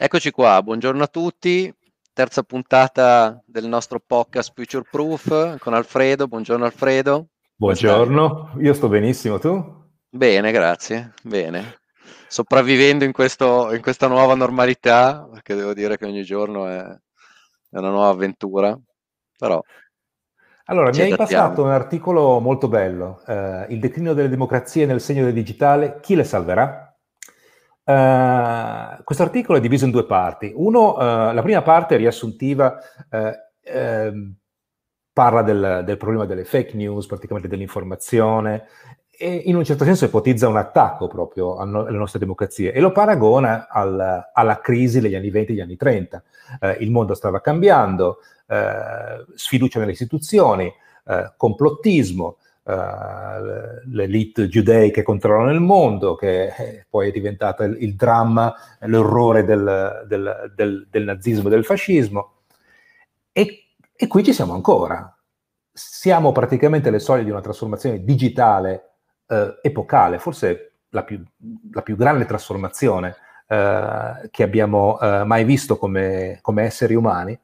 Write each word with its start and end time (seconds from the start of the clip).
Eccoci 0.00 0.30
qua, 0.30 0.62
buongiorno 0.62 1.02
a 1.02 1.08
tutti, 1.08 1.74
terza 2.12 2.44
puntata 2.44 3.42
del 3.44 3.66
nostro 3.66 3.98
podcast 3.98 4.52
Future 4.54 4.86
Proof 4.88 5.58
con 5.58 5.74
Alfredo. 5.74 6.28
Buongiorno 6.28 6.64
Alfredo. 6.64 7.30
Buongiorno, 7.56 8.58
io 8.60 8.74
sto 8.74 8.86
benissimo, 8.86 9.40
tu? 9.40 9.60
Bene, 10.08 10.52
grazie, 10.52 11.14
bene. 11.24 11.80
Sopravvivendo 12.28 13.02
in, 13.02 13.10
questo, 13.10 13.74
in 13.74 13.82
questa 13.82 14.06
nuova 14.06 14.36
normalità, 14.36 15.28
perché 15.32 15.56
devo 15.56 15.74
dire 15.74 15.98
che 15.98 16.04
ogni 16.04 16.22
giorno 16.22 16.68
è, 16.68 16.78
è 16.78 17.78
una 17.78 17.90
nuova 17.90 18.10
avventura, 18.10 18.78
però... 19.36 19.60
Allora, 20.66 20.90
mi 20.90 21.00
hai 21.00 21.16
passato 21.16 21.64
un 21.64 21.70
articolo 21.70 22.38
molto 22.38 22.68
bello, 22.68 23.20
eh, 23.26 23.66
Il 23.70 23.80
declino 23.80 24.14
delle 24.14 24.28
democrazie 24.28 24.86
nel 24.86 25.00
segno 25.00 25.24
del 25.24 25.34
digitale, 25.34 25.98
chi 26.00 26.14
le 26.14 26.22
salverà? 26.22 26.87
Uh, 27.88 29.02
questo 29.02 29.22
articolo 29.22 29.56
è 29.56 29.62
diviso 29.62 29.86
in 29.86 29.90
due 29.90 30.04
parti. 30.04 30.52
Uno, 30.54 30.92
uh, 30.92 31.32
la 31.32 31.40
prima 31.40 31.62
parte 31.62 31.96
riassuntiva 31.96 32.78
uh, 33.08 34.34
parla 35.10 35.40
del, 35.40 35.84
del, 35.86 35.96
problema 35.96 36.26
delle 36.26 36.44
fake 36.44 36.76
news, 36.76 37.06
praticamente 37.06 37.48
dell'informazione, 37.48 38.66
e 39.10 39.34
in 39.46 39.56
un 39.56 39.64
certo 39.64 39.84
senso 39.84 40.04
ipotizza 40.04 40.48
un 40.48 40.58
attacco 40.58 41.08
proprio 41.08 41.56
alle 41.56 41.96
nostre 41.96 42.18
democrazie 42.18 42.72
e 42.72 42.80
lo 42.80 42.92
paragona 42.92 43.68
al, 43.68 44.28
alla 44.34 44.60
crisi 44.60 45.00
degli 45.00 45.14
anni 45.14 45.30
20 45.30 45.50
e 45.50 45.54
degli 45.54 45.62
anni 45.62 45.76
30. 45.76 46.22
il 46.78 46.90
mondo 46.90 47.14
stava 47.14 47.40
cambiando, 47.40 48.18
sfiducia 49.34 49.80
nelle 49.80 49.90
istituzioni, 49.90 50.72
complottismo, 51.36 52.36
l'elite 52.68 54.46
giudei 54.48 54.90
che 54.90 55.02
controllano 55.02 55.52
il 55.52 55.60
mondo, 55.60 56.14
che 56.16 56.84
poi 56.88 57.08
è 57.08 57.10
diventata 57.10 57.64
il, 57.64 57.78
il 57.80 57.94
dramma, 57.94 58.54
l'orrore 58.80 59.44
del, 59.44 60.04
del, 60.06 60.52
del, 60.54 60.86
del 60.90 61.04
nazismo 61.04 61.48
e 61.48 61.50
del 61.50 61.64
fascismo. 61.64 62.32
E, 63.32 63.68
e, 63.94 64.06
qui 64.06 64.22
ci 64.22 64.34
siamo 64.34 64.52
ancora. 64.52 65.16
Siamo 65.72 66.32
praticamente 66.32 66.88
alle 66.88 66.98
soglie 66.98 67.24
di 67.24 67.30
una 67.30 67.40
trasformazione 67.40 68.04
digitale 68.04 68.90
eh, 69.26 69.58
epocale, 69.62 70.18
forse 70.18 70.72
la 70.90 71.04
più, 71.04 71.22
la 71.72 71.82
più 71.82 71.96
grande 71.96 72.26
trasformazione 72.26 73.16
eh, 73.46 74.28
che 74.30 74.42
abbiamo 74.42 75.00
eh, 75.00 75.24
mai 75.24 75.44
visto 75.44 75.78
come, 75.78 76.38
come 76.42 76.64
esseri 76.64 76.94
umani, 76.94 77.38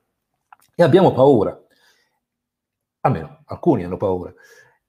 e 0.74 0.82
abbiamo 0.82 1.12
paura. 1.12 1.58
Almeno 3.00 3.42
alcuni 3.46 3.84
hanno 3.84 3.96
paura. 3.96 4.32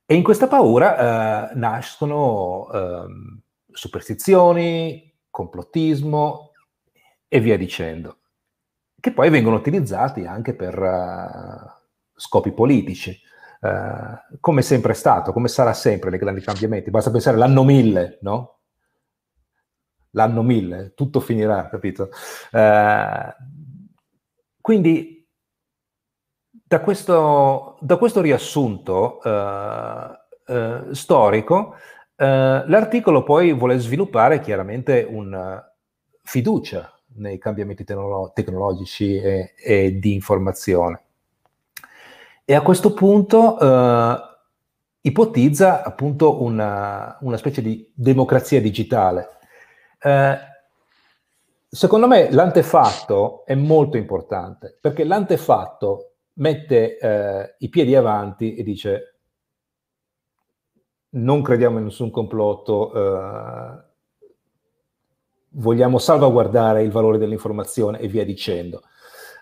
E 0.08 0.14
in 0.14 0.22
questa 0.22 0.48
paura 0.48 1.50
eh, 1.50 1.56
nascono 1.56 2.70
eh, 2.72 3.06
superstizioni, 3.72 5.12
complottismo 5.32 6.52
e 7.28 7.40
via 7.40 7.58
dicendo, 7.58 8.20
che 9.00 9.12
poi 9.12 9.30
vengono 9.30 9.56
utilizzati 9.56 10.26
anche 10.26 10.54
per 10.56 10.80
uh, 10.80 11.70
scopi 12.14 12.54
politici, 12.54 13.20
uh, 13.62 14.38
come 14.40 14.62
sempre 14.62 14.94
è 14.94 14.96
stato, 14.96 15.34
come 15.34 15.48
sarà 15.48 15.74
sempre 15.74 16.12
nei 16.12 16.20
grandi 16.20 16.42
cambiamenti. 16.42 16.92
Basta 16.92 17.12
pensare 17.12 17.36
all'anno 17.36 17.64
1000, 17.64 18.20
no? 18.22 18.60
L'anno 20.12 20.44
1000, 20.44 20.94
tutto 20.94 21.20
finirà, 21.20 21.68
capito? 21.68 22.10
Uh, 22.52 23.34
quindi 24.62 25.25
da 26.76 26.82
questo, 26.82 27.78
da 27.80 27.96
questo 27.96 28.20
riassunto 28.20 29.22
eh, 29.24 30.20
eh, 30.48 30.82
storico, 30.92 31.76
eh, 32.18 32.64
l'articolo 32.68 33.24
poi 33.24 33.54
vuole 33.54 33.78
sviluppare 33.80 34.42
chiaramente 34.42 35.08
una 35.10 35.74
fiducia 36.22 36.92
nei 37.16 37.38
cambiamenti 37.38 37.86
tecnolo- 37.86 38.32
tecnologici 38.34 39.16
e, 39.16 39.54
e, 39.58 39.98
di 40.00 40.14
informazione. 40.14 41.04
E 42.44 42.54
a 42.54 42.62
questo 42.62 42.94
punto 42.94 43.58
ipotizza 45.02 45.84
appunto 45.84 46.44
una, 46.44 47.18
una, 47.22 47.38
specie 47.38 47.62
di 47.62 47.90
democrazia 47.94 48.60
digitale. 48.60 49.30
Eh, 50.02 50.38
secondo 51.70 52.08
me 52.08 52.30
l'antefatto 52.32 53.46
è 53.46 53.56
molto 53.56 53.98
importante 53.98 54.78
perché 54.80 55.04
l'antefatto 55.04 56.15
mette 56.36 56.98
eh, 56.98 57.56
i 57.60 57.70
piedi 57.70 57.96
avanti 57.96 58.56
e 58.56 58.64
dice 58.64 59.16
non 61.16 61.42
crediamo 61.42 61.78
in 61.78 61.86
nessun 61.86 62.12
complotto, 62.12 62.94
eh, 62.94 63.84
vogliamo 65.52 65.98
salvaguardare 65.98 66.84
il 66.84 66.92
valore 66.92 67.18
dell'informazione 67.18 68.00
e 68.00 68.08
via 68.08 68.26
dicendo. 68.26 68.84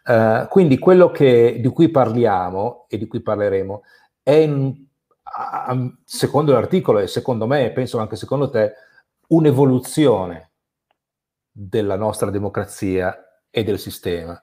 Uh, 0.06 0.50
quindi 0.50 0.78
quello 0.80 1.12
che, 1.12 1.60
di 1.62 1.68
cui 1.70 1.90
parliamo 1.90 2.88
e 2.90 2.98
di 2.98 3.08
cui 3.08 3.22
parleremo 3.22 3.84
è, 4.22 4.32
in, 4.32 4.86
a, 5.24 5.94
secondo 6.04 6.52
l'articolo 6.52 7.00
e 7.00 7.08
secondo 7.08 7.48
me, 7.48 7.72
penso 7.72 8.00
anche 8.00 8.18
secondo 8.18 8.50
te, 8.50 8.74
un'evoluzione 9.28 10.52
della 11.50 11.96
nostra 11.96 12.30
democrazia 12.30 13.18
e 13.50 13.64
del 13.64 13.80
sistema. 13.80 14.40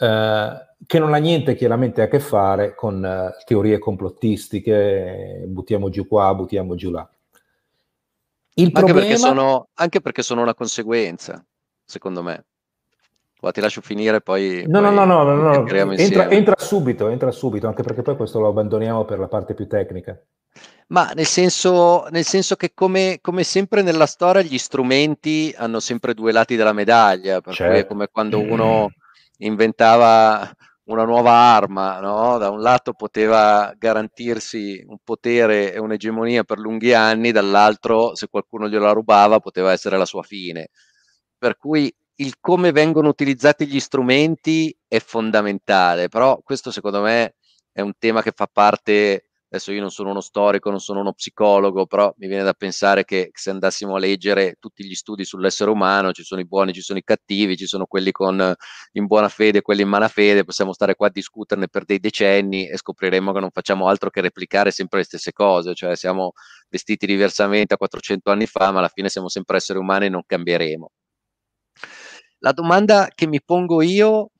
Uh, 0.00 0.68
che 0.86 0.98
non 0.98 1.12
ha 1.12 1.18
niente 1.18 1.54
chiaramente 1.54 2.00
a 2.00 2.08
che 2.08 2.20
fare 2.20 2.74
con 2.74 3.02
uh, 3.04 3.44
teorie 3.44 3.78
complottistiche, 3.78 5.44
buttiamo 5.46 5.90
giù 5.90 6.08
qua, 6.08 6.34
buttiamo 6.34 6.74
giù 6.74 6.90
là. 6.90 7.06
Anche, 8.54 8.72
problema... 8.72 9.00
perché 9.00 9.16
sono, 9.18 9.68
anche 9.74 10.00
perché 10.00 10.22
sono 10.22 10.40
una 10.40 10.54
conseguenza, 10.54 11.44
secondo 11.84 12.22
me. 12.22 12.44
Va, 13.40 13.50
ti 13.52 13.60
lascio 13.60 13.80
finire, 13.80 14.20
poi. 14.20 14.64
No, 14.66 14.80
poi 14.80 14.94
no, 14.94 15.04
no, 15.04 15.22
no, 15.22 15.34
no, 15.34 15.34
no. 15.34 15.66
Entra, 15.96 16.30
entra, 16.30 16.54
subito, 16.58 17.08
entra 17.08 17.30
subito, 17.30 17.66
anche 17.66 17.82
perché 17.82 18.02
poi 18.02 18.16
questo 18.16 18.40
lo 18.40 18.48
abbandoniamo 18.48 19.04
per 19.04 19.18
la 19.18 19.28
parte 19.28 19.54
più 19.54 19.66
tecnica. 19.66 20.18
Ma 20.88 21.12
nel 21.14 21.26
senso, 21.26 22.06
nel 22.10 22.24
senso 22.24 22.56
che, 22.56 22.72
come, 22.74 23.18
come, 23.20 23.44
sempre 23.44 23.82
nella 23.82 24.06
storia, 24.06 24.42
gli 24.42 24.58
strumenti 24.58 25.54
hanno 25.56 25.78
sempre 25.78 26.14
due 26.14 26.32
lati 26.32 26.56
della 26.56 26.72
medaglia. 26.72 27.40
Per 27.40 27.54
certo. 27.54 27.64
cui 27.64 27.72
è 27.72 27.76
certo. 27.82 27.94
come 27.94 28.08
quando 28.10 28.40
uno 28.40 28.90
inventava 29.40 30.50
una 30.84 31.04
nuova 31.04 31.32
arma, 31.32 32.00
no? 32.00 32.38
da 32.38 32.50
un 32.50 32.60
lato 32.60 32.92
poteva 32.92 33.72
garantirsi 33.76 34.82
un 34.86 34.98
potere 35.04 35.72
e 35.72 35.78
un'egemonia 35.78 36.42
per 36.44 36.58
lunghi 36.58 36.92
anni, 36.92 37.30
dall'altro 37.32 38.14
se 38.14 38.28
qualcuno 38.28 38.68
gliela 38.68 38.92
rubava 38.92 39.38
poteva 39.38 39.72
essere 39.72 39.96
la 39.96 40.04
sua 40.04 40.22
fine. 40.22 40.68
Per 41.38 41.56
cui 41.56 41.92
il 42.16 42.34
come 42.40 42.72
vengono 42.72 43.08
utilizzati 43.08 43.66
gli 43.66 43.80
strumenti 43.80 44.76
è 44.86 44.98
fondamentale, 44.98 46.08
però 46.08 46.38
questo 46.42 46.70
secondo 46.70 47.00
me 47.02 47.36
è 47.72 47.80
un 47.80 47.92
tema 47.98 48.22
che 48.22 48.32
fa 48.34 48.48
parte 48.52 49.29
adesso 49.52 49.72
io 49.72 49.80
non 49.80 49.90
sono 49.90 50.10
uno 50.10 50.20
storico, 50.20 50.70
non 50.70 50.78
sono 50.78 51.00
uno 51.00 51.12
psicologo, 51.12 51.84
però 51.86 52.14
mi 52.18 52.28
viene 52.28 52.44
da 52.44 52.52
pensare 52.52 53.04
che 53.04 53.30
se 53.32 53.50
andassimo 53.50 53.96
a 53.96 53.98
leggere 53.98 54.54
tutti 54.60 54.84
gli 54.84 54.94
studi 54.94 55.24
sull'essere 55.24 55.70
umano, 55.70 56.12
ci 56.12 56.22
sono 56.22 56.40
i 56.40 56.46
buoni, 56.46 56.72
ci 56.72 56.82
sono 56.82 57.00
i 57.00 57.02
cattivi, 57.02 57.56
ci 57.56 57.66
sono 57.66 57.86
quelli 57.86 58.12
con, 58.12 58.54
in 58.92 59.06
buona 59.06 59.28
fede 59.28 59.60
quelli 59.60 59.82
in 59.82 59.88
malafede, 59.88 60.44
possiamo 60.44 60.72
stare 60.72 60.94
qua 60.94 61.08
a 61.08 61.10
discuterne 61.10 61.66
per 61.66 61.84
dei 61.84 61.98
decenni 61.98 62.68
e 62.68 62.76
scopriremo 62.76 63.32
che 63.32 63.40
non 63.40 63.50
facciamo 63.50 63.88
altro 63.88 64.08
che 64.10 64.20
replicare 64.20 64.70
sempre 64.70 64.98
le 65.00 65.04
stesse 65.04 65.32
cose, 65.32 65.74
cioè 65.74 65.96
siamo 65.96 66.32
vestiti 66.68 67.06
diversamente 67.06 67.74
a 67.74 67.76
400 67.76 68.30
anni 68.30 68.46
fa, 68.46 68.70
ma 68.70 68.78
alla 68.78 68.88
fine 68.88 69.08
siamo 69.08 69.28
sempre 69.28 69.56
esseri 69.56 69.80
umani 69.80 70.06
e 70.06 70.08
non 70.10 70.22
cambieremo. 70.24 70.90
La 72.38 72.52
domanda 72.52 73.08
che 73.12 73.26
mi 73.26 73.42
pongo 73.42 73.82
io 73.82 74.30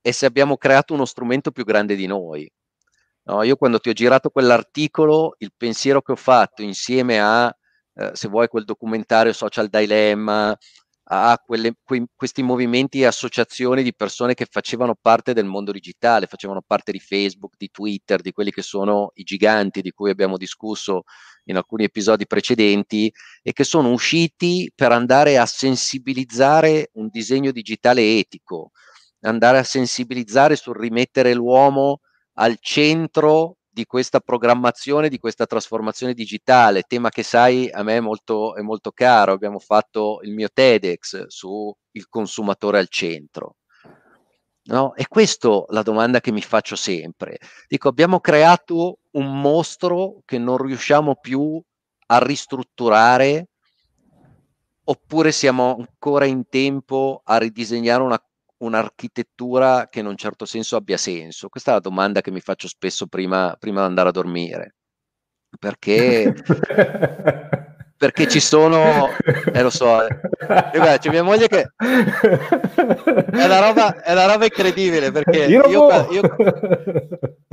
è 0.00 0.10
se 0.10 0.24
abbiamo 0.26 0.56
creato 0.56 0.94
uno 0.94 1.04
strumento 1.04 1.50
più 1.50 1.64
grande 1.64 1.96
di 1.96 2.06
noi, 2.06 2.50
No, 3.26 3.42
io 3.42 3.56
quando 3.56 3.78
ti 3.78 3.88
ho 3.88 3.92
girato 3.94 4.28
quell'articolo, 4.28 5.36
il 5.38 5.52
pensiero 5.56 6.02
che 6.02 6.12
ho 6.12 6.16
fatto 6.16 6.60
insieme 6.62 7.18
a, 7.20 7.50
eh, 7.94 8.10
se 8.12 8.28
vuoi, 8.28 8.48
quel 8.48 8.64
documentario 8.64 9.32
Social 9.32 9.68
Dilemma, 9.68 10.54
a 11.04 11.38
quelle, 11.44 11.74
que, 11.82 12.04
questi 12.14 12.42
movimenti 12.42 13.00
e 13.00 13.06
associazioni 13.06 13.82
di 13.82 13.94
persone 13.94 14.34
che 14.34 14.46
facevano 14.50 14.94
parte 15.00 15.32
del 15.32 15.46
mondo 15.46 15.72
digitale, 15.72 16.26
facevano 16.26 16.62
parte 16.66 16.92
di 16.92 16.98
Facebook, 17.00 17.54
di 17.56 17.70
Twitter, 17.70 18.20
di 18.20 18.32
quelli 18.32 18.50
che 18.50 18.60
sono 18.62 19.10
i 19.14 19.22
giganti 19.22 19.80
di 19.80 19.92
cui 19.92 20.10
abbiamo 20.10 20.36
discusso 20.36 21.04
in 21.44 21.56
alcuni 21.56 21.84
episodi 21.84 22.26
precedenti 22.26 23.10
e 23.42 23.52
che 23.52 23.64
sono 23.64 23.90
usciti 23.90 24.70
per 24.74 24.92
andare 24.92 25.38
a 25.38 25.46
sensibilizzare 25.46 26.90
un 26.94 27.08
disegno 27.10 27.52
digitale 27.52 28.18
etico, 28.18 28.70
andare 29.20 29.58
a 29.58 29.64
sensibilizzare 29.64 30.56
sul 30.56 30.76
rimettere 30.76 31.32
l'uomo 31.34 32.00
al 32.34 32.56
centro 32.60 33.56
di 33.74 33.84
questa 33.86 34.20
programmazione, 34.20 35.08
di 35.08 35.18
questa 35.18 35.46
trasformazione 35.46 36.14
digitale, 36.14 36.82
tema 36.82 37.08
che 37.08 37.24
sai 37.24 37.68
a 37.70 37.82
me 37.82 37.96
è 37.96 38.00
molto, 38.00 38.54
è 38.54 38.60
molto 38.60 38.92
caro. 38.92 39.32
Abbiamo 39.32 39.58
fatto 39.58 40.20
il 40.22 40.32
mio 40.32 40.48
TEDx 40.52 41.26
su 41.26 41.74
il 41.92 42.08
consumatore 42.08 42.78
al 42.78 42.88
centro. 42.88 43.56
No? 44.66 44.94
E 44.94 45.06
questa 45.08 45.64
la 45.68 45.82
domanda 45.82 46.20
che 46.20 46.32
mi 46.32 46.40
faccio 46.40 46.76
sempre. 46.76 47.38
Dico, 47.66 47.88
abbiamo 47.88 48.20
creato 48.20 48.98
un 49.12 49.40
mostro 49.40 50.22
che 50.24 50.38
non 50.38 50.56
riusciamo 50.56 51.16
più 51.16 51.60
a 52.06 52.18
ristrutturare 52.18 53.48
oppure 54.84 55.32
siamo 55.32 55.76
ancora 55.78 56.26
in 56.26 56.46
tempo 56.48 57.20
a 57.24 57.38
ridisegnare 57.38 58.02
una 58.02 58.22
un'architettura 58.64 59.88
che 59.88 60.00
in 60.00 60.06
un 60.06 60.16
certo 60.16 60.44
senso 60.44 60.76
abbia 60.76 60.96
senso? 60.96 61.48
Questa 61.48 61.70
è 61.70 61.74
la 61.74 61.80
domanda 61.80 62.20
che 62.20 62.30
mi 62.30 62.40
faccio 62.40 62.68
spesso 62.68 63.06
prima, 63.06 63.56
prima 63.58 63.80
di 63.80 63.86
andare 63.86 64.08
a 64.08 64.12
dormire. 64.12 64.74
Perché 65.58 66.34
perché 67.96 68.28
ci 68.28 68.40
sono, 68.40 69.08
eh 69.52 69.62
lo 69.62 69.70
so, 69.70 70.06
eh. 70.06 70.20
Guarda, 70.46 70.98
c'è 70.98 71.08
mia 71.10 71.22
moglie 71.22 71.46
che 71.46 71.62
è 71.62 73.44
una 73.44 73.60
roba, 73.60 74.02
è 74.02 74.12
una 74.12 74.26
roba 74.26 74.44
incredibile 74.44 75.10
perché 75.10 75.44
io, 75.44 75.66
io, 75.68 75.88
io, 76.10 76.36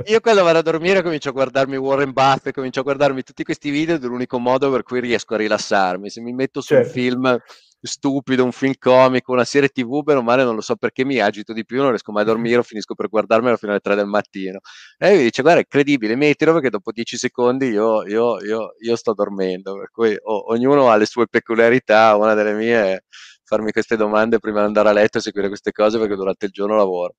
io, 0.04 0.20
quando 0.20 0.42
vado 0.42 0.58
a 0.58 0.62
dormire 0.62 1.02
comincio 1.02 1.30
a 1.30 1.32
guardarmi 1.32 1.76
Warren 1.76 2.12
Buffett, 2.12 2.52
comincio 2.52 2.80
a 2.80 2.82
guardarmi 2.82 3.22
tutti 3.22 3.44
questi 3.44 3.70
video 3.70 3.96
è 3.96 3.98
l'unico 4.00 4.38
modo 4.38 4.70
per 4.70 4.82
cui 4.82 5.00
riesco 5.00 5.34
a 5.34 5.38
rilassarmi. 5.38 6.10
Se 6.10 6.20
mi 6.20 6.32
metto 6.32 6.60
su 6.60 6.74
certo. 6.74 6.88
un 6.88 6.92
film 6.92 7.40
stupido, 7.86 8.44
un 8.44 8.52
film 8.52 8.74
comico, 8.78 9.32
una 9.32 9.44
serie 9.44 9.68
tv, 9.68 10.02
bene 10.02 10.20
o 10.20 10.22
male 10.22 10.44
non 10.44 10.54
lo 10.54 10.60
so 10.60 10.76
perché 10.76 11.04
mi 11.04 11.18
agito 11.18 11.52
di 11.52 11.64
più, 11.64 11.78
non 11.78 11.88
riesco 11.88 12.12
mai 12.12 12.22
a 12.22 12.26
dormire 12.26 12.58
o 12.58 12.62
finisco 12.62 12.94
per 12.94 13.08
guardarmelo 13.08 13.56
fino 13.56 13.72
alle 13.72 13.80
3 13.80 13.94
del 13.96 14.06
mattino. 14.06 14.60
E 14.98 15.16
mi 15.16 15.22
dice, 15.24 15.42
guarda, 15.42 15.60
è 15.60 15.62
incredibile, 15.64 16.14
mettilo 16.16 16.52
perché 16.52 16.70
dopo 16.70 16.92
10 16.92 17.16
secondi 17.16 17.68
io, 17.68 18.06
io, 18.06 18.40
io, 18.42 18.74
io 18.78 18.96
sto 18.96 19.12
dormendo, 19.14 19.76
per 19.76 19.90
cui 19.90 20.16
o, 20.22 20.52
ognuno 20.52 20.90
ha 20.90 20.96
le 20.96 21.06
sue 21.06 21.26
peculiarità, 21.26 22.14
una 22.16 22.34
delle 22.34 22.52
mie 22.54 22.94
è 22.94 23.02
farmi 23.44 23.72
queste 23.72 23.96
domande 23.96 24.38
prima 24.38 24.60
di 24.60 24.66
andare 24.66 24.88
a 24.88 24.92
letto 24.92 25.18
e 25.18 25.20
seguire 25.20 25.48
queste 25.48 25.72
cose 25.72 25.98
perché 25.98 26.14
durante 26.14 26.46
il 26.46 26.52
giorno 26.52 26.76
lavoro. 26.76 27.14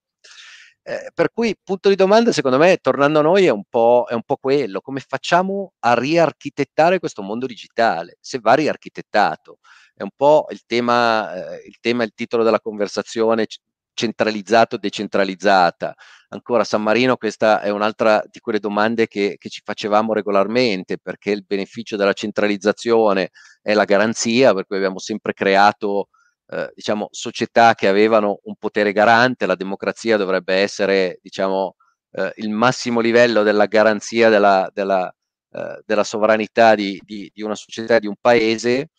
Eh, 0.85 1.11
per 1.13 1.31
cui 1.31 1.55
punto 1.63 1.87
di 1.87 1.95
domanda, 1.95 2.31
secondo 2.33 2.57
me, 2.57 2.77
tornando 2.77 3.19
a 3.19 3.21
noi, 3.21 3.45
è 3.45 3.49
un, 3.51 3.63
po', 3.69 4.05
è 4.09 4.13
un 4.13 4.23
po' 4.23 4.35
quello, 4.35 4.81
come 4.81 4.99
facciamo 5.05 5.73
a 5.79 5.93
riarchitettare 5.93 6.99
questo 6.99 7.21
mondo 7.21 7.45
digitale, 7.45 8.17
se 8.19 8.39
va 8.39 8.53
riarchitettato 8.53 9.59
è 9.95 10.03
un 10.03 10.09
po' 10.15 10.47
il 10.49 10.61
tema, 10.65 11.55
eh, 11.55 11.67
il 11.67 11.77
tema, 11.79 12.03
il 12.03 12.13
titolo 12.15 12.43
della 12.43 12.59
conversazione, 12.59 13.47
centralizzato, 13.93 14.77
decentralizzata. 14.77 15.93
Ancora 16.29 16.63
San 16.63 16.81
Marino, 16.81 17.15
questa 17.15 17.61
è 17.61 17.69
un'altra 17.69 18.23
di 18.29 18.39
quelle 18.39 18.59
domande 18.59 19.07
che, 19.07 19.35
che, 19.37 19.49
ci 19.49 19.61
facevamo 19.63 20.13
regolarmente, 20.13 20.97
perché 20.97 21.31
il 21.31 21.45
beneficio 21.45 21.95
della 21.95 22.13
centralizzazione 22.13 23.29
è 23.61 23.73
la 23.73 23.85
garanzia, 23.85 24.53
per 24.53 24.65
cui 24.65 24.77
abbiamo 24.77 24.99
sempre 24.99 25.33
creato 25.33 26.09
eh, 26.47 26.71
diciamo, 26.75 27.07
società 27.11 27.75
che 27.75 27.87
avevano 27.87 28.39
un 28.43 28.55
potere 28.55 28.91
garante, 28.91 29.45
la 29.45 29.55
democrazia 29.55 30.17
dovrebbe 30.17 30.55
essere 30.55 31.19
diciamo, 31.21 31.75
eh, 32.11 32.31
il 32.37 32.49
massimo 32.49 32.99
livello 32.99 33.43
della 33.43 33.65
garanzia 33.67 34.29
della, 34.29 34.69
della, 34.73 35.13
eh, 35.51 35.81
della 35.85 36.03
sovranità 36.03 36.75
di, 36.75 36.99
di, 37.03 37.29
di 37.33 37.41
una 37.43 37.55
società, 37.55 37.99
di 37.99 38.07
un 38.07 38.15
paese, 38.19 38.89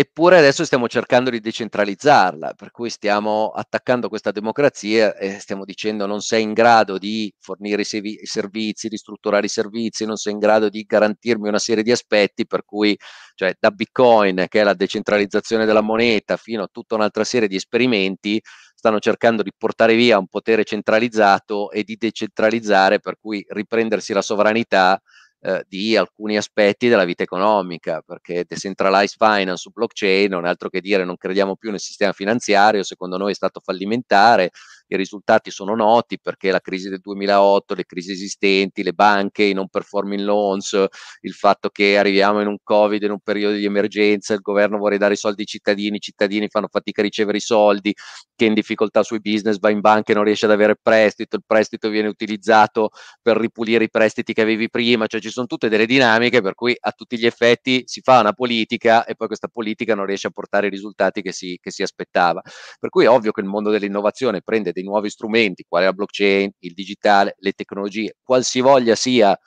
Eppure 0.00 0.38
adesso 0.38 0.64
stiamo 0.64 0.86
cercando 0.86 1.28
di 1.28 1.40
decentralizzarla, 1.40 2.52
per 2.54 2.70
cui 2.70 2.88
stiamo 2.88 3.48
attaccando 3.50 4.08
questa 4.08 4.30
democrazia 4.30 5.16
e 5.16 5.40
stiamo 5.40 5.64
dicendo 5.64 6.06
non 6.06 6.20
sei 6.20 6.44
in 6.44 6.52
grado 6.52 6.98
di 6.98 7.34
fornire 7.40 7.82
i, 7.82 7.84
servizi, 8.24 8.86
di 8.86 8.96
strutturare 8.96 9.46
i 9.46 9.48
servizi, 9.48 10.04
non 10.06 10.14
sei 10.14 10.34
in 10.34 10.38
grado 10.38 10.68
di 10.68 10.84
garantirmi 10.84 11.48
una 11.48 11.58
serie 11.58 11.82
di 11.82 11.90
aspetti, 11.90 12.46
per 12.46 12.64
cui 12.64 12.96
cioè, 13.34 13.56
da 13.58 13.72
Bitcoin, 13.72 14.44
che 14.48 14.60
è 14.60 14.62
la 14.62 14.74
decentralizzazione 14.74 15.64
della 15.66 15.80
moneta, 15.80 16.36
fino 16.36 16.62
a 16.62 16.68
tutta 16.70 16.94
un'altra 16.94 17.24
serie 17.24 17.48
di 17.48 17.56
esperimenti, 17.56 18.40
stanno 18.76 19.00
cercando 19.00 19.42
di 19.42 19.50
portare 19.56 19.96
via 19.96 20.16
un 20.18 20.28
potere 20.28 20.62
centralizzato 20.62 21.72
e 21.72 21.82
di 21.82 21.96
decentralizzare, 21.96 23.00
per 23.00 23.16
cui 23.20 23.44
riprendersi 23.48 24.12
la 24.12 24.22
sovranità 24.22 25.00
eh, 25.40 25.64
di 25.68 25.96
alcuni 25.96 26.36
aspetti 26.36 26.88
della 26.88 27.04
vita 27.04 27.22
economica, 27.22 28.02
perché 28.04 28.44
decentralized 28.46 29.16
finance 29.18 29.56
su 29.56 29.70
blockchain 29.70 30.30
non 30.30 30.46
è 30.46 30.48
altro 30.48 30.68
che 30.68 30.80
dire 30.80 31.04
non 31.04 31.16
crediamo 31.16 31.56
più 31.56 31.70
nel 31.70 31.80
sistema 31.80 32.12
finanziario, 32.12 32.82
secondo 32.82 33.16
noi 33.16 33.32
è 33.32 33.34
stato 33.34 33.60
fallimentare, 33.60 34.50
i 34.88 34.96
risultati 34.96 35.50
sono 35.50 35.74
noti 35.74 36.18
perché 36.20 36.50
la 36.50 36.60
crisi 36.60 36.88
del 36.88 37.00
2008, 37.00 37.74
le 37.74 37.84
crisi 37.84 38.12
esistenti, 38.12 38.82
le 38.82 38.92
banche, 38.92 39.44
i 39.44 39.52
non 39.52 39.68
performing 39.68 40.22
loans, 40.22 40.86
il 41.20 41.32
fatto 41.32 41.68
che 41.68 41.98
arriviamo 41.98 42.40
in 42.40 42.46
un 42.46 42.58
Covid, 42.62 43.02
in 43.02 43.10
un 43.10 43.20
periodo 43.20 43.56
di 43.56 43.64
emergenza, 43.64 44.34
il 44.34 44.40
governo 44.40 44.78
vuole 44.78 44.98
dare 44.98 45.14
i 45.14 45.16
soldi 45.16 45.42
ai 45.42 45.46
cittadini, 45.46 45.96
i 45.96 46.00
cittadini 46.00 46.48
fanno 46.48 46.68
fatica 46.70 47.00
a 47.00 47.04
ricevere 47.04 47.38
i 47.38 47.40
soldi, 47.40 47.92
che 48.34 48.44
è 48.44 48.48
in 48.48 48.54
difficoltà 48.54 49.02
sui 49.02 49.20
business 49.20 49.58
va 49.58 49.70
in 49.70 49.80
banca 49.80 50.12
e 50.12 50.14
non 50.14 50.24
riesce 50.24 50.46
ad 50.46 50.52
avere 50.52 50.76
prestito, 50.80 51.36
il 51.36 51.42
prestito 51.46 51.88
viene 51.88 52.08
utilizzato 52.08 52.90
per 53.20 53.36
ripulire 53.36 53.84
i 53.84 53.90
prestiti 53.90 54.32
che 54.32 54.42
avevi 54.42 54.68
prima, 54.70 55.06
cioè 55.06 55.20
ci 55.20 55.30
sono 55.30 55.46
tutte 55.46 55.68
delle 55.68 55.86
dinamiche 55.86 56.40
per 56.40 56.54
cui 56.54 56.76
a 56.78 56.92
tutti 56.92 57.18
gli 57.18 57.26
effetti 57.26 57.82
si 57.86 58.00
fa 58.00 58.20
una 58.20 58.32
politica 58.32 59.04
e 59.04 59.14
poi 59.14 59.26
questa 59.26 59.48
politica 59.48 59.94
non 59.94 60.06
riesce 60.06 60.28
a 60.28 60.30
portare 60.30 60.68
i 60.68 60.70
risultati 60.70 61.22
che 61.22 61.32
si, 61.32 61.58
che 61.60 61.70
si 61.70 61.82
aspettava. 61.82 62.40
Per 62.78 62.90
cui 62.90 63.04
è 63.04 63.08
ovvio 63.08 63.32
che 63.32 63.40
il 63.40 63.46
mondo 63.46 63.70
dell'innovazione 63.70 64.40
prende 64.42 64.72
dei 64.78 64.86
nuovi 64.86 65.10
strumenti, 65.10 65.64
quale 65.68 65.86
la 65.86 65.92
blockchain, 65.92 66.50
il 66.60 66.72
digitale, 66.74 67.34
le 67.38 67.52
tecnologie, 67.52 68.16
qualsivoglia 68.22 68.94
sia 68.94 69.38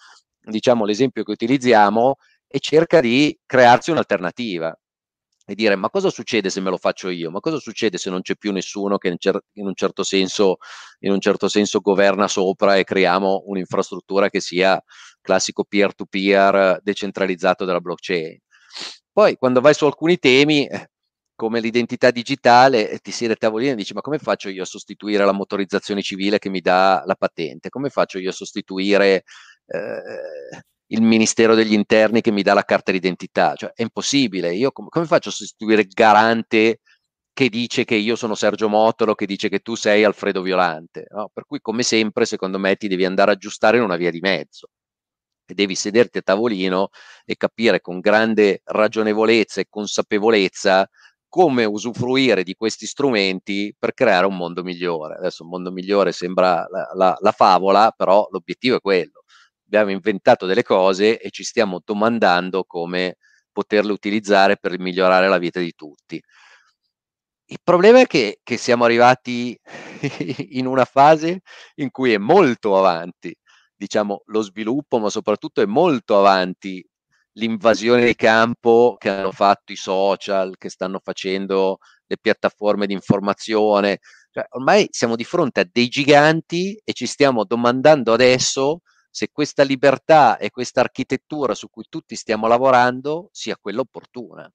diciamo, 0.44 0.86
l'esempio 0.86 1.24
che 1.24 1.32
utilizziamo, 1.32 2.16
e 2.52 2.60
cerca 2.60 3.00
di 3.00 3.38
crearsi 3.46 3.92
un'alternativa 3.92 4.78
e 5.46 5.56
dire 5.56 5.76
ma 5.76 5.90
cosa 5.90 6.10
succede 6.10 6.50
se 6.50 6.60
me 6.60 6.70
lo 6.70 6.78
faccio 6.78 7.10
io? 7.10 7.32
Ma 7.32 7.40
cosa 7.40 7.58
succede 7.58 7.98
se 7.98 8.10
non 8.10 8.22
c'è 8.22 8.36
più 8.36 8.52
nessuno 8.52 8.98
che 8.98 9.08
in, 9.08 9.18
cer- 9.18 9.44
in, 9.54 9.66
un, 9.68 9.74
certo 9.74 10.04
senso, 10.04 10.58
in 11.00 11.12
un 11.14 11.22
certo 11.22 11.48
senso 11.48 11.80
governa 11.80 12.28
sopra 12.28 12.76
e 12.76 12.84
creiamo 12.84 13.44
un'infrastruttura 13.46 14.30
che 14.30 14.42
sia 14.42 14.82
classico 15.22 15.64
peer-to-peer 15.64 16.80
decentralizzato 16.84 17.64
della 17.64 17.80
blockchain? 17.80 18.38
Poi 19.12 19.36
quando 19.36 19.62
vai 19.62 19.74
su 19.74 19.86
alcuni 19.86 20.18
temi, 20.20 20.68
eh, 20.68 20.90
come 21.42 21.60
l'identità 21.60 22.12
digitale, 22.12 23.00
ti 23.00 23.10
siede 23.10 23.34
a 23.34 23.36
tavolino 23.36 23.72
e 23.72 23.76
dici 23.76 23.96
ma 23.96 24.02
come 24.02 24.20
faccio 24.20 24.48
io 24.50 24.62
a 24.62 24.66
sostituire 24.66 25.26
la 25.26 25.32
motorizzazione 25.32 26.04
civile 26.04 26.38
che 26.38 26.50
mi 26.50 26.62
dà 26.62 27.02
la 27.04 27.16
patente? 27.16 27.70
Come 27.70 27.90
faccio 27.90 28.20
io 28.20 28.30
a 28.30 28.32
sostituire 28.32 29.24
eh, 29.66 30.62
il 30.86 31.02
Ministero 31.02 31.56
degli 31.56 31.74
Interni 31.74 32.22
che 32.22 32.30
mi 32.30 32.44
dà 32.44 32.54
la 32.54 32.62
carta 32.62 32.92
d'identità? 32.92 33.56
Cioè 33.56 33.72
è 33.74 33.82
impossibile, 33.82 34.54
io 34.54 34.72
com- 34.72 34.88
come 34.88 35.08
faccio 35.08 35.30
a 35.30 35.32
sostituire 35.32 35.82
il 35.82 35.88
garante 35.88 36.82
che 37.34 37.50
dice 37.50 37.86
che 37.86 37.96
io 37.96 38.16
sono 38.16 38.36
Sergio 38.36 38.70
Motolo, 38.70 39.16
che 39.16 39.26
dice 39.26 39.50
che 39.50 39.62
tu 39.62 39.74
sei 39.74 40.04
Alfredo 40.04 40.44
Violante? 40.44 41.08
No? 41.10 41.32
Per 41.34 41.46
cui 41.48 41.60
come 41.60 41.82
sempre 41.82 42.26
secondo 42.26 42.60
me 42.60 42.76
ti 42.76 42.88
devi 42.88 43.04
andare 43.04 43.32
a 43.32 43.34
aggiustare 43.34 43.78
in 43.78 43.84
una 43.84 43.96
via 43.96 44.12
di 44.12 44.20
mezzo 44.20 44.68
devi 45.54 45.76
sederti 45.76 46.20
a 46.20 46.22
tavolino 46.22 46.90
e 47.26 47.36
capire 47.36 47.82
con 47.82 48.00
grande 48.00 48.62
ragionevolezza 48.64 49.60
e 49.60 49.68
consapevolezza 49.70 50.88
come 51.32 51.64
usufruire 51.64 52.44
di 52.44 52.56
questi 52.56 52.86
strumenti 52.86 53.74
per 53.80 53.94
creare 53.94 54.26
un 54.26 54.36
mondo 54.36 54.64
migliore. 54.64 55.16
Adesso 55.16 55.44
un 55.44 55.50
mondo 55.50 55.72
migliore 55.72 56.12
sembra 56.12 56.68
la, 56.70 56.92
la, 56.94 57.18
la 57.18 57.32
favola, 57.32 57.94
però 57.96 58.28
l'obiettivo 58.30 58.76
è 58.76 58.82
quello. 58.82 59.24
Abbiamo 59.66 59.92
inventato 59.92 60.46
delle 60.46 60.64
cose 60.64 61.22
e 61.22 61.30
ci 61.30 61.46
stiamo 61.46 61.82
domandando 61.86 62.66
come 62.66 63.16
poterle 63.50 63.94
utilizzare 63.94 64.58
per 64.58 64.78
migliorare 64.78 65.30
la 65.30 65.38
vita 65.38 65.62
di 65.62 65.72
tutti. 65.74 66.22
Il 67.46 67.60
problema 67.64 68.02
è 68.02 68.08
che, 68.08 68.42
che 68.44 68.58
siamo 68.58 68.84
arrivati 68.84 69.58
in 70.52 70.66
una 70.66 70.84
fase 70.84 71.44
in 71.76 71.92
cui 71.92 72.12
è 72.12 72.18
molto 72.18 72.78
avanti, 72.78 73.34
diciamo, 73.74 74.24
lo 74.26 74.42
sviluppo, 74.42 75.00
ma 75.00 75.10
soprattutto 75.10 75.62
è 75.62 75.66
molto 75.66 76.18
avanti 76.18 76.86
l'invasione 77.34 78.06
di 78.06 78.16
campo 78.16 78.96
che 79.00 79.10
hanno 79.10 79.32
fatto 79.32 79.72
i 79.72 79.76
social, 79.76 80.58
che 80.58 80.70
stanno 80.70 81.00
facendo 81.04 81.78
le 82.06 82.18
piattaforme 82.18 82.88
di 82.88 82.94
informazione. 82.94 84.00
Cioè, 84.32 84.46
ormai 84.52 84.88
siamo 84.92 85.16
di 85.16 85.24
fronte 85.24 85.62
a 85.62 85.70
dei 85.70 85.88
giganti 85.88 86.80
e 86.84 86.94
ci 86.94 87.06
stiamo 87.06 87.44
domandando 87.46 88.14
adesso 88.14 88.82
se 89.10 89.30
questa 89.32 89.64
libertà 89.64 90.38
e 90.38 90.50
questa 90.50 90.80
architettura 90.82 91.54
su 91.54 91.70
cui 91.70 91.86
tutti 91.90 92.16
stiamo 92.16 92.48
lavorando 92.48 93.30
sia 93.32 93.58
quella 93.60 93.82
opportuna. 93.82 94.50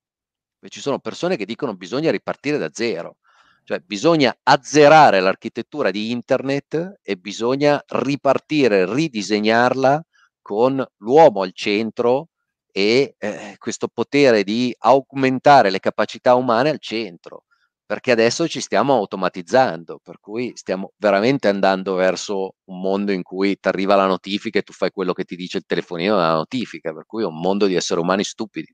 Ci 0.68 0.80
sono 0.80 0.98
persone 0.98 1.36
che 1.36 1.44
dicono 1.44 1.72
che 1.72 1.78
bisogna 1.78 2.10
ripartire 2.10 2.58
da 2.58 2.70
zero, 2.72 3.18
cioè 3.64 3.78
bisogna 3.80 4.36
azzerare 4.42 5.20
l'architettura 5.20 5.90
di 5.90 6.10
internet 6.10 7.00
e 7.02 7.16
bisogna 7.16 7.80
ripartire, 7.86 8.92
ridisegnarla 8.92 10.02
con 10.40 10.84
l'uomo 10.98 11.42
al 11.42 11.52
centro 11.52 12.30
e 12.76 13.14
eh, 13.16 13.54
questo 13.56 13.88
potere 13.88 14.44
di 14.44 14.74
aumentare 14.80 15.70
le 15.70 15.80
capacità 15.80 16.34
umane 16.34 16.68
al 16.68 16.78
centro, 16.78 17.44
perché 17.86 18.10
adesso 18.10 18.46
ci 18.46 18.60
stiamo 18.60 18.92
automatizzando, 18.96 19.98
per 20.02 20.20
cui 20.20 20.52
stiamo 20.56 20.92
veramente 20.98 21.48
andando 21.48 21.94
verso 21.94 22.56
un 22.64 22.80
mondo 22.82 23.12
in 23.12 23.22
cui 23.22 23.58
ti 23.58 23.68
arriva 23.68 23.94
la 23.94 24.04
notifica 24.04 24.58
e 24.58 24.62
tu 24.62 24.74
fai 24.74 24.90
quello 24.90 25.14
che 25.14 25.24
ti 25.24 25.36
dice 25.36 25.56
il 25.56 25.64
telefonino 25.66 26.16
della 26.16 26.34
notifica, 26.34 26.92
per 26.92 27.06
cui 27.06 27.22
è 27.22 27.26
un 27.26 27.40
mondo 27.40 27.64
di 27.64 27.76
esseri 27.76 27.98
umani 27.98 28.24
stupidi. 28.24 28.70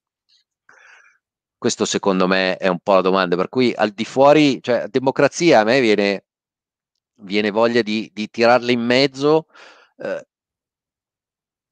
Questo 1.56 1.84
secondo 1.84 2.26
me 2.26 2.56
è 2.56 2.66
un 2.66 2.80
po' 2.80 2.94
la 2.94 3.02
domanda, 3.02 3.36
per 3.36 3.48
cui 3.48 3.72
al 3.72 3.90
di 3.90 4.04
fuori, 4.04 4.60
cioè 4.60 4.88
democrazia 4.88 5.60
a 5.60 5.64
me 5.64 5.80
viene, 5.80 6.24
viene 7.20 7.52
voglia 7.52 7.82
di, 7.82 8.10
di 8.12 8.28
tirarla 8.28 8.72
in 8.72 8.80
mezzo 8.80 9.46
eh, 9.98 10.26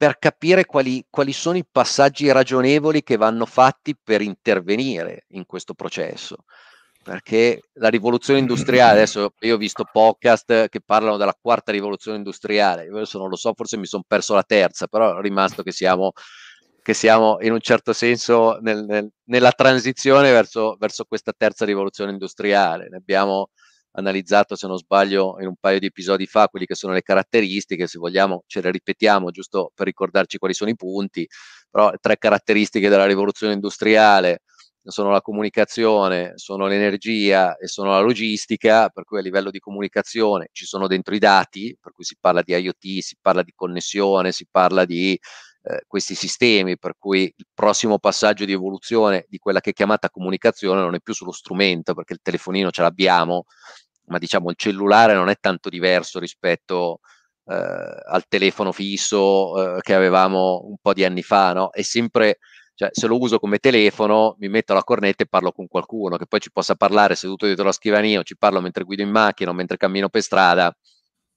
per 0.00 0.18
capire 0.18 0.64
quali, 0.64 1.04
quali 1.10 1.34
sono 1.34 1.58
i 1.58 1.66
passaggi 1.70 2.32
ragionevoli 2.32 3.02
che 3.02 3.18
vanno 3.18 3.44
fatti 3.44 3.94
per 4.02 4.22
intervenire 4.22 5.26
in 5.32 5.44
questo 5.44 5.74
processo. 5.74 6.44
perché 7.02 7.64
la 7.74 7.88
rivoluzione 7.88 8.40
industriale, 8.40 8.92
adesso 9.04 9.34
io 9.40 9.56
ho 9.56 9.58
visto 9.58 9.84
podcast 9.84 10.68
che 10.70 10.80
parlano 10.80 11.18
della 11.18 11.36
quarta 11.38 11.70
rivoluzione 11.70 12.16
industriale, 12.16 12.84
io 12.84 12.96
adesso 12.96 13.18
non 13.18 13.28
lo 13.28 13.36
so, 13.36 13.52
forse 13.54 13.76
mi 13.76 13.84
sono 13.84 14.02
perso 14.06 14.32
la 14.32 14.42
terza, 14.42 14.86
però 14.86 15.18
è 15.18 15.20
rimasto 15.20 15.62
che 15.62 15.70
siamo, 15.70 16.12
che 16.80 16.94
siamo 16.94 17.36
in 17.42 17.52
un 17.52 17.60
certo 17.60 17.92
senso 17.92 18.56
nel, 18.62 18.86
nel, 18.86 19.06
nella 19.24 19.52
transizione 19.52 20.30
verso, 20.30 20.76
verso, 20.78 21.04
questa 21.04 21.34
terza 21.36 21.66
rivoluzione 21.66 22.12
industriale. 22.12 22.88
Ne 22.88 22.96
abbiamo 22.96 23.50
analizzato, 23.92 24.56
se 24.56 24.66
non 24.66 24.76
sbaglio, 24.76 25.36
in 25.40 25.46
un 25.46 25.56
paio 25.58 25.78
di 25.78 25.86
episodi 25.86 26.26
fa, 26.26 26.48
quelli 26.48 26.66
che 26.66 26.74
sono 26.74 26.92
le 26.92 27.02
caratteristiche, 27.02 27.86
se 27.86 27.98
vogliamo 27.98 28.44
ce 28.46 28.60
le 28.60 28.70
ripetiamo 28.70 29.30
giusto 29.30 29.72
per 29.74 29.86
ricordarci 29.86 30.38
quali 30.38 30.54
sono 30.54 30.70
i 30.70 30.76
punti, 30.76 31.26
però 31.70 31.92
tre 32.00 32.16
caratteristiche 32.18 32.88
della 32.88 33.06
rivoluzione 33.06 33.54
industriale 33.54 34.42
sono 34.82 35.10
la 35.10 35.20
comunicazione, 35.20 36.32
sono 36.36 36.66
l'energia 36.66 37.56
e 37.56 37.66
sono 37.68 37.90
la 37.90 38.00
logistica, 38.00 38.88
per 38.88 39.04
cui 39.04 39.18
a 39.18 39.22
livello 39.22 39.50
di 39.50 39.58
comunicazione 39.58 40.48
ci 40.52 40.64
sono 40.64 40.86
dentro 40.86 41.14
i 41.14 41.18
dati, 41.18 41.76
per 41.80 41.92
cui 41.92 42.04
si 42.04 42.16
parla 42.18 42.42
di 42.42 42.54
IoT, 42.54 43.00
si 43.00 43.16
parla 43.20 43.42
di 43.42 43.52
connessione, 43.54 44.32
si 44.32 44.46
parla 44.50 44.84
di 44.84 45.18
eh, 45.62 45.84
questi 45.86 46.14
sistemi, 46.14 46.78
per 46.78 46.94
cui 46.98 47.32
il 47.34 47.46
prossimo 47.52 47.98
passaggio 47.98 48.44
di 48.44 48.52
evoluzione 48.52 49.26
di 49.28 49.38
quella 49.38 49.60
che 49.60 49.70
è 49.70 49.72
chiamata 49.72 50.10
comunicazione 50.10 50.80
non 50.80 50.94
è 50.94 51.00
più 51.00 51.14
sullo 51.14 51.32
strumento, 51.32 51.94
perché 51.94 52.14
il 52.14 52.20
telefonino 52.22 52.70
ce 52.70 52.82
l'abbiamo, 52.82 53.44
ma 54.06 54.18
diciamo 54.18 54.50
il 54.50 54.56
cellulare 54.56 55.14
non 55.14 55.28
è 55.28 55.36
tanto 55.38 55.68
diverso 55.68 56.18
rispetto 56.18 57.00
eh, 57.46 57.54
al 57.54 58.24
telefono 58.28 58.72
fisso 58.72 59.76
eh, 59.76 59.80
che 59.80 59.94
avevamo 59.94 60.62
un 60.66 60.76
po' 60.80 60.92
di 60.92 61.04
anni 61.04 61.22
fa, 61.22 61.52
no? 61.52 61.70
È 61.70 61.82
sempre 61.82 62.38
cioè, 62.80 62.88
se 62.92 63.06
lo 63.06 63.18
uso 63.18 63.38
come 63.38 63.58
telefono, 63.58 64.36
mi 64.38 64.48
metto 64.48 64.72
la 64.72 64.82
cornetta 64.82 65.22
e 65.22 65.26
parlo 65.26 65.52
con 65.52 65.68
qualcuno, 65.68 66.16
che 66.16 66.26
poi 66.26 66.40
ci 66.40 66.50
possa 66.50 66.76
parlare 66.76 67.14
seduto 67.14 67.44
dietro 67.44 67.66
la 67.66 67.72
scrivania 67.72 68.20
o 68.20 68.22
ci 68.22 68.38
parlo 68.38 68.62
mentre 68.62 68.84
guido 68.84 69.02
in 69.02 69.10
macchina 69.10 69.50
o 69.50 69.52
mentre 69.52 69.76
cammino 69.76 70.08
per 70.08 70.22
strada, 70.22 70.74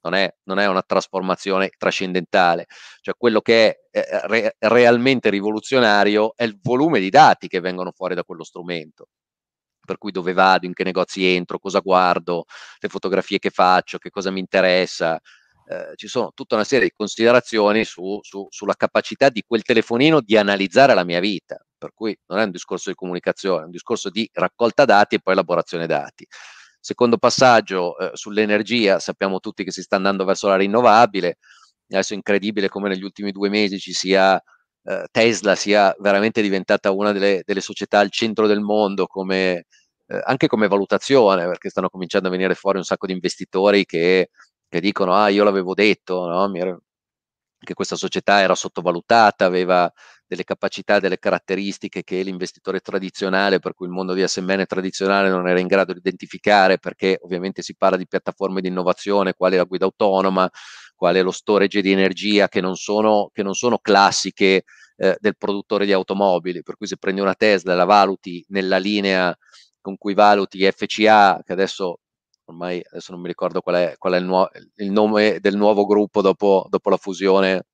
non 0.03 0.13
è, 0.15 0.33
non 0.43 0.59
è 0.59 0.67
una 0.67 0.81
trasformazione 0.81 1.69
trascendentale. 1.77 2.67
Cioè, 3.01 3.15
quello 3.17 3.41
che 3.41 3.87
è 3.89 4.21
re, 4.27 4.55
realmente 4.59 5.29
rivoluzionario 5.29 6.33
è 6.35 6.43
il 6.43 6.59
volume 6.61 6.99
di 6.99 7.09
dati 7.09 7.47
che 7.47 7.59
vengono 7.59 7.91
fuori 7.91 8.15
da 8.15 8.23
quello 8.23 8.43
strumento. 8.43 9.07
Per 9.85 9.97
cui 9.97 10.11
dove 10.11 10.33
vado, 10.33 10.65
in 10.65 10.73
che 10.73 10.83
negozi 10.83 11.25
entro, 11.25 11.59
cosa 11.59 11.79
guardo, 11.79 12.45
le 12.79 12.89
fotografie 12.89 13.39
che 13.39 13.49
faccio, 13.49 13.97
che 13.97 14.09
cosa 14.09 14.31
mi 14.31 14.39
interessa, 14.39 15.19
eh, 15.65 15.93
ci 15.95 16.07
sono 16.07 16.31
tutta 16.33 16.55
una 16.55 16.63
serie 16.63 16.87
di 16.87 16.93
considerazioni 16.93 17.83
su, 17.85 18.19
su, 18.21 18.47
sulla 18.49 18.75
capacità 18.75 19.29
di 19.29 19.43
quel 19.45 19.61
telefonino 19.63 20.21
di 20.21 20.37
analizzare 20.37 20.93
la 20.93 21.03
mia 21.03 21.19
vita, 21.19 21.57
per 21.77 21.91
cui 21.93 22.17
non 22.27 22.39
è 22.39 22.43
un 22.43 22.51
discorso 22.51 22.89
di 22.89 22.95
comunicazione, 22.95 23.61
è 23.63 23.65
un 23.65 23.71
discorso 23.71 24.09
di 24.09 24.29
raccolta 24.33 24.85
dati 24.85 25.15
e 25.15 25.19
poi 25.19 25.33
elaborazione 25.33 25.87
dati. 25.87 26.25
Secondo 26.85 27.17
passaggio 27.17 27.97
eh, 27.97 28.11
sull'energia, 28.13 28.99
sappiamo 28.99 29.39
tutti 29.39 29.63
che 29.63 29.71
si 29.71 29.81
sta 29.81 29.95
andando 29.95 30.25
verso 30.25 30.47
la 30.47 30.57
rinnovabile, 30.57 31.37
adesso 31.89 32.13
è 32.13 32.17
incredibile 32.17 32.67
come 32.67 32.89
negli 32.89 33.03
ultimi 33.03 33.31
due 33.31 33.49
mesi 33.49 33.79
ci 33.79 33.93
sia 33.93 34.35
eh, 34.83 35.05
Tesla 35.09 35.55
sia 35.55 35.95
veramente 35.99 36.41
diventata 36.41 36.91
una 36.91 37.13
delle, 37.13 37.41
delle, 37.45 37.61
società 37.61 37.99
al 37.99 38.11
centro 38.11 38.47
del 38.47 38.59
mondo 38.59 39.07
come, 39.07 39.65
eh, 40.07 40.21
anche 40.25 40.47
come 40.47 40.67
valutazione, 40.67 41.45
perché 41.45 41.69
stanno 41.69 41.89
cominciando 41.89 42.27
a 42.27 42.31
venire 42.31 42.53
fuori 42.55 42.79
un 42.79 42.83
sacco 42.83 43.05
di 43.05 43.13
investitori 43.13 43.85
che 43.85 44.29
che 44.73 44.81
dicono, 44.81 45.13
ah, 45.13 45.27
io 45.29 45.43
l'avevo 45.43 45.75
detto, 45.75 46.25
no? 46.27 46.51
che 47.59 47.73
questa 47.75 47.95
società 47.95 48.39
era 48.41 48.55
sottovalutata, 48.55 49.45
aveva 49.45 49.91
delle 50.33 50.43
capacità, 50.43 50.99
delle 50.99 51.19
caratteristiche 51.19 52.03
che 52.03 52.21
l'investitore 52.23 52.79
tradizionale, 52.79 53.59
per 53.59 53.73
cui 53.73 53.85
il 53.87 53.93
mondo 53.93 54.13
di 54.13 54.27
SMN 54.27 54.65
tradizionale 54.67 55.29
non 55.29 55.47
era 55.47 55.59
in 55.59 55.67
grado 55.67 55.93
di 55.93 55.99
identificare, 55.99 56.79
perché 56.79 57.19
ovviamente 57.21 57.61
si 57.61 57.75
parla 57.75 57.97
di 57.97 58.07
piattaforme 58.07 58.61
di 58.61 58.67
innovazione, 58.67 59.33
quale 59.33 59.57
la 59.57 59.63
guida 59.63 59.85
autonoma, 59.85 60.49
quale 60.95 61.21
lo 61.21 61.31
storage 61.31 61.81
di 61.81 61.91
energia, 61.91 62.47
che 62.47 62.61
non 62.61 62.75
sono, 62.75 63.29
che 63.31 63.43
non 63.43 63.53
sono 63.53 63.77
classiche 63.77 64.63
eh, 64.97 65.17
del 65.19 65.37
produttore 65.37 65.85
di 65.85 65.93
automobili, 65.93 66.63
per 66.63 66.75
cui 66.75 66.87
se 66.87 66.97
prendi 66.97 67.21
una 67.21 67.35
Tesla 67.35 67.73
e 67.73 67.75
la 67.75 67.85
valuti 67.85 68.43
nella 68.49 68.77
linea 68.77 69.35
con 69.81 69.97
cui 69.97 70.13
valuti 70.13 70.69
FCA, 70.71 71.41
che 71.43 71.51
adesso 71.53 71.99
ormai 72.45 72.81
adesso 72.89 73.11
non 73.11 73.21
mi 73.21 73.27
ricordo 73.27 73.61
qual 73.61 73.75
è, 73.75 73.95
qual 73.97 74.13
è 74.13 74.17
il, 74.17 74.25
nuo- 74.25 74.49
il, 74.75 74.91
nome 74.91 75.39
del 75.39 75.55
nuovo 75.55 75.85
gruppo 75.85 76.21
dopo, 76.21 76.65
dopo, 76.69 76.89
la 76.89 76.97
fusione 76.97 77.65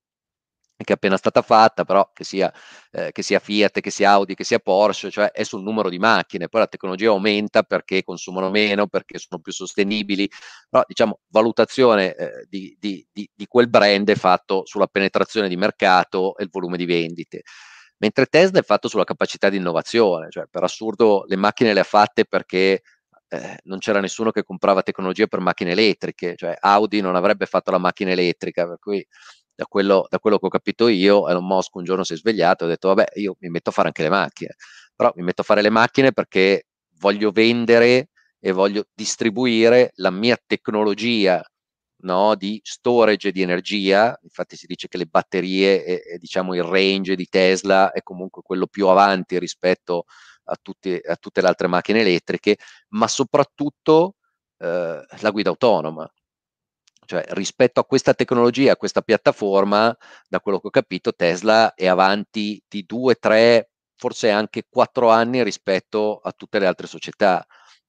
che 0.84 0.92
è 0.92 0.96
appena 0.96 1.16
stata 1.16 1.42
fatta, 1.42 1.84
però 1.84 2.10
che 2.12 2.24
sia, 2.24 2.52
eh, 2.90 3.12
che 3.12 3.22
sia, 3.22 3.38
Fiat, 3.38 3.80
che 3.80 3.90
sia 3.90 4.10
Audi, 4.10 4.34
che 4.34 4.44
sia 4.44 4.58
Porsche, 4.58 5.10
cioè 5.10 5.30
è 5.30 5.42
sul 5.42 5.62
numero 5.62 5.88
di 5.88 5.98
macchine, 5.98 6.48
poi 6.48 6.60
la 6.60 6.66
tecnologia 6.66 7.08
aumenta 7.10 7.62
perché 7.62 8.02
consumano 8.02 8.50
meno, 8.50 8.86
perché 8.86 9.18
sono 9.18 9.40
più 9.40 9.52
sostenibili, 9.52 10.28
però 10.68 10.82
diciamo 10.86 11.20
valutazione 11.28 12.14
eh, 12.14 12.46
di, 12.48 12.76
di, 12.78 13.06
di, 13.12 13.46
quel 13.46 13.68
brand 13.68 14.08
è 14.08 14.14
fatto 14.14 14.62
sulla 14.64 14.86
penetrazione 14.86 15.48
di 15.48 15.56
mercato 15.56 16.36
e 16.36 16.44
il 16.44 16.50
volume 16.50 16.76
di 16.76 16.86
vendite 16.86 17.42
mentre 18.00 18.26
Tesla 18.26 18.60
è 18.60 18.62
fatto 18.62 18.88
sulla 18.88 19.04
capacità 19.04 19.50
di 19.50 19.58
innovazione, 19.58 20.30
cioè 20.30 20.46
per 20.50 20.62
assurdo 20.62 21.24
le 21.26 21.36
macchine 21.36 21.74
le 21.74 21.80
ha 21.80 21.84
fatte 21.84 22.24
perché 22.24 22.82
eh, 23.28 23.58
non 23.64 23.78
c'era 23.78 24.00
nessuno 24.00 24.32
che 24.32 24.42
comprava 24.42 24.82
tecnologie 24.82 25.28
per 25.28 25.40
macchine 25.40 25.70
elettriche, 25.70 26.34
cioè 26.36 26.56
Audi 26.58 27.00
non 27.00 27.14
avrebbe 27.14 27.46
fatto 27.46 27.70
la 27.70 27.78
macchina 27.78 28.10
elettrica, 28.10 28.66
per 28.66 28.78
cui 28.80 29.06
da 29.60 29.66
quello, 29.68 30.06
da 30.08 30.18
quello 30.18 30.38
che 30.38 30.46
ho 30.46 30.48
capito 30.48 30.88
io, 30.88 31.28
Elon 31.28 31.44
Musk 31.44 31.74
un 31.74 31.84
giorno 31.84 32.02
si 32.02 32.14
è 32.14 32.16
svegliato 32.16 32.64
e 32.64 32.66
ha 32.66 32.70
detto 32.70 32.88
vabbè 32.88 33.08
io 33.16 33.36
mi 33.40 33.50
metto 33.50 33.68
a 33.68 33.72
fare 33.74 33.88
anche 33.88 34.00
le 34.00 34.08
macchine, 34.08 34.54
però 34.96 35.12
mi 35.16 35.22
metto 35.22 35.42
a 35.42 35.44
fare 35.44 35.60
le 35.60 35.68
macchine 35.68 36.12
perché 36.12 36.68
voglio 36.98 37.30
vendere 37.30 38.08
e 38.38 38.52
voglio 38.52 38.86
distribuire 38.94 39.90
la 39.96 40.10
mia 40.10 40.38
tecnologia 40.46 41.44
no, 42.04 42.34
di 42.36 42.58
storage 42.64 43.32
di 43.32 43.42
energia, 43.42 44.18
infatti 44.22 44.56
si 44.56 44.64
dice 44.66 44.88
che 44.88 44.96
le 44.96 45.04
batterie 45.04 45.84
e, 45.84 46.02
e 46.14 46.18
diciamo 46.18 46.54
il 46.54 46.62
range 46.62 47.14
di 47.14 47.26
Tesla 47.26 47.92
è 47.92 48.02
comunque 48.02 48.40
quello 48.40 48.66
più 48.66 48.88
avanti 48.88 49.38
rispetto 49.38 50.04
a 50.44 50.56
tutti, 50.60 50.98
a 51.04 51.16
tutte 51.16 51.42
le 51.42 51.48
altre 51.48 51.66
macchine 51.66 52.00
elettriche, 52.00 52.56
ma 52.94 53.06
soprattutto 53.08 54.14
eh, 54.56 55.04
la 55.20 55.30
guida 55.30 55.50
autonoma. 55.50 56.10
Cioè, 57.10 57.24
rispetto 57.30 57.80
a 57.80 57.84
questa 57.84 58.14
tecnologia, 58.14 58.70
a 58.70 58.76
questa 58.76 59.02
piattaforma, 59.02 59.92
da 60.28 60.38
quello 60.38 60.60
che 60.60 60.68
ho 60.68 60.70
capito, 60.70 61.12
Tesla 61.12 61.74
è 61.74 61.88
avanti 61.88 62.62
di 62.68 62.84
due, 62.86 63.16
tre, 63.16 63.70
forse 63.96 64.30
anche 64.30 64.66
quattro 64.68 65.10
anni 65.10 65.42
rispetto 65.42 66.20
a 66.22 66.30
tutte 66.30 66.60
le 66.60 66.66
altre 66.66 66.86
società. 66.86 67.44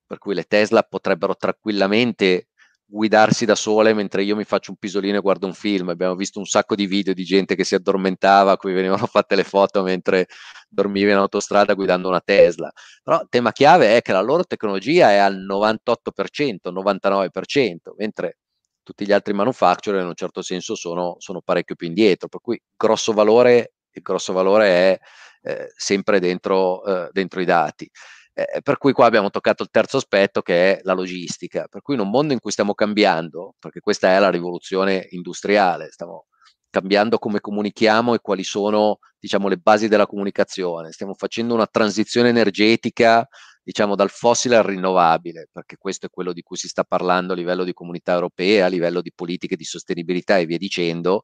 Per 0.07 0.17
cui 0.17 0.33
le 0.33 0.45
Tesla 0.45 0.81
potrebbero 0.81 1.35
tranquillamente 1.35 2.47
guidarsi 2.83 3.45
da 3.45 3.53
sole 3.53 3.93
mentre 3.93 4.23
io 4.23 4.35
mi 4.35 4.43
faccio 4.43 4.71
un 4.71 4.77
pisolino 4.77 5.17
e 5.17 5.21
guardo 5.21 5.45
un 5.45 5.53
film. 5.53 5.89
Abbiamo 5.89 6.15
visto 6.15 6.39
un 6.39 6.45
sacco 6.45 6.73
di 6.73 6.87
video 6.87 7.13
di 7.13 7.23
gente 7.23 7.53
che 7.55 7.63
si 7.63 7.75
addormentava, 7.75 8.53
a 8.53 8.57
cui 8.57 8.73
venivano 8.73 9.05
fatte 9.05 9.35
le 9.35 9.43
foto 9.43 9.83
mentre 9.83 10.25
dormiva 10.67 11.11
in 11.11 11.17
autostrada 11.17 11.75
guidando 11.75 12.07
una 12.07 12.21
Tesla. 12.21 12.71
Però 13.03 13.21
il 13.21 13.27
tema 13.29 13.51
chiave 13.51 13.97
è 13.97 14.01
che 14.01 14.13
la 14.13 14.21
loro 14.21 14.45
tecnologia 14.45 15.11
è 15.11 15.17
al 15.17 15.37
98%, 15.37 16.71
99%, 16.71 17.93
mentre 17.97 18.37
tutti 18.83 19.05
gli 19.05 19.11
altri 19.11 19.33
manufacturer 19.33 20.01
in 20.01 20.07
un 20.07 20.15
certo 20.15 20.41
senso 20.41 20.75
sono, 20.75 21.15
sono 21.19 21.41
parecchio 21.41 21.75
più 21.75 21.87
indietro. 21.87 22.27
Per 22.27 22.41
cui 22.41 22.61
grosso 22.75 23.13
valore, 23.13 23.73
il 23.91 24.01
grosso 24.01 24.33
valore 24.33 24.67
è 24.67 24.99
eh, 25.43 25.71
sempre 25.75 26.19
dentro, 26.19 26.83
eh, 26.85 27.09
dentro 27.11 27.41
i 27.41 27.45
dati. 27.45 27.89
Eh, 28.33 28.61
per 28.61 28.77
cui 28.77 28.93
qua 28.93 29.05
abbiamo 29.05 29.29
toccato 29.29 29.63
il 29.63 29.69
terzo 29.69 29.97
aspetto 29.97 30.41
che 30.41 30.77
è 30.77 30.79
la 30.83 30.93
logistica, 30.93 31.67
per 31.67 31.81
cui 31.81 31.95
in 31.95 31.99
un 32.01 32.09
mondo 32.09 32.33
in 32.33 32.39
cui 32.39 32.51
stiamo 32.51 32.73
cambiando, 32.73 33.55
perché 33.59 33.81
questa 33.81 34.15
è 34.15 34.19
la 34.19 34.29
rivoluzione 34.29 35.07
industriale, 35.11 35.91
stiamo 35.91 36.27
cambiando 36.69 37.17
come 37.19 37.41
comunichiamo 37.41 38.13
e 38.13 38.19
quali 38.19 38.43
sono 38.43 38.99
diciamo, 39.19 39.49
le 39.49 39.57
basi 39.57 39.87
della 39.89 40.07
comunicazione, 40.07 40.91
stiamo 40.91 41.13
facendo 41.13 41.53
una 41.53 41.67
transizione 41.67 42.29
energetica 42.29 43.27
diciamo 43.63 43.95
dal 43.95 44.09
fossile 44.09 44.55
al 44.55 44.63
rinnovabile, 44.63 45.47
perché 45.51 45.77
questo 45.77 46.07
è 46.07 46.09
quello 46.09 46.33
di 46.33 46.41
cui 46.41 46.57
si 46.57 46.67
sta 46.67 46.83
parlando 46.83 47.33
a 47.33 47.35
livello 47.35 47.63
di 47.63 47.73
comunità 47.73 48.13
europea, 48.13 48.65
a 48.65 48.69
livello 48.69 49.01
di 49.01 49.11
politiche 49.13 49.55
di 49.55 49.63
sostenibilità 49.63 50.37
e 50.37 50.45
via 50.45 50.57
dicendo, 50.57 51.23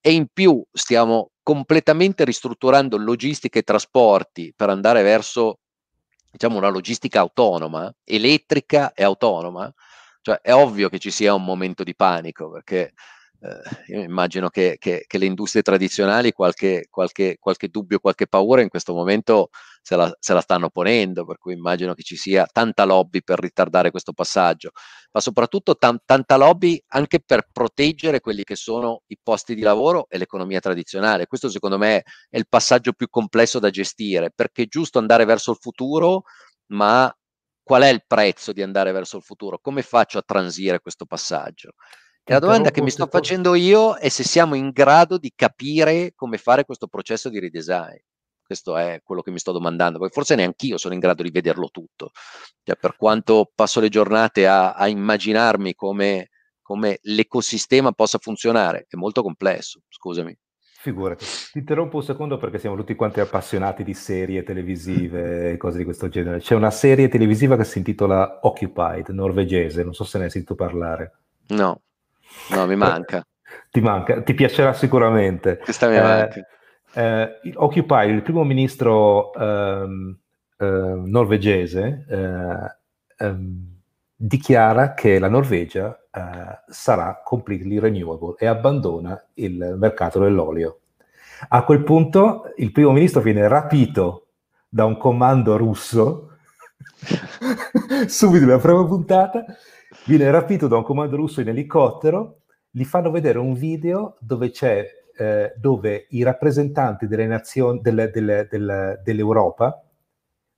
e 0.00 0.12
in 0.12 0.26
più 0.32 0.62
stiamo 0.72 1.32
completamente 1.42 2.24
ristrutturando 2.24 2.96
logistica 2.96 3.58
e 3.58 3.62
trasporti 3.62 4.52
per 4.56 4.70
andare 4.70 5.02
verso 5.02 5.58
diciamo, 6.30 6.56
una 6.56 6.68
logistica 6.68 7.20
autonoma, 7.20 7.92
elettrica 8.04 8.92
e 8.92 9.02
autonoma, 9.02 9.72
cioè 10.22 10.40
è 10.40 10.54
ovvio 10.54 10.88
che 10.88 10.98
ci 10.98 11.10
sia 11.10 11.34
un 11.34 11.44
momento 11.44 11.82
di 11.82 11.94
panico, 11.94 12.50
perché 12.50 12.92
eh, 13.42 13.92
io 13.94 14.02
immagino 14.02 14.50
che, 14.50 14.76
che, 14.78 15.04
che, 15.06 15.18
le 15.18 15.24
industrie 15.24 15.62
tradizionali 15.62 16.32
qualche, 16.32 16.88
qualche, 16.90 17.38
qualche, 17.38 17.68
dubbio, 17.68 17.98
qualche 17.98 18.26
paura 18.26 18.60
in 18.60 18.68
questo 18.68 18.92
momento 18.92 19.48
se 19.80 19.96
la, 19.96 20.14
se 20.18 20.34
la, 20.34 20.42
stanno 20.42 20.68
ponendo, 20.68 21.24
per 21.24 21.38
cui 21.38 21.54
immagino 21.54 21.94
che 21.94 22.02
ci 22.02 22.16
sia 22.16 22.46
tanta 22.50 22.84
lobby 22.84 23.22
per 23.22 23.40
ritardare 23.40 23.90
questo 23.90 24.12
passaggio, 24.12 24.72
ma 25.12 25.20
soprattutto 25.20 25.76
tan, 25.76 25.98
tanta 26.04 26.36
lobby 26.36 26.82
anche 26.88 27.20
per 27.24 27.48
proteggere 27.50 28.20
quelli 28.20 28.44
che 28.44 28.56
sono 28.56 29.04
i 29.06 29.18
posti 29.22 29.54
di 29.54 29.62
lavoro 29.62 30.06
e 30.10 30.18
l'economia 30.18 30.60
tradizionale. 30.60 31.26
Questo 31.26 31.48
secondo 31.48 31.78
me 31.78 32.02
è 32.28 32.36
il 32.36 32.46
passaggio 32.46 32.92
più 32.92 33.08
complesso 33.08 33.58
da 33.58 33.70
gestire, 33.70 34.30
perché 34.34 34.64
è 34.64 34.66
giusto 34.66 34.98
andare 34.98 35.24
verso 35.24 35.52
il 35.52 35.58
futuro, 35.58 36.24
ma 36.72 37.10
qual 37.62 37.82
è 37.82 37.88
il 37.88 38.04
prezzo 38.06 38.52
di 38.52 38.62
andare 38.62 38.92
verso 38.92 39.16
il 39.16 39.22
futuro? 39.22 39.58
Come 39.60 39.80
faccio 39.80 40.18
a 40.18 40.22
transire 40.22 40.80
questo 40.80 41.06
passaggio? 41.06 41.72
E 42.22 42.32
la 42.32 42.38
domanda 42.38 42.70
che 42.70 42.82
mi 42.82 42.90
sto 42.90 43.06
facendo 43.06 43.54
io 43.54 43.96
è 43.96 44.08
se 44.08 44.22
siamo 44.22 44.54
in 44.54 44.70
grado 44.70 45.18
di 45.18 45.32
capire 45.34 46.12
come 46.14 46.38
fare 46.38 46.64
questo 46.64 46.86
processo 46.86 47.28
di 47.28 47.40
redesign. 47.40 47.96
Questo 48.50 48.76
è 48.76 49.00
quello 49.02 49.22
che 49.22 49.30
mi 49.30 49.38
sto 49.38 49.52
domandando, 49.52 49.98
perché 49.98 50.12
forse 50.12 50.34
neanche 50.34 50.66
io 50.66 50.76
sono 50.76 50.94
in 50.94 51.00
grado 51.00 51.22
di 51.22 51.30
vederlo 51.30 51.68
tutto. 51.70 52.10
Cioè, 52.64 52.76
per 52.76 52.96
quanto 52.96 53.50
passo 53.54 53.80
le 53.80 53.88
giornate 53.88 54.46
a, 54.46 54.72
a 54.72 54.88
immaginarmi 54.88 55.74
come, 55.74 56.30
come 56.60 56.98
l'ecosistema 57.02 57.92
possa 57.92 58.18
funzionare, 58.18 58.86
è 58.88 58.96
molto 58.96 59.22
complesso, 59.22 59.82
scusami. 59.88 60.36
Figurati, 60.80 61.24
ti 61.52 61.58
interrompo 61.58 61.98
un 61.98 62.02
secondo 62.02 62.38
perché 62.38 62.58
siamo 62.58 62.74
tutti 62.74 62.94
quanti 62.94 63.20
appassionati 63.20 63.84
di 63.84 63.94
serie 63.94 64.42
televisive 64.42 65.52
e 65.52 65.56
cose 65.56 65.78
di 65.78 65.84
questo 65.84 66.08
genere. 66.08 66.38
C'è 66.40 66.54
una 66.54 66.70
serie 66.70 67.08
televisiva 67.08 67.56
che 67.56 67.64
si 67.64 67.78
intitola 67.78 68.40
Occupied, 68.42 69.08
norvegese, 69.08 69.84
non 69.84 69.94
so 69.94 70.04
se 70.04 70.18
ne 70.18 70.24
hai 70.24 70.30
sentito 70.30 70.54
parlare. 70.54 71.18
No, 71.48 71.82
no, 72.50 72.66
mi 72.66 72.76
manca. 72.76 73.24
ti 73.70 73.80
manca, 73.80 74.22
ti 74.22 74.34
piacerà 74.34 74.72
sicuramente. 74.72 75.58
Questa 75.58 75.88
mi 75.88 75.96
eh, 75.96 76.00
manca. 76.00 76.46
Eh, 76.92 77.40
Occupy, 77.54 78.10
il 78.10 78.22
primo 78.22 78.42
ministro 78.44 79.32
ehm, 79.34 80.18
eh, 80.58 80.66
norvegese, 81.04 82.04
ehm, 83.18 83.70
dichiara 84.16 84.92
che 84.94 85.18
la 85.18 85.28
Norvegia 85.28 85.98
eh, 86.12 86.20
sarà 86.66 87.22
completely 87.24 87.78
renewable 87.78 88.34
e 88.36 88.46
abbandona 88.46 89.18
il 89.34 89.76
mercato 89.78 90.18
dell'olio. 90.18 90.80
A 91.48 91.64
quel 91.64 91.82
punto 91.84 92.52
il 92.56 92.72
primo 92.72 92.92
ministro 92.92 93.22
viene 93.22 93.48
rapito 93.48 94.26
da 94.68 94.84
un 94.84 94.98
comando 94.98 95.56
russo, 95.56 96.36
subito 98.06 98.44
nella 98.44 98.58
prima 98.58 98.84
puntata, 98.84 99.44
viene 100.16 100.30
rapito 100.32 100.66
da 100.66 100.76
un 100.76 100.82
comando 100.82 101.14
russo 101.14 101.40
in 101.40 101.48
elicottero, 101.48 102.40
gli 102.68 102.82
fanno 102.84 103.12
vedere 103.12 103.38
un 103.38 103.54
video 103.54 104.16
dove 104.18 104.50
eh, 105.16 105.52
dove 105.56 106.06
i 106.10 106.24
rappresentanti 106.24 107.06
delle 107.06 107.26
nazioni, 107.26 107.80
delle, 107.80 108.10
delle, 108.10 108.48
delle, 108.50 109.00
dell'Europa, 109.04 109.84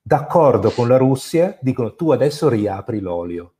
d'accordo 0.00 0.70
con 0.70 0.88
la 0.88 0.96
Russia, 0.96 1.58
dicono 1.60 1.94
tu 1.94 2.12
adesso 2.12 2.48
riapri 2.48 3.00
l'olio. 3.00 3.52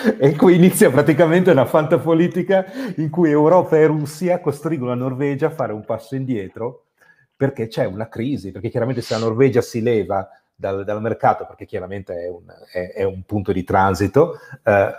e 0.18 0.34
qui 0.34 0.56
inizia 0.56 0.90
praticamente 0.90 1.52
una 1.52 1.66
fantapolitica 1.66 2.64
in 2.96 3.08
cui 3.08 3.30
Europa 3.30 3.76
e 3.76 3.86
Russia 3.86 4.40
costringono 4.40 4.90
la 4.90 4.96
Norvegia 4.96 5.46
a 5.46 5.50
fare 5.50 5.72
un 5.72 5.84
passo 5.84 6.16
indietro 6.16 6.86
perché 7.36 7.68
c'è 7.68 7.84
una 7.84 8.08
crisi, 8.08 8.50
perché 8.50 8.68
chiaramente 8.68 9.00
se 9.00 9.14
la 9.14 9.20
Norvegia 9.20 9.60
si 9.60 9.80
leva 9.80 10.28
dal, 10.60 10.84
dal 10.84 11.00
mercato, 11.00 11.46
perché 11.46 11.64
chiaramente 11.64 12.14
è 12.14 12.28
un, 12.28 12.44
è, 12.70 12.92
è 12.92 13.02
un 13.02 13.22
punto 13.24 13.50
di 13.50 13.64
transito, 13.64 14.38
eh, 14.62 14.92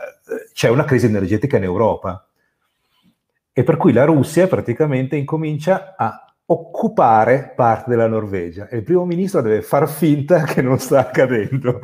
c'è 0.52 0.70
una 0.70 0.84
crisi 0.84 1.06
energetica 1.06 1.58
in 1.58 1.64
Europa. 1.64 2.26
E 3.54 3.64
per 3.64 3.78
cui 3.78 3.94
la 3.94 4.06
Russia 4.06 4.48
praticamente 4.48 5.16
incomincia 5.16 5.94
a 5.96 6.26
occupare 6.46 7.54
parte 7.56 7.90
della 7.90 8.08
Norvegia 8.08 8.68
e 8.68 8.78
il 8.78 8.84
primo 8.84 9.06
ministro 9.06 9.42
deve 9.42 9.62
far 9.62 9.88
finta 9.88 10.44
che 10.44 10.62
non 10.62 10.80
sta 10.80 11.00
accadendo. 11.00 11.80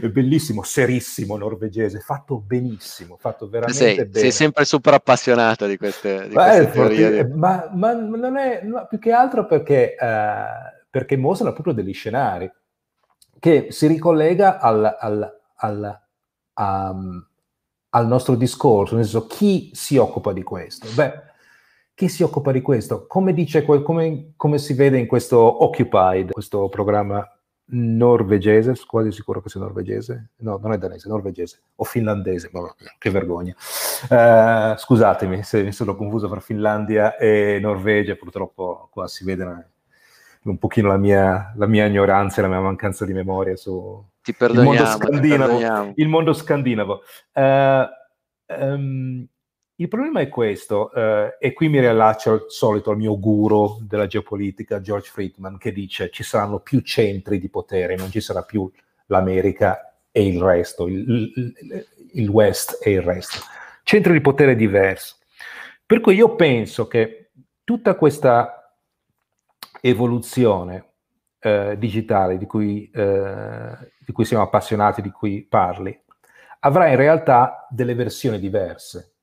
È 0.00 0.08
bellissimo, 0.08 0.62
serissimo 0.62 1.36
norvegese, 1.36 2.00
fatto 2.00 2.38
benissimo, 2.38 3.16
fatto 3.20 3.48
veramente 3.48 3.78
sei, 3.78 3.96
bene. 3.96 4.18
Sei 4.18 4.32
sempre 4.32 4.64
super 4.64 4.94
appassionato 4.94 5.66
di 5.66 5.76
queste, 5.76 6.28
di 6.28 6.34
Beh, 6.34 6.66
queste 6.66 6.70
teorie. 6.70 7.28
Ma, 7.28 7.70
ma, 7.72 7.92
non 7.92 8.36
è 8.36 8.62
no, 8.64 8.86
più 8.88 8.98
che 8.98 9.12
altro 9.12 9.46
perché, 9.46 9.94
uh, 9.98 10.78
perché 10.88 11.16
mostrano 11.16 11.52
proprio 11.52 11.74
degli 11.74 11.94
scenari 11.94 12.50
che 13.40 13.68
si 13.70 13.88
ricollega 13.88 14.60
al, 14.60 14.96
al, 15.00 15.40
al, 15.56 16.00
um, 16.54 17.26
al 17.88 18.06
nostro 18.06 18.36
discorso, 18.36 18.94
nel 18.94 19.04
senso 19.04 19.26
chi 19.26 19.70
si 19.72 19.96
occupa 19.96 20.32
di 20.32 20.44
questo? 20.44 20.86
Beh, 20.94 21.28
chi 21.94 22.08
si 22.08 22.22
occupa 22.22 22.52
di 22.52 22.60
questo? 22.60 23.06
Come, 23.06 23.32
dice, 23.32 23.64
come, 23.64 24.32
come 24.36 24.58
si 24.58 24.74
vede 24.74 24.98
in 24.98 25.06
questo 25.06 25.64
Occupied, 25.64 26.30
questo 26.30 26.68
programma 26.68 27.26
norvegese, 27.72 28.74
quasi 28.86 29.12
sicuro 29.12 29.40
che 29.40 29.48
sia 29.48 29.60
norvegese, 29.60 30.30
no, 30.38 30.58
non 30.60 30.72
è 30.72 30.78
danese, 30.78 31.08
norvegese 31.08 31.60
o 31.76 31.84
finlandese, 31.84 32.50
che 32.98 33.10
vergogna. 33.10 33.54
Uh, 34.08 34.76
scusatemi 34.76 35.42
se 35.42 35.62
mi 35.62 35.72
sono 35.72 35.94
confuso 35.94 36.28
tra 36.28 36.40
Finlandia 36.40 37.16
e 37.16 37.58
Norvegia, 37.60 38.16
purtroppo 38.16 38.88
qua 38.90 39.06
si 39.06 39.24
vede 39.24 39.69
un 40.44 40.58
pochino 40.58 40.88
la 40.88 40.96
mia, 40.96 41.52
la 41.56 41.66
mia 41.66 41.86
ignoranza 41.86 42.38
e 42.38 42.42
la 42.42 42.48
mia 42.48 42.60
mancanza 42.60 43.04
di 43.04 43.12
memoria 43.12 43.56
su 43.56 44.04
il 44.24 44.60
mondo 44.62 44.86
scandinavo. 44.86 45.92
Il 45.96 46.08
mondo 46.08 46.32
scandinavo. 46.32 47.02
Uh, 47.32 48.54
um, 48.54 49.26
il 49.80 49.88
problema 49.88 50.20
è 50.20 50.28
questo, 50.28 50.92
eh, 50.92 51.38
e 51.40 51.54
qui 51.54 51.70
mi 51.70 51.80
riallaccio 51.80 52.32
al 52.32 52.44
solito 52.48 52.90
al 52.90 52.98
mio 52.98 53.18
guru 53.18 53.78
della 53.80 54.06
geopolitica, 54.06 54.82
George 54.82 55.08
Friedman, 55.08 55.56
che 55.56 55.72
dice 55.72 56.10
ci 56.10 56.22
saranno 56.22 56.60
più 56.60 56.80
centri 56.80 57.38
di 57.38 57.48
potere, 57.48 57.96
non 57.96 58.10
ci 58.10 58.20
sarà 58.20 58.42
più 58.42 58.70
l'America 59.06 59.94
e 60.10 60.26
il 60.26 60.38
resto, 60.38 60.86
il, 60.86 61.32
il, 61.34 61.86
il 62.12 62.28
West 62.28 62.78
e 62.82 62.90
il 62.90 63.00
resto. 63.00 63.38
Centri 63.82 64.12
di 64.12 64.20
potere 64.20 64.54
diversi. 64.54 65.14
Per 65.86 66.00
cui 66.00 66.14
io 66.14 66.34
penso 66.34 66.86
che 66.86 67.30
tutta 67.64 67.94
questa 67.94 68.59
evoluzione 69.80 70.92
eh, 71.38 71.76
digitale 71.78 72.38
di 72.38 72.46
cui, 72.46 72.90
eh, 72.90 73.92
di 73.98 74.12
cui 74.12 74.24
siamo 74.24 74.42
appassionati, 74.42 75.02
di 75.02 75.10
cui 75.10 75.44
parli, 75.44 75.98
avrà 76.60 76.88
in 76.88 76.96
realtà 76.96 77.66
delle 77.70 77.94
versioni 77.94 78.38
diverse 78.38 79.14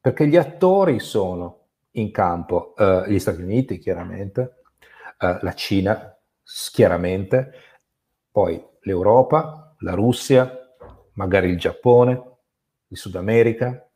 perché 0.00 0.26
gli 0.26 0.36
attori 0.36 1.00
sono 1.00 1.66
in 1.92 2.10
campo 2.12 2.74
eh, 2.76 3.04
gli 3.08 3.18
Stati 3.18 3.42
Uniti, 3.42 3.78
chiaramente, 3.78 4.62
eh, 5.18 5.38
la 5.40 5.52
Cina, 5.52 6.16
chiaramente, 6.72 7.52
poi 8.30 8.64
l'Europa, 8.82 9.74
la 9.80 9.94
Russia, 9.94 10.50
magari 11.14 11.50
il 11.50 11.58
Giappone, 11.58 12.36
il 12.88 12.96
Sud 12.96 13.16
America, 13.16 13.86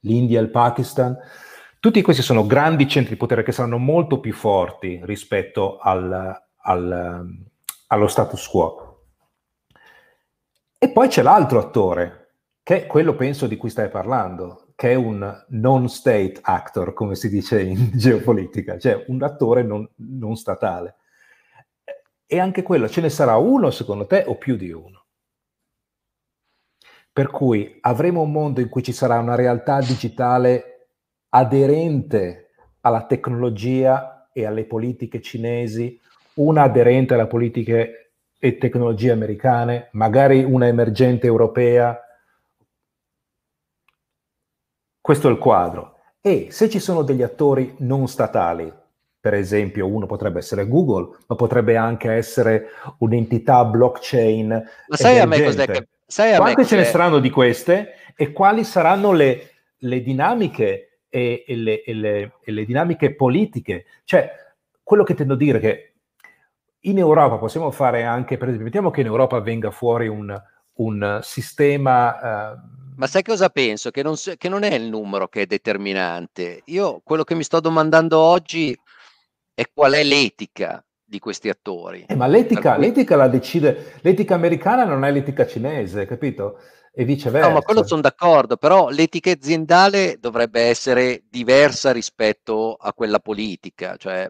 l'India, 0.00 0.40
il 0.40 0.50
Pakistan. 0.50 1.16
Tutti 1.80 2.02
questi 2.02 2.22
sono 2.22 2.44
grandi 2.44 2.88
centri 2.88 3.12
di 3.12 3.18
potere 3.18 3.44
che 3.44 3.52
saranno 3.52 3.78
molto 3.78 4.18
più 4.18 4.32
forti 4.32 5.00
rispetto 5.04 5.78
al, 5.78 6.36
al, 6.56 7.46
allo 7.86 8.06
status 8.08 8.48
quo. 8.48 9.04
E 10.76 10.90
poi 10.90 11.06
c'è 11.06 11.22
l'altro 11.22 11.60
attore, 11.60 12.34
che 12.64 12.82
è 12.82 12.86
quello 12.86 13.14
penso 13.14 13.46
di 13.46 13.56
cui 13.56 13.70
stai 13.70 13.90
parlando, 13.90 14.72
che 14.74 14.90
è 14.90 14.94
un 14.94 15.44
non-state 15.50 16.40
actor, 16.42 16.92
come 16.94 17.14
si 17.14 17.28
dice 17.28 17.62
in 17.62 17.90
geopolitica, 17.94 18.76
cioè 18.76 19.04
un 19.06 19.22
attore 19.22 19.62
non, 19.62 19.88
non 19.96 20.34
statale. 20.34 20.96
E 22.26 22.40
anche 22.40 22.64
quello, 22.64 22.88
ce 22.88 23.00
ne 23.00 23.08
sarà 23.08 23.36
uno 23.36 23.70
secondo 23.70 24.04
te 24.06 24.24
o 24.26 24.34
più 24.36 24.56
di 24.56 24.72
uno? 24.72 25.04
Per 27.12 27.30
cui 27.30 27.78
avremo 27.82 28.22
un 28.22 28.32
mondo 28.32 28.60
in 28.60 28.68
cui 28.68 28.82
ci 28.82 28.92
sarà 28.92 29.18
una 29.20 29.36
realtà 29.36 29.78
digitale 29.78 30.77
aderente 31.30 32.50
alla 32.80 33.04
tecnologia 33.04 34.28
e 34.32 34.46
alle 34.46 34.64
politiche 34.64 35.20
cinesi, 35.20 36.00
una 36.34 36.62
aderente 36.62 37.14
alle 37.14 37.26
politiche 37.26 38.12
e 38.38 38.58
tecnologie 38.58 39.10
americane, 39.10 39.88
magari 39.92 40.44
una 40.44 40.66
emergente 40.66 41.26
europea, 41.26 42.00
questo 45.00 45.28
è 45.28 45.30
il 45.30 45.38
quadro. 45.38 45.96
E 46.20 46.48
se 46.50 46.68
ci 46.68 46.78
sono 46.78 47.02
degli 47.02 47.22
attori 47.22 47.74
non 47.78 48.06
statali, 48.06 48.72
per 49.20 49.34
esempio 49.34 49.86
uno 49.86 50.06
potrebbe 50.06 50.38
essere 50.38 50.68
Google, 50.68 51.16
ma 51.26 51.34
potrebbe 51.34 51.76
anche 51.76 52.12
essere 52.12 52.68
un'entità 52.98 53.64
blockchain. 53.64 54.48
Ma 54.48 54.96
sai 54.96 55.18
a 55.18 55.26
me 55.26 55.42
cos'è 55.42 55.66
che... 55.66 55.88
Sai 56.06 56.32
a 56.32 56.38
Quante 56.38 56.64
ce 56.64 56.76
ne 56.76 56.84
saranno 56.84 57.18
di 57.18 57.28
queste 57.28 57.92
e 58.16 58.32
quali 58.32 58.64
saranno 58.64 59.12
le, 59.12 59.50
le 59.76 60.00
dinamiche 60.00 60.87
e, 61.08 61.44
e, 61.46 61.56
le, 61.56 61.82
e, 61.82 61.94
le, 61.94 62.32
e, 62.42 62.52
le, 62.52 62.64
dinamiche 62.64 63.14
politiche? 63.14 63.86
Cioè, 64.04 64.30
quello 64.82 65.04
che 65.04 65.14
tendo 65.14 65.34
a 65.34 65.36
dire 65.36 65.58
è 65.58 65.60
che 65.60 65.92
in 66.80 66.98
Europa 66.98 67.36
possiamo 67.36 67.70
fare 67.70 68.04
anche, 68.04 68.36
per 68.36 68.48
esempio, 68.48 68.66
mettiamo 68.66 68.90
che 68.90 69.00
in 69.00 69.06
Europa 69.06 69.40
venga 69.40 69.70
fuori 69.70 70.08
un, 70.08 70.36
un 70.74 71.20
sistema... 71.22 72.54
Uh, 72.54 72.76
ma 72.96 73.06
sai 73.06 73.22
cosa 73.22 73.48
penso? 73.48 73.90
Che 73.90 74.02
non, 74.02 74.14
che 74.36 74.48
non, 74.48 74.62
è 74.64 74.74
il 74.74 74.88
numero 74.88 75.28
che 75.28 75.42
è 75.42 75.46
determinante. 75.46 76.62
Io 76.66 77.00
quello 77.04 77.24
che 77.24 77.34
mi 77.34 77.44
sto 77.44 77.60
domandando 77.60 78.18
oggi 78.18 78.76
è 79.54 79.64
qual 79.72 79.92
è 79.92 80.02
l'etica 80.02 80.84
di 81.04 81.18
questi 81.20 81.48
attori. 81.48 82.04
Eh, 82.06 82.16
ma 82.16 82.26
l'etica, 82.26 82.74
cui... 82.74 82.84
l'etica 82.84 83.16
la 83.16 83.28
decide, 83.28 83.94
l'etica 84.02 84.34
americana 84.34 84.84
non 84.84 85.04
è 85.04 85.10
l'etica 85.10 85.46
cinese, 85.46 86.06
capito? 86.06 86.58
E 86.98 87.04
viceversa. 87.04 87.46
No, 87.46 87.54
ma 87.54 87.60
quello 87.60 87.86
sono 87.86 88.00
d'accordo, 88.00 88.56
però 88.56 88.88
l'etica 88.88 89.30
aziendale 89.30 90.16
dovrebbe 90.18 90.62
essere 90.62 91.22
diversa 91.30 91.92
rispetto 91.92 92.74
a 92.74 92.92
quella 92.92 93.20
politica. 93.20 93.96
Cioè, 93.96 94.28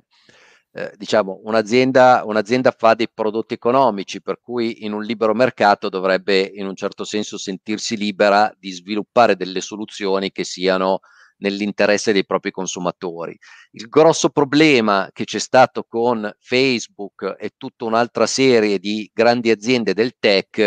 eh, 0.73 0.93
diciamo, 0.95 1.41
un'azienda, 1.45 2.25
un'azienda 2.27 2.75
fa 2.77 2.93
dei 2.93 3.09
prodotti 3.09 3.55
economici, 3.55 4.21
per 4.21 4.39
cui 4.43 4.85
in 4.85 4.93
un 4.93 5.03
libero 5.03 5.33
mercato 5.33 5.89
dovrebbe 5.89 6.41
in 6.41 6.67
un 6.67 6.77
certo 6.77 7.05
senso 7.05 7.39
sentirsi 7.39 7.97
libera 7.97 8.55
di 8.59 8.71
sviluppare 8.71 9.35
delle 9.35 9.63
soluzioni 9.63 10.31
che 10.31 10.45
siano 10.45 11.01
nell'interesse 11.39 12.13
dei 12.13 12.27
propri 12.27 12.51
consumatori. 12.51 13.35
Il 13.71 13.89
grosso 13.89 14.29
problema 14.29 15.09
che 15.15 15.25
c'è 15.25 15.39
stato 15.39 15.87
con 15.89 16.31
Facebook 16.39 17.35
e 17.39 17.53
tutta 17.57 17.87
un'altra 17.87 18.27
serie 18.27 18.79
di 18.79 19.11
grandi 19.11 19.49
aziende 19.51 19.95
del 19.95 20.17
tech, 20.19 20.59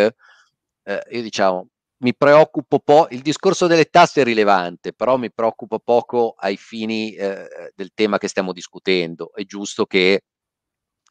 eh, 0.83 1.01
io 1.11 1.21
diciamo, 1.21 1.67
mi 2.01 2.15
preoccupo 2.15 2.79
po', 2.79 3.07
il 3.11 3.21
discorso 3.21 3.67
delle 3.67 3.85
tasse 3.85 4.21
è 4.21 4.23
rilevante, 4.23 4.93
però 4.93 5.17
mi 5.17 5.31
preoccupa 5.31 5.77
poco 5.79 6.33
ai 6.37 6.57
fini 6.57 7.13
eh, 7.13 7.47
del 7.75 7.91
tema 7.93 8.17
che 8.17 8.27
stiamo 8.27 8.53
discutendo. 8.53 9.31
È 9.33 9.43
giusto 9.43 9.85
che 9.85 10.23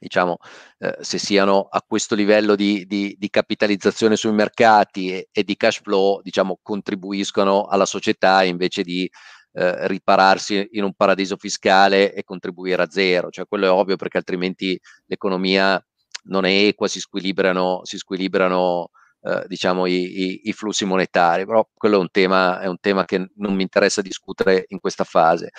diciamo, 0.01 0.39
eh, 0.79 0.97
se 1.01 1.19
siano 1.19 1.69
a 1.71 1.83
questo 1.87 2.15
livello 2.15 2.55
di, 2.57 2.87
di, 2.87 3.15
di 3.19 3.31
capitalizzazione 3.31 4.17
sui 4.17 4.33
mercati 4.33 5.13
e, 5.13 5.29
e, 5.31 5.45
di 5.45 5.57
cash 5.57 5.81
flow, 5.83 6.23
diciamo, 6.23 6.59
contribuiscono 6.63 7.67
alla 7.67 7.85
società 7.87 8.43
invece 8.43 8.83
di 8.83 9.09
eh, 9.53 9.87
ripararsi 9.89 10.69
in 10.73 10.85
un 10.85 10.95
paradiso 10.95 11.37
fiscale 11.37 12.15
e 12.15 12.25
contribuire 12.25 12.83
a 12.83 12.91
zero. 12.91 13.31
Cioè, 13.31 13.47
quello 13.47 13.67
è 13.67 13.71
ovvio 13.71 13.97
perché 13.97 14.17
altrimenti 14.17 14.79
l'economia 15.07 15.83
non 16.25 16.45
è 16.47 16.51
equa, 16.51 16.89
si 16.89 17.01
squilibrano, 17.01 17.81
si 17.85 17.97
squilibrano 17.99 18.91
eh, 19.23 19.45
diciamo, 19.47 19.87
i, 19.87 19.93
i, 19.95 20.41
i, 20.45 20.53
flussi 20.53 20.85
monetari, 20.85 21.45
però 21.47 21.67
quello 21.75 21.97
è 21.97 22.01
un, 22.01 22.11
tema, 22.11 22.61
è 22.61 22.67
un 22.67 22.79
tema 22.81 23.05
che 23.05 23.31
non 23.37 23.55
mi 23.55 23.63
interessa 23.63 24.03
discutere 24.03 24.65
in 24.69 24.81
questa 24.81 25.05
fase. 25.05 25.51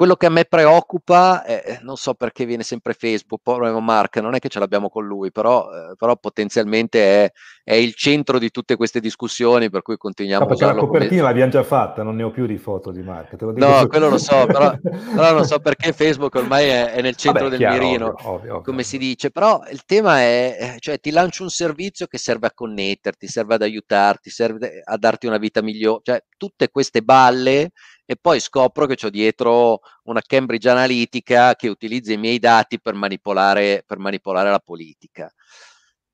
Quello 0.00 0.16
che 0.16 0.24
a 0.24 0.30
me 0.30 0.46
preoccupa, 0.46 1.44
è, 1.44 1.80
non 1.82 1.96
so 1.96 2.14
perché 2.14 2.46
viene 2.46 2.62
sempre 2.62 2.94
Facebook, 2.94 3.42
povero 3.44 3.78
Mark, 3.80 4.16
non 4.16 4.34
è 4.34 4.38
che 4.38 4.48
ce 4.48 4.58
l'abbiamo 4.58 4.88
con 4.88 5.04
lui, 5.04 5.30
però, 5.30 5.68
eh, 5.70 5.94
però 5.94 6.16
potenzialmente 6.16 7.24
è, 7.24 7.32
è, 7.62 7.74
il 7.74 7.92
centro 7.94 8.38
di 8.38 8.50
tutte 8.50 8.76
queste 8.76 8.98
discussioni, 8.98 9.68
per 9.68 9.82
cui 9.82 9.98
continuiamo 9.98 10.46
no, 10.46 10.50
a 10.50 10.54
usarlo. 10.54 10.74
la 10.74 10.86
copertina 10.86 11.20
come... 11.20 11.28
l'abbiamo 11.28 11.50
già 11.50 11.62
fatta, 11.62 12.02
non 12.02 12.16
ne 12.16 12.22
ho 12.22 12.30
più 12.30 12.46
di 12.46 12.56
foto 12.56 12.92
di 12.92 13.02
Mark. 13.02 13.38
no, 13.42 13.86
quello 13.88 14.08
lo 14.08 14.16
so, 14.16 14.46
però, 14.46 14.72
però, 15.14 15.34
non 15.34 15.44
so 15.44 15.58
perché 15.58 15.92
Facebook 15.92 16.34
ormai 16.34 16.68
è, 16.68 16.92
è 16.92 17.02
nel 17.02 17.16
centro 17.16 17.50
Vabbè, 17.50 17.58
del 17.58 17.68
chiaro, 17.68 17.84
mirino, 17.84 18.06
ovvio, 18.06 18.28
ovvio, 18.30 18.50
ovvio. 18.52 18.62
come 18.62 18.82
si 18.82 18.96
dice, 18.96 19.30
però 19.30 19.60
il 19.70 19.84
tema 19.84 20.20
è, 20.20 20.76
cioè 20.78 20.98
ti 20.98 21.10
lancio 21.10 21.42
un 21.42 21.50
servizio 21.50 22.06
che 22.06 22.16
serve 22.16 22.46
a 22.46 22.52
connetterti, 22.54 23.26
serve 23.26 23.56
ad 23.56 23.60
aiutarti, 23.60 24.30
serve 24.30 24.80
a 24.82 24.96
darti 24.96 25.26
una 25.26 25.36
vita 25.36 25.60
migliore, 25.60 26.00
cioè 26.04 26.24
tutte 26.38 26.70
queste 26.70 27.02
balle 27.02 27.72
e 28.10 28.16
poi 28.20 28.40
scopro 28.40 28.86
che 28.86 29.06
ho 29.06 29.08
dietro 29.08 29.82
una 30.06 30.20
Cambridge 30.20 30.68
Analytica 30.68 31.54
che 31.54 31.68
utilizza 31.68 32.12
i 32.12 32.16
miei 32.16 32.40
dati 32.40 32.80
per 32.80 32.94
manipolare, 32.94 33.84
per 33.86 33.98
manipolare 34.00 34.50
la 34.50 34.58
politica. 34.58 35.32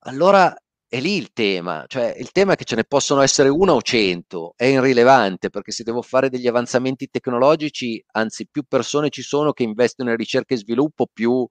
Allora 0.01 0.55
è 0.87 1.01
lì 1.01 1.17
il 1.17 1.33
tema, 1.33 1.85
cioè 1.87 2.15
il 2.19 2.33
tema 2.33 2.53
è 2.53 2.57
che 2.57 2.65
ce 2.65 2.77
ne 2.77 2.85
possono 2.85 3.23
essere 3.23 3.49
una 3.49 3.73
o 3.73 3.81
cento, 3.81 4.53
è 4.57 4.67
irrilevante 4.67 5.49
perché 5.49 5.73
se 5.73 5.85
devo 5.85 6.03
fare 6.03 6.29
degli 6.29 6.47
avanzamenti 6.47 7.09
tecnologici, 7.09 8.05
anzi 8.13 8.47
più 8.47 8.65
persone 8.69 9.09
ci 9.09 9.23
sono 9.23 9.55
che 9.55 9.63
investono 9.63 10.11
in 10.11 10.19
ricerca 10.19 10.53
e 10.53 10.59
sviluppo, 10.59 11.07
più 11.11 11.49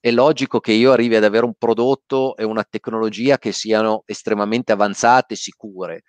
è 0.00 0.10
logico 0.10 0.58
che 0.58 0.72
io 0.72 0.90
arrivi 0.90 1.14
ad 1.14 1.22
avere 1.22 1.44
un 1.44 1.54
prodotto 1.56 2.36
e 2.36 2.42
una 2.42 2.64
tecnologia 2.68 3.38
che 3.38 3.52
siano 3.52 4.02
estremamente 4.06 4.72
avanzate 4.72 5.36
sicure. 5.36 6.02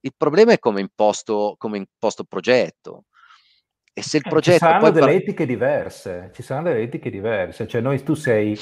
Il 0.00 0.12
problema 0.14 0.52
è 0.52 0.58
come 0.58 0.80
imposto, 0.80 1.54
come 1.58 1.78
imposto 1.78 2.24
progetto. 2.24 3.04
E 3.92 4.02
se 4.02 4.18
il 4.18 4.22
progetto... 4.28 4.56
Eh, 4.56 4.58
ci 4.58 4.64
saranno 4.64 4.90
delle 4.90 5.06
par- 5.06 5.14
etiche 5.14 5.46
diverse, 5.46 6.30
ci 6.32 6.42
saranno 6.42 6.68
delle 6.68 6.82
etiche 6.82 7.10
diverse, 7.10 7.66
cioè 7.66 7.80
noi, 7.80 8.02
tu, 8.02 8.14
sei, 8.14 8.58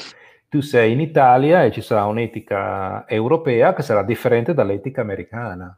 tu 0.49 0.61
sei 0.61 0.93
in 0.93 1.01
Italia 1.01 1.65
e 1.65 1.71
ci 1.71 1.83
sarà 1.83 2.05
un'etica 2.07 3.07
europea 3.07 3.75
che 3.75 3.83
sarà 3.83 4.03
differente 4.03 4.55
dall'etica 4.55 5.01
americana. 5.01 5.77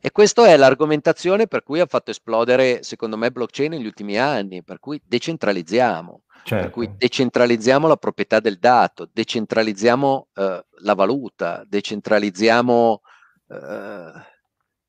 E 0.00 0.10
questa 0.12 0.46
è 0.46 0.56
l'argomentazione 0.56 1.46
per 1.46 1.62
cui 1.62 1.80
ha 1.80 1.86
fatto 1.86 2.10
esplodere, 2.10 2.82
secondo 2.82 3.16
me, 3.16 3.30
blockchain 3.30 3.70
negli 3.70 3.86
ultimi 3.86 4.16
anni, 4.16 4.62
per 4.62 4.78
cui 4.78 5.00
decentralizziamo, 5.04 6.22
certo. 6.44 6.64
per 6.64 6.72
cui 6.72 6.84
certo. 6.84 6.98
decentralizziamo 7.00 7.88
la 7.88 7.96
proprietà 7.96 8.40
del 8.40 8.58
dato, 8.58 9.08
decentralizziamo 9.12 10.28
eh, 10.34 10.64
la 10.82 10.94
valuta, 10.94 11.64
decentralizziamo 11.66 13.00
eh, 13.48 14.12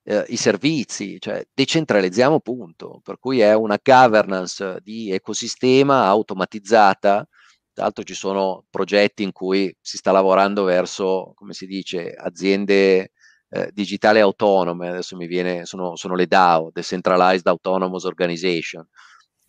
eh, 0.09 0.25
i 0.29 0.37
servizi, 0.37 1.19
cioè 1.19 1.45
decentralizziamo 1.53 2.39
punto, 2.39 2.99
per 3.03 3.19
cui 3.19 3.41
è 3.41 3.53
una 3.53 3.79
governance 3.81 4.79
di 4.81 5.11
ecosistema 5.11 6.05
automatizzata. 6.07 7.27
Tra 7.71 7.83
l'altro 7.83 8.03
ci 8.03 8.15
sono 8.15 8.65
progetti 8.71 9.21
in 9.23 9.31
cui 9.31 9.73
si 9.79 9.97
sta 9.97 10.11
lavorando 10.11 10.63
verso, 10.63 11.33
come 11.35 11.53
si 11.53 11.67
dice, 11.67 12.11
aziende 12.13 13.11
eh, 13.49 13.69
digitali 13.71 14.19
autonome, 14.19 14.89
adesso 14.89 15.15
mi 15.15 15.27
viene, 15.27 15.65
sono, 15.65 15.95
sono 15.95 16.15
le 16.15 16.25
DAO, 16.25 16.71
Decentralized 16.73 17.45
Autonomous 17.47 18.03
Organization, 18.05 18.85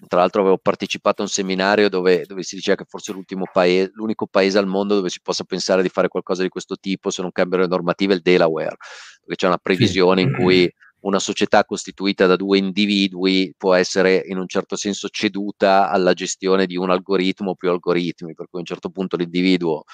tra 0.06 0.20
l'altro 0.20 0.40
avevo 0.40 0.58
partecipato 0.58 1.22
a 1.22 1.24
un 1.24 1.30
seminario 1.30 1.88
dove, 1.88 2.24
dove 2.26 2.42
si 2.42 2.54
diceva 2.54 2.76
che 2.76 2.84
forse 2.88 3.14
paese, 3.52 3.90
l'unico 3.94 4.26
paese 4.26 4.58
al 4.58 4.66
mondo 4.66 4.94
dove 4.94 5.08
si 5.08 5.20
possa 5.20 5.44
pensare 5.44 5.82
di 5.82 5.88
fare 5.88 6.08
qualcosa 6.08 6.42
di 6.42 6.48
questo 6.48 6.76
tipo 6.76 7.10
se 7.10 7.22
non 7.22 7.32
cambiano 7.32 7.64
le 7.64 7.70
normative 7.70 8.14
è 8.14 8.16
il 8.16 8.22
Delaware, 8.22 8.76
perché 9.20 9.36
c'è 9.36 9.46
una 9.46 9.58
previsione 9.58 10.22
sì. 10.22 10.28
in 10.28 10.34
cui 10.34 10.72
una 11.00 11.18
società 11.18 11.64
costituita 11.64 12.26
da 12.26 12.36
due 12.36 12.58
individui 12.58 13.54
può 13.56 13.74
essere 13.74 14.22
in 14.26 14.38
un 14.38 14.46
certo 14.46 14.76
senso 14.76 15.08
ceduta 15.08 15.90
alla 15.90 16.12
gestione 16.12 16.66
di 16.66 16.76
un 16.76 16.90
algoritmo 16.90 17.50
o 17.50 17.54
più 17.54 17.70
algoritmi, 17.70 18.34
per 18.34 18.46
cui 18.48 18.58
a 18.58 18.60
un 18.60 18.66
certo 18.66 18.90
punto 18.90 19.16
l'individuo 19.16 19.84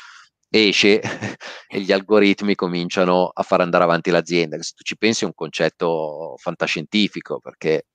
esce 0.49 1.01
e 1.69 1.81
gli 1.81 1.93
algoritmi 1.93 2.55
cominciano 2.55 3.31
a 3.33 3.43
far 3.43 3.61
andare 3.61 3.85
avanti 3.85 4.11
l'azienda. 4.11 4.61
Se 4.63 4.73
tu 4.75 4.83
ci 4.83 4.97
pensi 4.97 5.25
è 5.25 5.27
un 5.27 5.35
concetto 5.35 6.35
fantascientifico 6.39 7.39
perché 7.41 7.87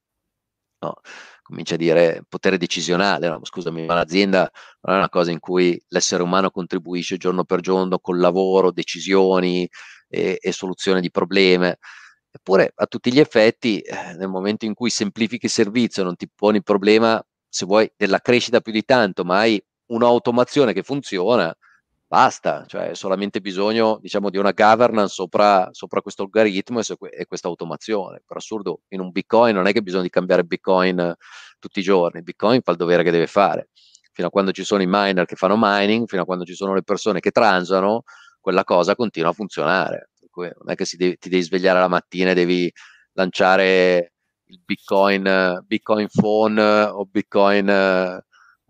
no, 0.80 0.95
comincia 1.51 1.75
a 1.75 1.77
dire 1.77 2.23
potere 2.29 2.57
decisionale, 2.57 3.27
no, 3.27 3.41
scusami, 3.43 3.85
ma 3.85 3.93
l'azienda 3.93 4.49
non 4.81 4.95
è 4.95 4.97
una 4.97 5.09
cosa 5.09 5.31
in 5.31 5.39
cui 5.39 5.79
l'essere 5.89 6.23
umano 6.23 6.49
contribuisce 6.49 7.17
giorno 7.17 7.43
per 7.43 7.59
giorno 7.59 7.99
con 7.99 8.19
lavoro, 8.19 8.71
decisioni 8.71 9.69
e, 10.07 10.37
e 10.39 10.51
soluzione 10.53 11.01
di 11.01 11.11
problemi. 11.11 11.69
Eppure 12.33 12.71
a 12.73 12.85
tutti 12.85 13.11
gli 13.11 13.19
effetti, 13.19 13.81
eh, 13.81 14.13
nel 14.13 14.29
momento 14.29 14.63
in 14.63 14.73
cui 14.73 14.89
semplifichi 14.89 15.47
il 15.47 15.51
servizio, 15.51 16.03
non 16.03 16.15
ti 16.15 16.29
poni 16.33 16.57
il 16.57 16.63
problema, 16.63 17.21
se 17.49 17.65
vuoi, 17.65 17.91
della 17.97 18.19
crescita 18.19 18.61
più 18.61 18.71
di 18.71 18.85
tanto, 18.85 19.25
ma 19.25 19.39
hai 19.39 19.61
un'automazione 19.87 20.71
che 20.71 20.83
funziona, 20.83 21.53
basta, 22.12 22.65
cioè 22.67 22.93
solamente 22.93 23.39
bisogno 23.39 23.97
diciamo, 24.02 24.30
di 24.30 24.38
una 24.38 24.52
governance 24.52 25.13
sopra, 25.13 25.69
sopra 25.71 26.02
questo 26.02 26.24
algoritmo 26.24 26.82
e, 26.82 26.84
e 27.10 27.26
questa 27.26 27.47
automazione. 27.47 28.21
Per 28.28 28.36
assurdo, 28.36 28.82
in 28.89 29.00
un 29.00 29.12
Bitcoin 29.12 29.56
non 29.56 29.65
è 29.65 29.71
che 29.71 29.82
bisogna 29.82 30.10
cambiare 30.10 30.43
Bitcoin 30.43 31.00
eh, 31.00 31.15
tutti 31.58 31.80
i 31.80 31.82
giorni, 31.82 32.21
Bitcoin 32.21 32.60
fa 32.63 32.71
il 32.71 32.78
dovere 32.78 33.04
che 33.04 33.12
deve 33.12 33.28
fare. 33.28 33.69
Fino 34.12 34.28
a 34.28 34.30
quando 34.30 34.52
ci 34.52 34.65
sono 34.65 34.82
i 34.82 34.88
miner 34.89 35.26
che 35.26 35.38
fanno 35.38 35.56
mining, 35.58 36.06
fino 36.06 36.24
a 36.24 36.26
quando 36.26 36.43
ci 36.43 36.54
sono 36.54 36.74
le 36.74 36.84
persone 36.84 37.21
che 37.21 37.32
transano, 37.32 38.04
quella 38.41 38.65
cosa 38.65 38.93
continua 38.93 39.30
a 39.30 39.34
funzionare. 39.34 40.10
Non 40.36 40.52
è 40.65 40.76
che 40.76 40.86
devi, 40.97 41.17
ti 41.17 41.30
devi 41.30 41.43
svegliare 41.43 41.80
la 41.80 41.88
mattina 41.88 42.32
e 42.32 42.34
devi 42.34 42.69
lanciare 43.13 44.15
il 44.47 44.60
Bitcoin, 44.65 45.63
Bitcoin 45.65 46.08
phone 46.12 46.62
o 46.62 47.06
Bitcoin 47.06 48.21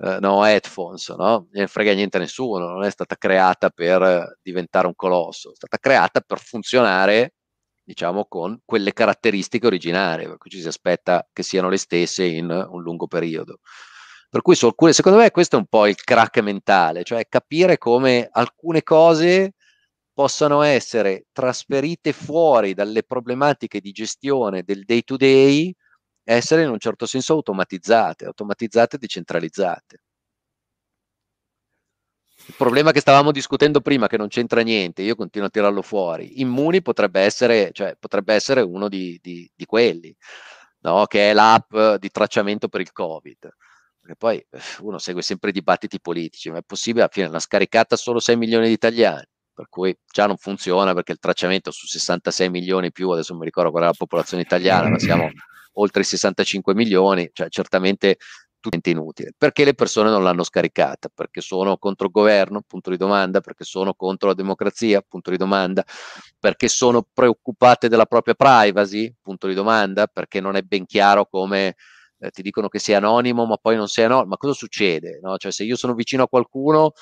eh, 0.04 0.18
no, 0.20 0.44
headphones, 0.46 1.10
no? 1.10 1.48
Non 1.52 1.68
frega 1.68 1.94
niente 1.94 2.18
a 2.18 2.20
nessuno, 2.20 2.68
non 2.68 2.84
è 2.84 2.90
stata 2.90 3.16
creata 3.16 3.70
per 3.70 4.40
diventare 4.42 4.88
un 4.88 4.96
colosso, 4.96 5.52
è 5.52 5.56
stata 5.56 5.78
creata 5.78 6.22
per 6.22 6.40
funzionare, 6.40 7.36
diciamo, 7.84 8.26
con 8.26 8.60
quelle 8.66 8.94
caratteristiche 8.94 9.68
originarie, 9.68 10.28
per 10.28 10.38
cui 10.38 10.50
ci 10.50 10.62
si 10.62 10.68
aspetta 10.68 11.28
che 11.32 11.44
siano 11.44 11.70
le 11.70 11.78
stesse 11.78 12.24
in 12.26 12.50
un 12.50 12.82
lungo 12.82 13.08
periodo. 13.08 13.60
Per 14.30 14.42
cui 14.42 14.56
su 14.56 14.66
alcune, 14.66 14.94
secondo 14.94 15.20
me 15.20 15.30
questo 15.32 15.58
è 15.58 15.60
un 15.60 15.68
po' 15.68 15.88
il 15.88 15.96
crack 15.96 16.40
mentale, 16.40 17.04
cioè 17.04 17.28
capire 17.28 17.78
come 17.78 18.28
alcune 18.32 18.82
cose 18.82 19.54
possano 20.14 20.62
essere 20.62 21.26
trasferite 21.32 22.14
fuori 22.14 22.74
dalle 22.74 23.04
problematiche 23.04 23.80
di 23.80 23.92
gestione 23.92 24.64
del 24.64 24.84
day 24.86 25.04
to 25.04 25.18
day 25.18 25.74
essere 26.24 26.64
in 26.64 26.70
un 26.70 26.80
certo 26.80 27.06
senso 27.06 27.34
automatizzate, 27.34 28.26
automatizzate 28.26 28.96
e 28.96 29.00
decentralizzate. 29.00 30.02
Il 32.48 32.56
problema 32.58 32.92
che 32.92 33.00
stavamo 33.00 33.32
discutendo 33.32 33.82
prima, 33.82 34.08
che 34.08 34.18
non 34.18 34.28
c'entra 34.28 34.62
niente, 34.62 35.04
io 35.04 35.16
continuo 35.16 35.48
a 35.48 35.52
tirarlo 35.52 35.82
fuori, 35.82 36.42
Immuni 36.42 36.82
potrebbe 36.82 37.22
essere, 37.22 37.70
cioè, 37.72 37.96
potrebbe 38.00 38.34
essere 38.34 38.62
uno 38.62 38.90
di, 38.90 39.20
di, 39.22 39.50
di 39.54 39.66
quelli, 39.66 40.16
no? 40.82 41.06
che 41.06 41.30
è 41.30 41.34
l'app 41.34 41.76
di 42.00 42.10
tracciamento 42.10 42.68
per 42.68 42.82
il 42.82 42.92
Covid. 42.92 43.50
Perché 44.00 44.16
poi 44.18 44.38
eh, 44.38 44.60
uno 44.80 44.98
segue 44.98 45.22
sempre 45.22 45.52
i 45.52 45.54
dibattiti 45.54 46.00
politici, 46.02 46.50
ma 46.50 46.58
è 46.58 46.64
possibile, 46.66 47.04
alla 47.04 47.12
fine 47.14 47.30
l'ha 47.30 47.40
scaricata 47.40 47.96
solo 47.96 48.20
6 48.20 48.36
milioni 48.36 48.68
di 48.68 48.74
italiani, 48.74 49.26
per 49.54 49.68
cui 49.70 49.96
già 50.12 50.26
non 50.26 50.38
funziona 50.38 50.94
perché 50.96 51.12
il 51.12 51.20
tracciamento 51.20 51.70
su 51.70 51.86
66 51.86 52.50
milioni 52.50 52.92
più, 52.92 53.10
adesso 53.12 53.32
non 53.32 53.42
mi 53.42 53.46
ricordo 53.46 53.70
qual 53.70 53.84
è 53.84 53.86
la 53.86 53.94
popolazione 53.96 54.42
italiana, 54.42 54.90
ma 54.90 54.98
siamo 54.98 55.30
oltre 55.74 56.02
i 56.02 56.06
65 56.06 56.74
milioni, 56.74 57.30
cioè 57.34 57.50
certamente 57.50 58.18
tutto 58.62 58.90
inutile, 58.90 59.34
perché 59.36 59.66
le 59.66 59.74
persone 59.74 60.10
non 60.10 60.24
l'hanno 60.24 60.44
scaricata, 60.44 61.10
perché 61.14 61.42
sono 61.42 61.78
contro 61.78 62.06
il 62.06 62.12
governo, 62.14 62.62
punto 62.66 62.92
di 62.92 62.98
domanda, 62.98 63.42
perché 63.42 63.64
sono 63.66 63.94
contro 63.96 64.30
la 64.30 64.36
democrazia, 64.36 65.02
punto 65.02 65.32
di 65.32 65.38
domanda, 65.38 65.84
perché 66.40 66.68
sono 66.70 67.06
preoccupate 67.12 67.90
della 67.90 68.06
propria 68.06 68.36
privacy, 68.36 69.14
punto 69.20 69.48
di 69.48 69.56
domanda, 69.56 70.08
perché 70.08 70.40
non 70.40 70.56
è 70.56 70.62
ben 70.62 70.86
chiaro 70.86 71.26
come 71.26 71.76
eh, 72.20 72.30
ti 72.30 72.44
dicono 72.44 72.70
che 72.70 72.80
sei 72.80 72.96
anonimo, 72.96 73.46
ma 73.46 73.58
poi 73.58 73.76
non 73.76 73.88
sei 73.88 74.06
anonimo, 74.06 74.30
ma 74.30 74.38
cosa 74.38 74.54
succede? 74.54 75.20
No? 75.22 75.38
Cioè, 75.38 75.52
se 75.52 75.64
io 75.64 75.76
sono 75.76 75.96
vicino 75.96 76.24
a 76.24 76.28
qualcuno, 76.28 76.94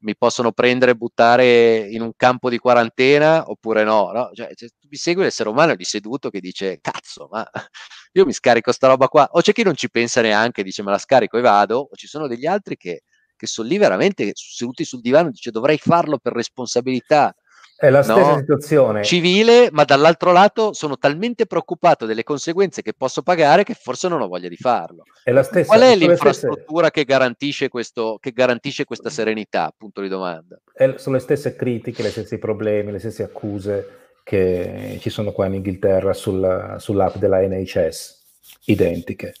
mi 0.00 0.16
possono 0.16 0.52
prendere 0.52 0.92
e 0.92 0.94
buttare 0.94 1.88
in 1.90 2.02
un 2.02 2.12
campo 2.16 2.50
di 2.50 2.58
quarantena 2.58 3.50
oppure 3.50 3.84
no? 3.84 4.10
no? 4.12 4.30
Cioè, 4.32 4.50
se 4.54 4.70
mi 4.88 4.96
segue 4.96 5.24
l'essere 5.24 5.48
umano 5.48 5.74
di 5.74 5.84
seduto 5.84 6.30
che 6.30 6.40
dice, 6.40 6.78
cazzo, 6.80 7.28
ma 7.30 7.48
io 8.12 8.24
mi 8.24 8.32
scarico 8.32 8.72
sta 8.72 8.88
roba 8.88 9.08
qua, 9.08 9.28
o 9.32 9.40
c'è 9.40 9.52
chi 9.52 9.62
non 9.62 9.74
ci 9.74 9.90
pensa 9.90 10.20
neanche, 10.20 10.62
dice 10.62 10.82
me 10.82 10.90
la 10.90 10.98
scarico 10.98 11.38
e 11.38 11.40
vado, 11.40 11.88
o 11.90 11.96
ci 11.96 12.06
sono 12.06 12.26
degli 12.28 12.46
altri 12.46 12.76
che, 12.76 13.02
che 13.36 13.46
sono 13.46 13.68
lì 13.68 13.78
veramente 13.78 14.30
seduti 14.34 14.84
sul 14.84 15.00
divano, 15.00 15.30
dice 15.30 15.50
dovrei 15.50 15.78
farlo 15.78 16.18
per 16.18 16.32
responsabilità 16.32 17.34
è 17.80 17.90
la 17.90 18.02
stessa 18.02 18.32
no? 18.32 18.38
situazione. 18.38 19.04
Civile, 19.04 19.68
ma 19.70 19.84
dall'altro 19.84 20.32
lato 20.32 20.72
sono 20.72 20.98
talmente 20.98 21.46
preoccupato 21.46 22.06
delle 22.06 22.24
conseguenze 22.24 22.82
che 22.82 22.92
posso 22.92 23.22
pagare 23.22 23.62
che 23.62 23.74
forse 23.74 24.08
non 24.08 24.20
ho 24.20 24.26
voglia 24.26 24.48
di 24.48 24.56
farlo. 24.56 25.04
È 25.22 25.30
la 25.30 25.44
stessa, 25.44 25.68
Qual 25.68 25.82
è 25.82 25.94
l'infrastruttura 25.94 26.90
che, 26.90 27.04
garantisce 27.04 27.68
questo, 27.68 28.18
che 28.20 28.32
garantisce 28.32 28.84
questa 28.84 29.10
serenità? 29.10 29.72
Punto 29.76 30.00
di 30.00 30.08
domanda. 30.08 30.58
È, 30.72 30.94
sono 30.96 31.14
le 31.14 31.22
stesse 31.22 31.54
critiche, 31.54 32.02
gli 32.02 32.08
stessi 32.08 32.38
problemi, 32.38 32.90
le 32.90 32.98
stesse 32.98 33.22
accuse 33.22 33.88
che 34.24 34.98
ci 35.00 35.08
sono 35.08 35.30
qua 35.30 35.46
in 35.46 35.54
Inghilterra 35.54 36.12
sul, 36.14 36.74
sull'app 36.78 37.14
della 37.14 37.40
NHS, 37.46 38.24
identiche. 38.64 39.34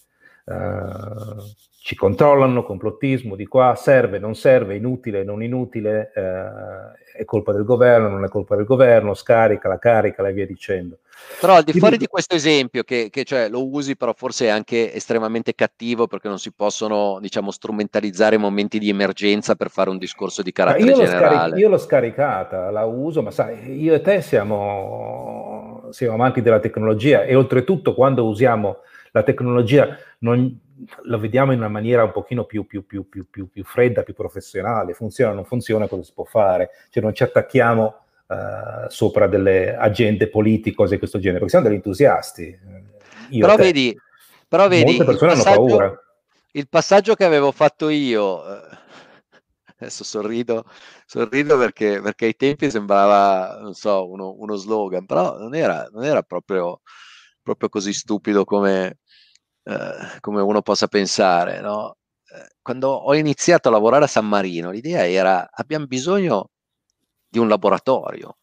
Uh, 0.44 1.42
ci 1.88 1.96
controllano, 1.96 2.64
complottismo 2.64 3.34
di 3.34 3.46
qua, 3.46 3.74
serve, 3.74 4.18
non 4.18 4.34
serve, 4.34 4.76
inutile, 4.76 5.24
non 5.24 5.42
inutile, 5.42 6.12
eh, 6.14 7.20
è 7.20 7.24
colpa 7.24 7.52
del 7.52 7.64
governo, 7.64 8.10
non 8.10 8.24
è 8.24 8.28
colpa 8.28 8.56
del 8.56 8.66
governo, 8.66 9.14
scarica, 9.14 9.68
la 9.68 9.78
carica, 9.78 10.22
e 10.28 10.32
via 10.34 10.44
dicendo. 10.44 10.98
Però 11.40 11.54
al 11.54 11.64
di 11.64 11.72
fuori 11.72 11.96
di 11.96 12.06
questo 12.06 12.34
esempio, 12.34 12.82
che, 12.82 13.08
che 13.10 13.24
cioè, 13.24 13.48
lo 13.48 13.66
usi, 13.66 13.96
però 13.96 14.12
forse 14.12 14.44
è 14.44 14.48
anche 14.50 14.92
estremamente 14.92 15.54
cattivo 15.54 16.06
perché 16.06 16.28
non 16.28 16.38
si 16.38 16.52
possono, 16.52 17.20
diciamo, 17.22 17.50
strumentalizzare 17.50 18.36
momenti 18.36 18.78
di 18.78 18.90
emergenza 18.90 19.54
per 19.54 19.70
fare 19.70 19.88
un 19.88 19.96
discorso 19.96 20.42
di 20.42 20.52
carattere 20.52 20.90
io 20.90 20.94
generale. 20.94 21.36
Scaric- 21.36 21.56
io 21.56 21.68
l'ho 21.70 21.78
scaricata, 21.78 22.70
la 22.70 22.84
uso, 22.84 23.22
ma 23.22 23.30
sai, 23.30 23.80
io 23.80 23.94
e 23.94 24.02
te 24.02 24.20
siamo, 24.20 25.86
siamo 25.88 26.12
amanti 26.12 26.42
della 26.42 26.60
tecnologia 26.60 27.22
e 27.22 27.34
oltretutto 27.34 27.94
quando 27.94 28.26
usiamo 28.26 28.80
la 29.18 29.24
tecnologia 29.24 29.96
non, 30.20 30.58
lo 31.02 31.18
vediamo 31.18 31.52
in 31.52 31.58
una 31.58 31.68
maniera 31.68 32.04
un 32.04 32.12
pochino 32.12 32.44
più, 32.44 32.66
più, 32.66 32.84
più, 32.84 33.08
più, 33.08 33.48
fredda, 33.64 34.02
più 34.02 34.14
professionale, 34.14 34.94
funziona 34.94 35.32
o 35.32 35.34
non 35.34 35.44
funziona, 35.44 35.88
cosa 35.88 36.02
si 36.02 36.12
può 36.14 36.24
fare, 36.24 36.70
cioè 36.90 37.02
non 37.02 37.14
ci 37.14 37.22
attacchiamo 37.22 37.96
uh, 38.26 38.88
sopra 38.88 39.26
delle 39.26 39.76
agende 39.76 40.28
politiche, 40.28 40.76
cose 40.76 40.92
di 40.92 40.98
questo 40.98 41.18
genere, 41.18 41.38
perché 41.38 41.50
siamo 41.50 41.66
degli 41.66 41.76
entusiasti. 41.76 42.58
Io 43.30 43.46
però, 43.46 43.56
vedi, 43.56 43.96
però 44.46 44.68
vedi, 44.68 44.84
molte 44.84 45.04
persone 45.04 45.32
hanno 45.32 45.42
paura. 45.42 46.02
Il 46.52 46.68
passaggio 46.68 47.14
che 47.14 47.24
avevo 47.24 47.52
fatto 47.52 47.88
io, 47.88 48.42
eh, 48.46 48.78
adesso 49.78 50.04
sorrido, 50.04 50.64
sorrido 51.06 51.58
perché, 51.58 52.00
perché, 52.00 52.26
ai 52.26 52.36
tempi 52.36 52.70
sembrava, 52.70 53.58
non 53.60 53.74
so, 53.74 54.08
uno, 54.08 54.34
uno 54.38 54.54
slogan, 54.54 55.06
però 55.06 55.38
non 55.38 55.54
era, 55.54 55.88
non 55.92 56.04
era 56.04 56.22
proprio, 56.22 56.80
proprio 57.42 57.68
così 57.68 57.92
stupido 57.92 58.44
come, 58.44 58.98
eh, 59.68 60.18
come 60.20 60.40
uno 60.40 60.62
possa 60.62 60.86
pensare. 60.88 61.60
No? 61.60 61.96
Eh, 62.30 62.56
quando 62.62 62.88
ho 62.88 63.14
iniziato 63.14 63.68
a 63.68 63.72
lavorare 63.72 64.04
a 64.04 64.08
San 64.08 64.26
Marino, 64.26 64.70
l'idea 64.70 65.06
era 65.06 65.48
abbiamo 65.52 65.86
bisogno 65.86 66.50
di 67.28 67.38
un 67.38 67.48
laboratorio, 67.48 68.38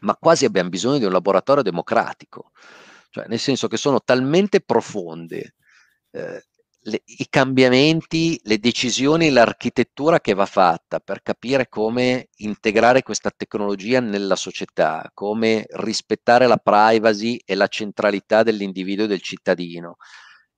ma 0.00 0.16
quasi 0.16 0.44
abbiamo 0.44 0.68
bisogno 0.68 0.98
di 0.98 1.04
un 1.06 1.12
laboratorio 1.12 1.62
democratico, 1.62 2.50
cioè 3.10 3.26
nel 3.28 3.38
senso 3.38 3.68
che 3.68 3.78
sono 3.78 4.00
talmente 4.02 4.60
profonde 4.60 5.54
eh, 6.10 6.44
le, 6.86 7.02
i 7.04 7.26
cambiamenti, 7.30 8.38
le 8.44 8.58
decisioni, 8.58 9.30
l'architettura 9.30 10.20
che 10.20 10.34
va 10.34 10.46
fatta 10.46 11.00
per 11.00 11.22
capire 11.22 11.68
come 11.68 12.28
integrare 12.36 13.02
questa 13.02 13.30
tecnologia 13.34 14.00
nella 14.00 14.36
società, 14.36 15.10
come 15.14 15.64
rispettare 15.70 16.46
la 16.46 16.58
privacy 16.58 17.40
e 17.44 17.54
la 17.54 17.68
centralità 17.68 18.42
dell'individuo 18.42 19.04
e 19.06 19.08
del 19.08 19.22
cittadino, 19.22 19.96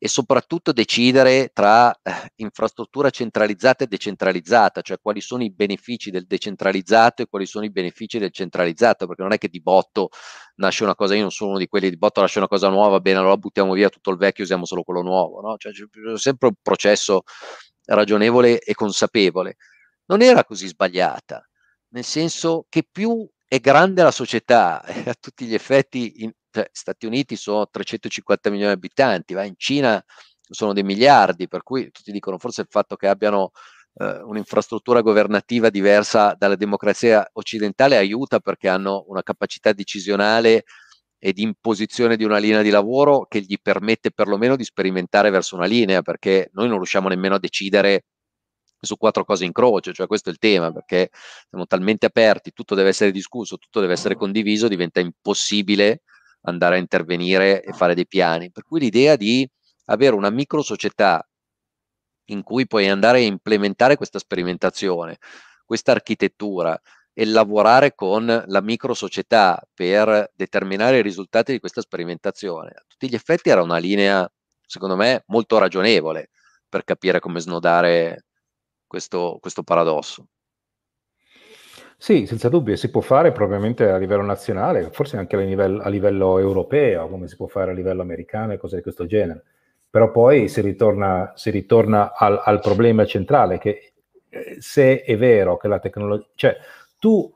e 0.07 0.09
soprattutto 0.09 0.71
decidere 0.71 1.51
tra 1.53 1.93
eh, 1.93 2.33
infrastruttura 2.37 3.11
centralizzata 3.11 3.83
e 3.83 3.87
decentralizzata, 3.89 4.81
cioè 4.81 5.01
quali 5.01 5.21
sono 5.21 5.43
i 5.43 5.51
benefici 5.51 6.13
del 6.13 6.27
decentralizzato 6.27 7.23
e 7.23 7.27
quali 7.27 7.45
sono 7.45 7.65
i 7.65 7.73
benefici 7.73 8.19
del 8.21 8.31
centralizzato, 8.31 9.09
perché 9.09 9.23
non 9.23 9.33
è 9.33 9.39
che 9.39 9.49
di 9.49 9.61
botto 9.61 10.11
nasce 10.57 10.85
una 10.85 10.95
cosa, 10.95 11.17
io 11.17 11.23
non 11.23 11.33
sono 11.33 11.51
uno 11.51 11.59
di 11.59 11.67
quelli 11.67 11.91
di 11.91 11.97
botto 11.97 12.21
nasce 12.21 12.39
una 12.39 12.47
cosa 12.47 12.69
nuova, 12.69 13.01
bene, 13.01 13.19
allora 13.19 13.37
buttiamo 13.37 13.73
via 13.73 13.89
tutto 13.89 14.11
il 14.13 14.17
vecchio, 14.17 14.45
usiamo 14.45 14.65
solo 14.65 14.85
quello 14.85 15.03
nuovo, 15.03 15.41
no? 15.41 15.57
Cioè 15.57 15.73
c'è 15.73 15.85
sempre 16.15 16.49
un 16.49 16.55
processo 16.63 17.23
ragionevole 17.87 18.61
e 18.61 18.75
consapevole. 18.75 19.57
Non 20.07 20.23
era 20.23 20.45
così 20.45 20.69
sbagliata, 20.69 21.45
nel 21.89 22.05
senso 22.05 22.67
che 22.69 22.87
più 22.89 23.29
è 23.45 23.59
grande 23.59 24.05
la 24.05 24.13
società, 24.13 24.83
a 25.07 25.15
tutti 25.19 25.47
gli 25.47 25.55
effetti 25.55 26.23
in, 26.23 26.33
cioè, 26.57 26.69
Stati 26.73 27.05
Uniti 27.05 27.37
sono 27.37 27.69
350 27.69 28.49
milioni 28.51 28.73
di 28.73 28.79
abitanti, 28.79 29.35
va 29.35 29.45
in 29.45 29.55
Cina 29.59 30.03
sono 30.49 30.73
dei 30.73 30.85
miliardi, 30.85 31.49
per 31.49 31.63
cui 31.63 31.91
tutti 31.91 32.13
dicono 32.13 32.39
forse 32.39 32.63
il 32.63 32.69
fatto 32.71 32.97
che 32.97 33.09
abbiano 33.09 33.51
eh, 33.97 34.21
un'infrastruttura 34.23 35.03
governativa 35.03 35.69
diversa 35.69 36.35
dalla 36.39 36.57
democrazia 36.57 37.29
occidentale 37.35 37.97
aiuta 37.97 38.39
perché 38.39 38.69
hanno 38.69 39.05
una 39.09 39.23
capacità 39.23 39.73
decisionale 39.73 40.65
e 41.19 41.33
di 41.33 41.43
imposizione 41.43 42.17
di 42.17 42.25
una 42.25 42.39
linea 42.39 42.63
di 42.63 42.71
lavoro 42.71 43.27
che 43.27 43.41
gli 43.41 43.57
permette 43.61 44.13
perlomeno 44.13 44.57
di 44.57 44.65
sperimentare 44.65 45.29
verso 45.31 45.57
una 45.57 45.67
linea, 45.67 46.01
perché 46.03 46.51
noi 46.53 46.69
non 46.69 46.77
riusciamo 46.77 47.09
nemmeno 47.09 47.35
a 47.35 47.39
decidere 47.39 48.05
su 48.81 48.97
quattro 48.97 49.25
cose 49.25 49.45
in 49.45 49.53
croce, 49.53 49.93
cioè 49.93 50.07
questo 50.07 50.29
è 50.31 50.33
il 50.33 50.39
tema, 50.39 50.73
perché 50.73 51.11
siamo 51.49 51.67
talmente 51.67 52.07
aperti, 52.07 52.53
tutto 52.53 52.75
deve 52.75 52.91
essere 52.91 53.11
discusso, 53.11 53.57
tutto 53.59 53.81
deve 53.81 53.95
essere 53.95 54.15
condiviso, 54.17 54.69
diventa 54.69 55.01
impossibile 55.01 56.03
andare 56.47 56.77
a 56.77 56.79
intervenire 56.79 57.63
e 57.63 57.73
fare 57.73 57.95
dei 57.95 58.07
piani. 58.07 58.51
Per 58.51 58.65
cui 58.65 58.81
l'idea 58.81 59.17
di 59.17 59.49
avere 59.87 60.17
una 60.17 60.31
micro 60.31 60.63
società 60.63 61.27
in 62.31 62.43
cui 62.43 62.67
puoi 62.67 62.89
andare 62.89 63.19
a 63.19 63.23
implementare 63.23 63.97
questa 63.97 64.19
sperimentazione, 64.19 65.19
questa 65.65 65.93
architettura 65.93 66.81
e 67.13 67.25
lavorare 67.25 67.95
con 67.95 68.45
la 68.47 68.61
micro 68.61 68.95
società 68.95 69.61
per 69.73 70.31
determinare 70.35 70.99
i 70.99 71.03
risultati 71.03 71.53
di 71.53 71.61
questa 71.61 71.81
sperimentazione, 71.81 72.71
a 72.71 72.85
tutti 72.87 73.09
gli 73.09 73.15
effetti 73.15 73.49
era 73.49 73.63
una 73.63 73.79
linea, 73.79 74.31
secondo 74.67 74.97
me, 74.97 75.23
molto 75.29 75.59
ragionevole 75.59 76.31
per 76.69 76.85
capire 76.85 77.21
come 77.21 77.41
snodare 77.41 78.27
questo, 78.87 79.39
questo 79.41 79.63
paradosso. 79.63 80.27
Sì, 81.99 82.27
senza 82.27 82.51
dubbio, 82.51 82.77
si 82.77 82.91
può 82.91 83.01
fare 83.01 83.33
probabilmente 83.33 83.89
a 83.89 83.97
livello 83.97 84.23
nazionale, 84.23 84.91
forse 84.91 85.17
anche 85.17 85.35
a 85.37 85.41
livello, 85.41 85.83
a 85.83 85.89
livello 85.89 86.39
europeo, 86.39 87.09
come 87.09 87.27
si 87.27 87.37
può 87.37 87.47
fare 87.47 87.71
a 87.71 87.75
livello 87.75 88.03
americano 88.03 88.53
e 88.53 88.59
cose 88.59 88.77
di 88.77 88.83
questo 88.83 89.07
genere. 89.07 89.45
Però 89.89 90.11
poi 90.11 90.49
si 90.49 90.61
ritorna, 90.61 91.33
si 91.37 91.51
ritorna 91.51 92.13
al, 92.15 92.41
al, 92.45 92.61
problema 92.61 93.07
centrale, 93.07 93.59
che 93.59 93.95
eh, 94.29 94.57
se 94.59 95.03
è 95.03 95.17
vero 95.17 95.57
che 95.57 95.69
la 95.69 95.79
tecnologia... 95.79 96.27
Cioè, 96.35 96.57
tu 96.99 97.33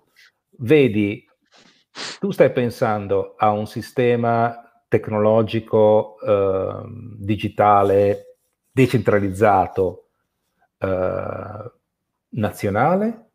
vedi, 0.59 1.27
tu 2.19 2.31
stai 2.31 2.53
pensando 2.53 3.35
a 3.39 3.51
un 3.53 3.67
sistema 3.67 4.85
tecnologico 4.89 6.19
eh, 6.21 6.83
digitale 7.17 8.37
decentralizzato 8.71 10.09
eh, 10.79 11.73
nazionale 12.29 13.30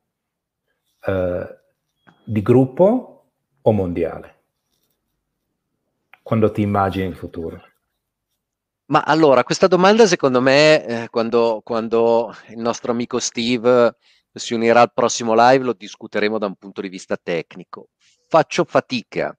eh, 1.06 1.60
di 2.24 2.42
gruppo 2.42 3.26
o 3.62 3.72
mondiale? 3.72 4.34
Quando 6.22 6.52
ti 6.52 6.62
immagini 6.62 7.08
il 7.08 7.16
futuro? 7.16 7.62
Ma 8.88 9.02
allora, 9.02 9.44
questa 9.44 9.68
domanda 9.68 10.06
secondo 10.06 10.42
me, 10.42 10.86
eh, 10.86 11.10
quando, 11.10 11.62
quando, 11.64 12.36
il 12.50 12.60
nostro 12.60 12.92
amico 12.92 13.20
Steve 13.20 13.96
si 14.32 14.54
unirà 14.54 14.82
al 14.82 14.94
prossimo 14.94 15.34
live, 15.34 15.64
lo 15.64 15.74
discuteremo 15.74 16.38
da 16.38 16.46
un 16.46 16.56
punto 16.56 16.82
di 16.82 16.90
vista 16.90 17.18
tecnico. 17.18 17.90
Faccio 18.28 18.64
fatica 18.64 19.36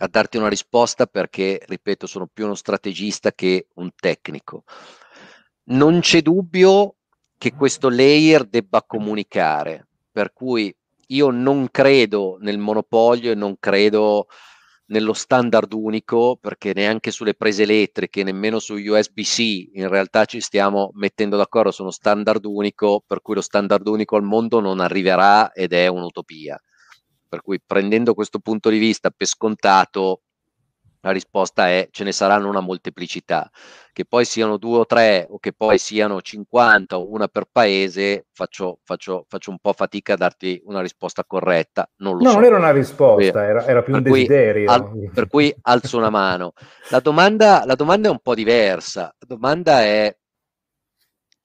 a 0.00 0.08
darti 0.08 0.36
una 0.36 0.48
risposta 0.48 1.06
perché, 1.06 1.60
ripeto, 1.66 2.06
sono 2.06 2.26
più 2.26 2.44
uno 2.44 2.54
strategista 2.54 3.32
che 3.32 3.68
un 3.74 3.90
tecnico. 3.94 4.64
Non 5.64 6.00
c'è 6.00 6.22
dubbio 6.22 6.96
che 7.36 7.52
questo 7.52 7.90
layer 7.90 8.44
debba 8.44 8.82
comunicare, 8.82 9.87
per 10.18 10.32
cui 10.32 10.76
io 11.10 11.30
non 11.30 11.68
credo 11.70 12.38
nel 12.40 12.58
monopolio 12.58 13.30
e 13.30 13.36
non 13.36 13.56
credo 13.60 14.26
nello 14.86 15.12
standard 15.12 15.72
unico, 15.72 16.36
perché 16.40 16.72
neanche 16.74 17.12
sulle 17.12 17.34
prese 17.34 17.62
elettriche, 17.62 18.24
nemmeno 18.24 18.58
su 18.58 18.74
USB-C, 18.74 19.70
in 19.74 19.86
realtà 19.86 20.24
ci 20.24 20.40
stiamo 20.40 20.90
mettendo 20.94 21.36
d'accordo 21.36 21.70
su 21.70 21.82
uno 21.82 21.92
standard 21.92 22.44
unico, 22.46 23.00
per 23.06 23.22
cui 23.22 23.36
lo 23.36 23.40
standard 23.40 23.86
unico 23.86 24.16
al 24.16 24.24
mondo 24.24 24.58
non 24.58 24.80
arriverà 24.80 25.52
ed 25.52 25.72
è 25.72 25.86
un'utopia. 25.86 26.60
Per 27.28 27.40
cui 27.40 27.60
prendendo 27.64 28.12
questo 28.12 28.40
punto 28.40 28.70
di 28.70 28.78
vista 28.78 29.10
per 29.10 29.28
scontato, 29.28 30.22
la 31.00 31.10
risposta 31.12 31.68
è 31.68 31.88
ce 31.90 32.04
ne 32.04 32.12
saranno 32.12 32.48
una 32.48 32.60
molteplicità, 32.60 33.50
che 33.92 34.04
poi 34.04 34.24
siano 34.24 34.56
due 34.56 34.78
o 34.78 34.86
tre 34.86 35.26
o 35.28 35.38
che 35.38 35.52
poi 35.52 35.78
siano 35.78 36.20
50 36.20 36.98
o 36.98 37.10
una 37.10 37.28
per 37.28 37.44
paese, 37.50 38.26
faccio, 38.32 38.80
faccio, 38.84 39.24
faccio 39.28 39.50
un 39.50 39.58
po' 39.58 39.72
fatica 39.72 40.14
a 40.14 40.16
darti 40.16 40.60
una 40.64 40.80
risposta 40.80 41.24
corretta. 41.24 41.88
Non 41.96 42.16
lo 42.16 42.22
no, 42.22 42.30
so. 42.30 42.34
non 42.36 42.44
era 42.44 42.56
una 42.56 42.72
risposta, 42.72 43.44
era, 43.44 43.64
era 43.66 43.82
più 43.82 43.92
per 43.94 44.06
un 44.06 44.12
desiderio. 44.12 44.70
Al, 44.70 45.10
per 45.12 45.28
cui 45.28 45.54
alzo 45.62 45.98
una 45.98 46.10
mano. 46.10 46.52
La 46.90 47.00
domanda, 47.00 47.64
la 47.64 47.74
domanda 47.74 48.08
è 48.08 48.10
un 48.10 48.20
po' 48.20 48.34
diversa. 48.34 49.14
La 49.18 49.26
domanda 49.26 49.82
è 49.82 50.16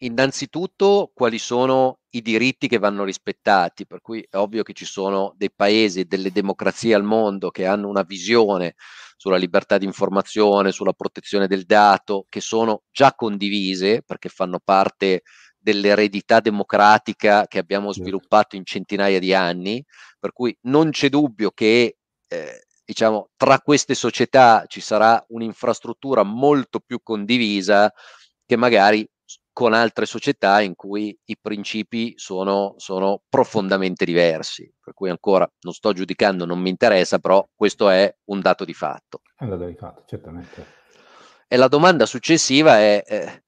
innanzitutto 0.04 1.12
quali 1.14 1.38
sono 1.38 2.00
i 2.12 2.22
diritti 2.22 2.68
che 2.68 2.78
vanno 2.78 3.04
rispettati, 3.04 3.86
per 3.86 4.02
cui 4.02 4.26
è 4.30 4.38
ovvio 4.38 4.64
che 4.64 4.74
ci 4.74 4.86
sono 4.86 5.34
dei 5.36 5.52
paesi, 5.52 6.06
delle 6.06 6.32
democrazie 6.32 6.94
al 6.94 7.04
mondo 7.04 7.50
che 7.50 7.66
hanno 7.66 7.88
una 7.88 8.04
visione 8.04 8.76
sulla 9.24 9.38
libertà 9.38 9.78
di 9.78 9.86
informazione, 9.86 10.74
sulla 10.74 10.92
protezione 10.92 11.48
del 11.48 11.64
dato, 11.64 12.26
che 12.28 12.42
sono 12.42 12.82
già 12.92 13.14
condivise 13.14 14.02
perché 14.06 14.28
fanno 14.28 14.60
parte 14.62 15.22
dell'eredità 15.58 16.42
democratica 16.42 17.48
che 17.48 17.58
abbiamo 17.58 17.94
certo. 17.94 18.02
sviluppato 18.02 18.58
in 18.58 18.66
centinaia 18.66 19.20
di 19.20 19.34
anni, 19.34 19.82
per 20.20 20.34
cui 20.34 20.54
non 20.64 20.90
c'è 20.90 21.08
dubbio 21.08 21.52
che 21.52 22.00
eh, 22.28 22.66
diciamo, 22.84 23.30
tra 23.38 23.60
queste 23.60 23.96
società 23.96 24.66
ci 24.68 24.82
sarà 24.82 25.24
un'infrastruttura 25.30 26.24
molto 26.24 26.82
più 26.82 27.00
condivisa 27.02 27.94
che 28.46 28.58
magari 28.58 29.10
con 29.54 29.74
altre 29.74 30.08
società 30.08 30.62
in 30.62 30.76
cui 30.76 31.18
i 31.26 31.38
principi 31.40 32.14
sono, 32.18 32.74
sono, 32.78 33.22
profondamente 33.30 34.04
diversi. 34.04 34.70
Per 34.84 34.94
cui 34.94 35.10
ancora 35.10 35.50
non 35.62 35.74
sto 35.74 35.94
giudicando, 35.94 36.46
non 36.46 36.60
mi 36.60 36.70
interessa, 36.70 37.20
però 37.20 37.48
questo 37.56 37.90
è 37.90 38.14
un 38.26 38.42
dato 38.42 38.66
di 38.66 38.74
fatto. 38.74 39.22
È 39.38 39.44
un 39.44 39.50
dato 39.52 39.66
di 39.66 39.76
fatto, 39.76 40.04
certamente. 40.08 40.66
E 41.48 41.56
la 41.56 41.68
domanda 41.68 42.08
successiva 42.08 42.80
è 42.80 43.04
eh, 43.06 43.44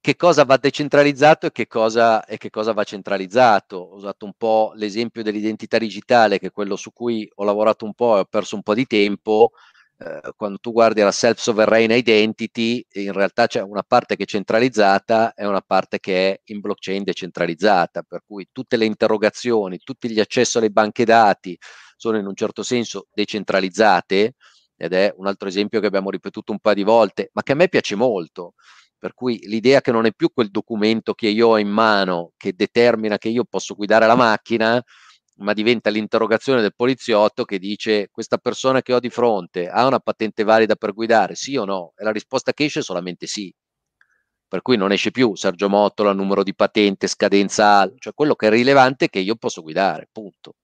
che 0.00 0.16
cosa 0.16 0.44
va 0.44 0.56
decentralizzato 0.56 1.46
e 1.46 1.52
che 1.52 1.68
cosa, 1.68 2.24
e 2.24 2.36
che 2.36 2.50
cosa 2.50 2.72
va 2.72 2.82
centralizzato. 2.82 3.76
Ho 3.76 3.94
usato 3.94 4.24
un 4.24 4.32
po' 4.36 4.72
l'esempio 4.74 5.22
dell'identità 5.22 5.78
digitale, 5.78 6.40
che 6.40 6.48
è 6.48 6.50
quello 6.50 6.74
su 6.74 6.92
cui 6.92 7.30
ho 7.32 7.44
lavorato 7.44 7.84
un 7.84 7.94
po' 7.94 8.16
e 8.16 8.20
ho 8.20 8.24
perso 8.24 8.56
un 8.56 8.62
po' 8.62 8.74
di 8.74 8.86
tempo 8.86 9.52
eh, 9.98 10.32
quando 10.36 10.58
tu 10.58 10.72
guardi 10.72 11.00
la 11.00 11.10
self-sovereign 11.10 11.90
identity, 11.90 12.84
in 12.94 13.12
realtà 13.12 13.46
c'è 13.46 13.62
una 13.62 13.82
parte 13.82 14.16
che 14.16 14.24
è 14.24 14.26
centralizzata 14.26 15.32
e 15.34 15.46
una 15.46 15.62
parte 15.62 15.98
che 15.98 16.32
è 16.32 16.40
in 16.46 16.60
blockchain 16.60 17.02
decentralizzata, 17.02 18.02
per 18.02 18.22
cui 18.26 18.46
tutte 18.52 18.76
le 18.76 18.84
interrogazioni, 18.84 19.78
tutti 19.78 20.10
gli 20.10 20.20
accessi 20.20 20.58
alle 20.58 20.70
banche 20.70 21.04
dati 21.04 21.56
sono 21.96 22.18
in 22.18 22.26
un 22.26 22.34
certo 22.34 22.62
senso 22.62 23.06
decentralizzate, 23.12 24.34
ed 24.76 24.92
è 24.92 25.12
un 25.16 25.26
altro 25.26 25.48
esempio 25.48 25.80
che 25.80 25.86
abbiamo 25.86 26.10
ripetuto 26.10 26.52
un 26.52 26.58
paio 26.58 26.74
di 26.74 26.82
volte, 26.82 27.30
ma 27.32 27.42
che 27.42 27.52
a 27.52 27.54
me 27.54 27.68
piace 27.68 27.94
molto. 27.94 28.54
Per 28.98 29.14
cui 29.14 29.38
l'idea 29.44 29.80
che 29.80 29.92
non 29.92 30.06
è 30.06 30.12
più 30.12 30.30
quel 30.32 30.50
documento 30.50 31.14
che 31.14 31.28
io 31.28 31.48
ho 31.48 31.58
in 31.58 31.68
mano 31.68 32.32
che 32.36 32.54
determina 32.54 33.18
che 33.18 33.28
io 33.28 33.44
posso 33.44 33.74
guidare 33.74 34.06
la 34.06 34.14
macchina, 34.14 34.82
ma 35.38 35.52
diventa 35.52 35.90
l'interrogazione 35.90 36.60
del 36.60 36.74
poliziotto 36.74 37.44
che 37.44 37.58
dice 37.58 38.08
questa 38.10 38.38
persona 38.38 38.82
che 38.82 38.94
ho 38.94 39.00
di 39.00 39.10
fronte 39.10 39.68
ha 39.68 39.86
una 39.86 39.98
patente 40.00 40.44
valida 40.44 40.76
per 40.76 40.92
guidare, 40.94 41.34
sì 41.34 41.56
o 41.56 41.64
no? 41.64 41.92
E 41.96 42.04
la 42.04 42.12
risposta 42.12 42.52
che 42.52 42.64
esce 42.64 42.80
è 42.80 42.82
solamente 42.82 43.26
sì. 43.26 43.52
Per 44.48 44.62
cui 44.62 44.76
non 44.76 44.92
esce 44.92 45.10
più 45.10 45.34
Sergio 45.34 45.68
Mottola, 45.68 46.12
numero 46.12 46.42
di 46.42 46.54
patente, 46.54 47.08
scadenza, 47.08 47.90
cioè 47.98 48.14
quello 48.14 48.34
che 48.36 48.46
è 48.46 48.50
rilevante 48.50 49.06
è 49.06 49.08
che 49.08 49.18
io 49.18 49.34
posso 49.36 49.62
guidare, 49.62 50.08
punto. 50.10 50.54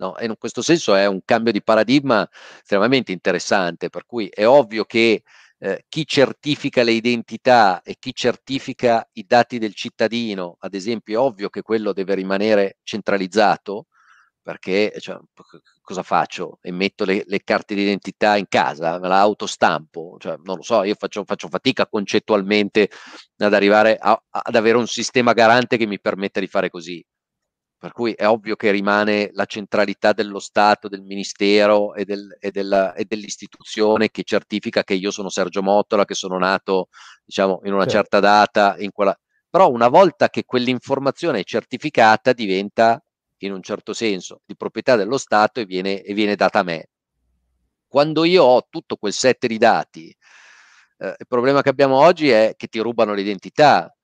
No? 0.00 0.16
E 0.16 0.26
in 0.26 0.34
questo 0.38 0.60
senso 0.62 0.94
è 0.94 1.06
un 1.06 1.20
cambio 1.24 1.52
di 1.52 1.62
paradigma 1.62 2.28
estremamente 2.60 3.12
interessante, 3.12 3.88
per 3.90 4.04
cui 4.06 4.28
è 4.28 4.46
ovvio 4.46 4.84
che 4.84 5.22
eh, 5.58 5.84
chi 5.88 6.06
certifica 6.06 6.82
le 6.82 6.92
identità 6.92 7.82
e 7.82 7.96
chi 7.98 8.14
certifica 8.14 9.08
i 9.12 9.24
dati 9.26 9.58
del 9.58 9.74
cittadino, 9.74 10.56
ad 10.60 10.74
esempio, 10.74 11.14
è 11.14 11.24
ovvio 11.24 11.48
che 11.48 11.62
quello 11.62 11.92
deve 11.92 12.14
rimanere 12.14 12.78
centralizzato, 12.82 13.86
perché 14.42 14.92
cioè, 14.98 15.18
cosa 15.80 16.02
faccio? 16.02 16.58
Emetto 16.60 17.04
le, 17.04 17.24
le, 17.26 17.42
carte 17.42 17.74
d'identità 17.74 18.36
in 18.36 18.46
casa, 18.48 18.98
me 18.98 19.08
la 19.08 19.20
autostampo, 19.20 20.16
cioè, 20.18 20.36
non 20.42 20.56
lo 20.56 20.62
so, 20.62 20.82
io 20.82 20.94
faccio, 20.98 21.24
faccio 21.24 21.48
fatica 21.48 21.86
concettualmente 21.86 22.90
ad 23.38 23.54
arrivare 23.54 23.96
a, 23.98 24.22
ad 24.28 24.54
avere 24.54 24.76
un 24.76 24.86
sistema 24.86 25.32
garante 25.32 25.78
che 25.78 25.86
mi 25.86 25.98
permetta 26.00 26.40
di 26.40 26.46
fare 26.46 26.68
così. 26.68 27.04
Per 27.84 27.92
cui 27.92 28.12
è 28.14 28.26
ovvio 28.26 28.56
che 28.56 28.70
rimane 28.70 29.28
la 29.34 29.44
centralità 29.44 30.14
dello 30.14 30.38
Stato, 30.38 30.88
del 30.88 31.02
Ministero 31.02 31.94
e, 31.94 32.06
del, 32.06 32.34
e, 32.40 32.50
della, 32.50 32.94
e 32.94 33.04
dell'istituzione 33.04 34.10
che 34.10 34.22
certifica 34.22 34.82
che 34.82 34.94
io 34.94 35.10
sono 35.10 35.28
Sergio 35.28 35.62
Mottola, 35.62 36.06
che 36.06 36.14
sono 36.14 36.38
nato 36.38 36.88
diciamo, 37.22 37.60
in 37.64 37.74
una 37.74 37.82
certo. 37.82 37.98
certa 37.98 38.20
data. 38.20 38.76
In 38.78 38.90
quella... 38.90 39.14
Però 39.50 39.70
una 39.70 39.88
volta 39.88 40.30
che 40.30 40.46
quell'informazione 40.46 41.40
è 41.40 41.44
certificata 41.44 42.32
diventa 42.32 43.04
in 43.40 43.52
un 43.52 43.60
certo 43.60 43.92
senso 43.92 44.40
di 44.46 44.56
proprietà 44.56 44.96
dello 44.96 45.18
Stato 45.18 45.60
e 45.60 45.66
viene, 45.66 46.00
e 46.00 46.14
viene 46.14 46.36
data 46.36 46.60
a 46.60 46.62
me. 46.62 46.88
Quando 47.86 48.24
io 48.24 48.44
ho 48.44 48.66
tutto 48.70 48.96
quel 48.96 49.12
set 49.12 49.46
di 49.46 49.58
dati, 49.58 50.08
eh, 51.00 51.14
il 51.18 51.26
problema 51.28 51.60
che 51.60 51.68
abbiamo 51.68 51.98
oggi 51.98 52.30
è 52.30 52.54
che 52.56 52.68
ti 52.68 52.78
rubano 52.78 53.12
l'identità, 53.12 53.94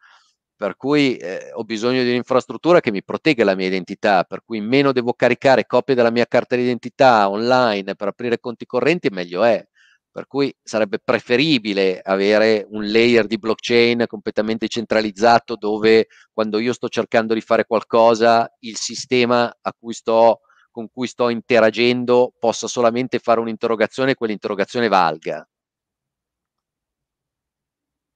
per 0.60 0.76
cui 0.76 1.16
eh, 1.16 1.52
ho 1.54 1.64
bisogno 1.64 2.02
di 2.02 2.10
un'infrastruttura 2.10 2.80
che 2.80 2.90
mi 2.90 3.02
protegga 3.02 3.44
la 3.44 3.54
mia 3.54 3.68
identità, 3.68 4.24
per 4.24 4.42
cui 4.44 4.60
meno 4.60 4.92
devo 4.92 5.14
caricare 5.14 5.64
copie 5.64 5.94
della 5.94 6.10
mia 6.10 6.26
carta 6.26 6.54
d'identità 6.54 7.30
online 7.30 7.94
per 7.94 8.08
aprire 8.08 8.40
conti 8.40 8.66
correnti, 8.66 9.08
meglio 9.08 9.42
è. 9.42 9.66
Per 10.10 10.26
cui 10.26 10.54
sarebbe 10.62 10.98
preferibile 11.02 12.02
avere 12.04 12.66
un 12.68 12.84
layer 12.84 13.26
di 13.26 13.38
blockchain 13.38 14.04
completamente 14.06 14.68
centralizzato 14.68 15.56
dove 15.56 16.08
quando 16.30 16.58
io 16.58 16.74
sto 16.74 16.90
cercando 16.90 17.32
di 17.32 17.40
fare 17.40 17.64
qualcosa, 17.64 18.46
il 18.58 18.76
sistema 18.76 19.50
cui 19.78 19.94
sto, 19.94 20.40
con 20.70 20.90
cui 20.92 21.06
sto 21.06 21.30
interagendo 21.30 22.34
possa 22.38 22.66
solamente 22.66 23.18
fare 23.18 23.40
un'interrogazione 23.40 24.10
e 24.10 24.14
quell'interrogazione 24.14 24.88
valga 24.88 25.42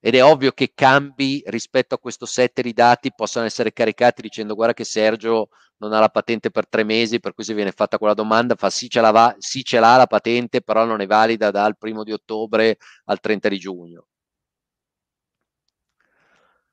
ed 0.06 0.14
è 0.14 0.22
ovvio 0.22 0.52
che 0.52 0.72
cambi 0.74 1.42
rispetto 1.46 1.94
a 1.94 1.98
questo 1.98 2.26
set 2.26 2.60
di 2.60 2.74
dati 2.74 3.10
possano 3.14 3.46
essere 3.46 3.72
caricati 3.72 4.20
dicendo 4.20 4.54
guarda 4.54 4.74
che 4.74 4.84
Sergio 4.84 5.48
non 5.78 5.94
ha 5.94 5.98
la 5.98 6.10
patente 6.10 6.50
per 6.50 6.68
tre 6.68 6.84
mesi, 6.84 7.20
per 7.20 7.32
cui 7.32 7.42
se 7.42 7.54
viene 7.54 7.72
fatta 7.72 7.96
quella 7.96 8.12
domanda 8.12 8.54
fa 8.54 8.68
sì 8.68 8.90
ce, 8.90 9.00
va, 9.00 9.34
sì 9.38 9.64
ce 9.64 9.80
l'ha 9.80 9.96
la 9.96 10.06
patente, 10.06 10.60
però 10.60 10.84
non 10.84 11.00
è 11.00 11.06
valida 11.06 11.50
dal 11.50 11.78
primo 11.78 12.04
di 12.04 12.12
ottobre 12.12 12.76
al 13.06 13.18
30 13.18 13.48
di 13.48 13.58
giugno. 13.58 14.06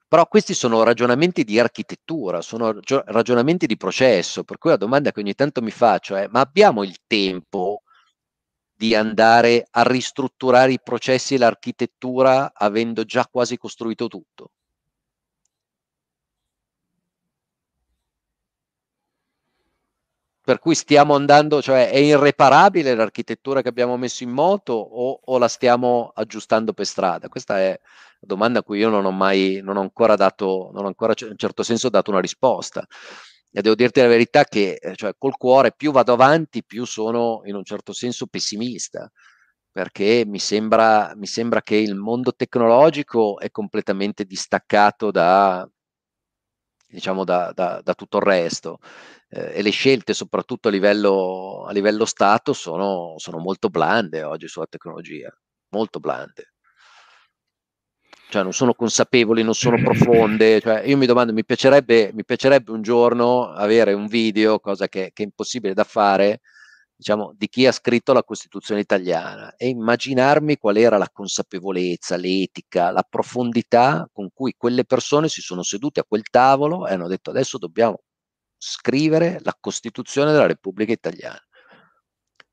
Però 0.09 0.27
questi 0.27 0.53
sono 0.53 0.83
ragionamenti 0.83 1.45
di 1.45 1.57
architettura, 1.57 2.41
sono 2.41 2.81
ragionamenti 3.05 3.65
di 3.65 3.77
processo, 3.77 4.43
per 4.43 4.57
cui 4.57 4.71
la 4.71 4.75
domanda 4.75 5.13
che 5.13 5.21
ogni 5.21 5.35
tanto 5.35 5.61
mi 5.61 5.71
faccio 5.71 6.17
è 6.17 6.27
ma 6.27 6.41
abbiamo 6.41 6.83
il 6.83 6.97
tempo 7.07 7.83
di 8.81 8.95
andare 8.95 9.67
a 9.69 9.83
ristrutturare 9.83 10.71
i 10.71 10.79
processi 10.81 11.35
e 11.35 11.37
l'architettura 11.37 12.51
avendo 12.51 13.03
già 13.03 13.27
quasi 13.29 13.55
costruito 13.55 14.07
tutto. 14.07 14.49
Per 20.43 20.57
cui 20.57 20.73
stiamo 20.73 21.13
andando, 21.13 21.61
cioè 21.61 21.91
è 21.91 21.97
irreparabile 21.97 22.95
l'architettura 22.95 23.61
che 23.61 23.69
abbiamo 23.69 23.97
messo 23.97 24.23
in 24.23 24.31
moto 24.31 24.73
o, 24.73 25.19
o 25.23 25.37
la 25.37 25.47
stiamo 25.47 26.11
aggiustando 26.15 26.73
per 26.73 26.87
strada? 26.87 27.29
Questa 27.29 27.59
è 27.59 27.79
la 27.79 28.27
domanda 28.27 28.59
a 28.59 28.63
cui 28.63 28.79
io 28.79 28.89
non 28.89 29.05
ho 29.05 29.11
mai, 29.11 29.61
non 29.63 29.77
ho 29.77 29.81
ancora 29.81 30.15
dato, 30.15 30.71
non 30.73 30.85
ho 30.85 30.87
ancora 30.87 31.13
in 31.17 31.27
un 31.29 31.37
certo 31.37 31.61
senso 31.61 31.89
dato 31.89 32.09
una 32.09 32.19
risposta 32.19 32.83
e 33.51 33.61
devo 33.61 33.75
dirti 33.75 33.99
la 33.99 34.07
verità 34.07 34.43
che 34.45 34.75
eh, 34.81 34.95
cioè, 34.95 35.13
col 35.17 35.37
cuore 35.37 35.73
più 35.73 35.91
vado 35.91 36.13
avanti, 36.13 36.63
più 36.63 36.85
sono 36.85 37.41
in 37.45 37.55
un 37.55 37.63
certo 37.65 37.93
senso 37.93 38.27
pessimista, 38.27 39.11
perché 39.71 40.23
mi 40.25 40.39
sembra, 40.39 41.13
mi 41.15 41.27
sembra 41.27 41.61
che 41.61 41.75
il 41.75 41.95
mondo 41.95 42.33
tecnologico 42.33 43.39
è 43.39 43.51
completamente 43.51 44.25
distaccato 44.25 45.11
da, 45.11 45.69
diciamo, 46.87 47.23
da, 47.23 47.51
da, 47.53 47.81
da 47.83 47.93
tutto 47.93 48.17
il 48.17 48.23
resto. 48.23 48.79
Eh, 49.29 49.59
e 49.59 49.61
le 49.61 49.69
scelte, 49.71 50.13
soprattutto 50.13 50.67
a 50.67 50.71
livello, 50.71 51.65
a 51.65 51.71
livello 51.71 52.05
Stato, 52.05 52.53
sono, 52.53 53.15
sono 53.17 53.37
molto 53.39 53.69
blande 53.69 54.23
oggi 54.23 54.47
sulla 54.47 54.67
tecnologia, 54.67 55.29
molto 55.69 55.99
blande 55.99 56.51
cioè 58.31 58.43
non 58.43 58.53
sono 58.53 58.73
consapevoli, 58.73 59.43
non 59.43 59.53
sono 59.53 59.75
profonde. 59.83 60.61
Cioè, 60.61 60.83
io 60.85 60.97
mi 60.97 61.05
domando, 61.05 61.33
mi 61.33 61.45
piacerebbe, 61.45 62.11
mi 62.13 62.23
piacerebbe 62.23 62.71
un 62.71 62.81
giorno 62.81 63.49
avere 63.49 63.93
un 63.93 64.07
video, 64.07 64.59
cosa 64.59 64.87
che, 64.87 65.11
che, 65.13 65.23
è 65.23 65.25
impossibile 65.25 65.73
da 65.73 65.83
fare, 65.83 66.39
diciamo, 66.95 67.33
di 67.35 67.47
chi 67.49 67.67
ha 67.67 67.71
scritto 67.73 68.13
la 68.13 68.23
Costituzione 68.23 68.79
italiana 68.81 69.55
e 69.57 69.67
immaginarmi 69.67 70.57
qual 70.57 70.77
era 70.77 70.97
la 70.97 71.09
consapevolezza, 71.11 72.15
l'etica, 72.15 72.91
la 72.91 73.05
profondità 73.07 74.07
con 74.11 74.29
cui 74.33 74.53
quelle 74.57 74.85
persone 74.85 75.27
si 75.27 75.41
sono 75.41 75.61
sedute 75.63 75.99
a 75.99 76.05
quel 76.07 76.23
tavolo 76.29 76.87
e 76.87 76.93
hanno 76.93 77.07
detto 77.07 77.31
adesso 77.31 77.57
dobbiamo 77.57 77.99
scrivere 78.57 79.39
la 79.41 79.55
Costituzione 79.59 80.31
della 80.31 80.47
Repubblica 80.47 80.93
Italiana. 80.93 81.41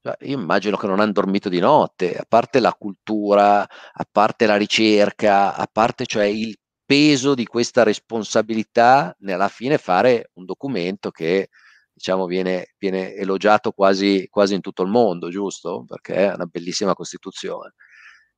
Cioè, 0.03 0.17
io 0.21 0.39
immagino 0.39 0.77
che 0.77 0.87
non 0.87 1.01
hanno 1.01 1.13
dormito 1.13 1.49
di 1.49 1.59
notte, 1.59 2.15
a 2.17 2.25
parte 2.29 2.61
la 2.61 2.73
cultura, 2.73 3.63
a 3.63 4.09
parte 4.11 4.47
la 4.47 4.57
ricerca, 4.57 5.55
a 5.57 5.67
parte 5.71 6.07
cioè 6.07 6.25
il 6.25 6.57
peso 6.85 7.35
di 7.35 7.45
questa 7.45 7.83
responsabilità 7.83 9.15
nella 9.21 9.49
fine 9.49 9.77
fare 9.79 10.31
un 10.35 10.45
documento 10.45 11.11
che 11.11 11.49
diciamo, 11.93 12.27
viene, 12.27 12.75
viene 12.79 13.13
elogiato 13.15 13.73
quasi, 13.73 14.29
quasi 14.31 14.55
in 14.55 14.61
tutto 14.61 14.83
il 14.85 14.89
mondo, 14.89 15.31
giusto? 15.31 15.85
Perché 15.87 16.15
è 16.31 16.35
una 16.35 16.47
bellissima 16.47 16.95
Costituzione. 16.95 17.75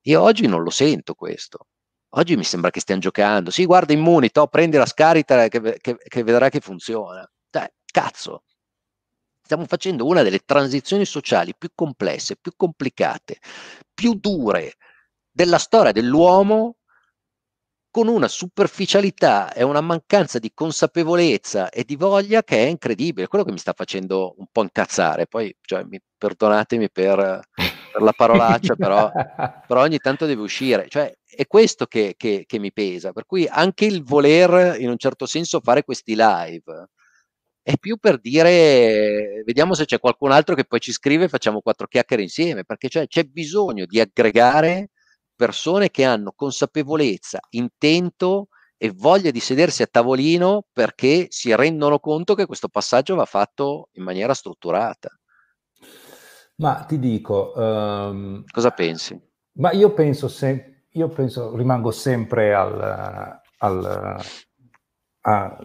Io 0.05 0.23
oggi 0.23 0.47
non 0.47 0.63
lo 0.63 0.71
sento 0.71 1.15
questo. 1.15 1.67
Oggi 2.15 2.37
mi 2.37 2.45
sembra 2.45 2.71
che 2.71 2.81
stiano 2.81 3.01
giocando. 3.03 3.51
Sì, 3.51 3.67
guarda 3.67 3.93
Immunito, 3.93 4.47
prendi 4.49 4.77
la 4.79 4.87
scarica 4.87 5.47
che, 5.49 5.79
che, 5.81 5.97
che 5.97 6.23
vedrà 6.25 6.49
che 6.49 6.61
funziona. 6.61 7.31
Dai, 7.51 7.69
cazzo. 7.85 8.45
Stiamo 9.51 9.67
facendo 9.67 10.07
una 10.07 10.23
delle 10.23 10.45
transizioni 10.45 11.05
sociali 11.05 11.57
più 11.59 11.71
complesse, 11.75 12.37
più 12.37 12.53
complicate, 12.55 13.41
più 13.93 14.15
dure 14.15 14.75
della 15.29 15.59
storia 15.59 15.91
dell'uomo 15.91 16.77
con 17.91 18.07
una 18.07 18.29
superficialità 18.29 19.53
e 19.53 19.65
una 19.65 19.81
mancanza 19.81 20.39
di 20.39 20.53
consapevolezza 20.55 21.69
e 21.69 21.83
di 21.83 21.97
voglia 21.97 22.45
che 22.45 22.59
è 22.59 22.69
incredibile, 22.69 23.27
quello 23.27 23.43
che 23.43 23.51
mi 23.51 23.59
sta 23.59 23.73
facendo 23.73 24.37
un 24.39 24.47
po' 24.53 24.63
incazzare. 24.63 25.27
Poi, 25.27 25.53
cioè, 25.63 25.83
mi, 25.83 26.01
perdonatemi 26.17 26.89
per, 26.89 27.41
per, 27.93 28.03
la 28.03 28.13
parolaccia, 28.13 28.77
però, 28.77 29.11
però, 29.67 29.81
ogni 29.81 29.99
tanto 29.99 30.27
deve 30.27 30.43
uscire. 30.43 30.87
Cioè, 30.89 31.13
è 31.29 31.49
questo 31.49 31.87
che, 31.87 32.15
che, 32.17 32.45
che, 32.47 32.59
mi 32.61 32.73
pesa. 32.73 33.11
Per 33.11 33.27
cui 33.27 33.49
anche 33.51 33.85
il 33.85 34.05
voler, 34.05 34.81
in 34.81 34.91
un 34.91 34.97
certo 34.97 35.27
senso, 35.27 35.59
fare 35.61 35.83
questi 35.83 36.15
live 36.15 36.89
è 37.63 37.77
più 37.77 37.97
per 37.99 38.19
dire 38.21 39.43
vediamo 39.45 39.75
se 39.75 39.85
c'è 39.85 39.99
qualcun 39.99 40.33
altro 40.33 40.55
che 40.55 40.65
poi 40.65 40.81
ci 40.81 40.93
scrive 40.93 41.25
e 41.25 41.29
facciamo 41.29 41.61
quattro 41.61 41.87
chiacchiere 41.87 42.23
insieme, 42.23 42.65
perché 42.65 42.89
cioè, 42.89 43.07
c'è 43.07 43.25
bisogno 43.25 43.87
di 43.87 44.01
aggregare 44.01 44.91
persone 45.35 45.91
che 45.91 46.05
hanno 46.05 46.33
consapevolezza, 46.35 47.39
intento 47.51 48.49
e 48.77 48.93
voglia 48.95 49.31
di 49.31 49.41
sedersi 49.41 49.83
a 49.83 49.87
tavolino 49.87 50.65
perché 50.73 51.27
si 51.29 51.55
rendono 51.55 51.99
conto 51.99 52.35
che 52.35 52.47
questo 52.47 52.69
passaggio 52.69 53.15
va 53.15 53.27
fatto 53.27 53.89
in 53.93 54.05
maniera 54.05 54.35
strutturata. 54.35 55.11
Ma 56.57 56.85
ti 56.85 56.99
dico... 56.99 57.53
Um, 57.57 58.45
Cosa 58.51 58.71
pensi? 58.71 59.19
Ma 59.53 59.73
io 59.73 59.93
penso, 59.93 60.29
se, 60.29 60.85
io 60.91 61.09
penso 61.09 61.57
rimango 61.57 61.91
sempre 61.91 62.55
al... 62.55 63.41
al 63.59 64.21
a, 65.23 65.59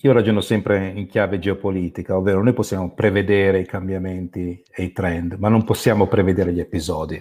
io 0.00 0.12
ragiono 0.12 0.40
sempre 0.40 0.88
in 0.88 1.08
chiave 1.08 1.40
geopolitica, 1.40 2.16
ovvero 2.16 2.42
noi 2.42 2.52
possiamo 2.52 2.94
prevedere 2.94 3.60
i 3.60 3.66
cambiamenti 3.66 4.62
e 4.70 4.84
i 4.84 4.92
trend, 4.92 5.34
ma 5.34 5.48
non 5.48 5.64
possiamo 5.64 6.06
prevedere 6.06 6.52
gli 6.52 6.60
episodi. 6.60 7.20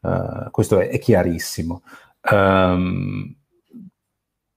Uh, 0.00 0.50
questo 0.50 0.80
è, 0.80 0.88
è 0.88 0.98
chiarissimo. 0.98 1.82
Um, 2.30 3.36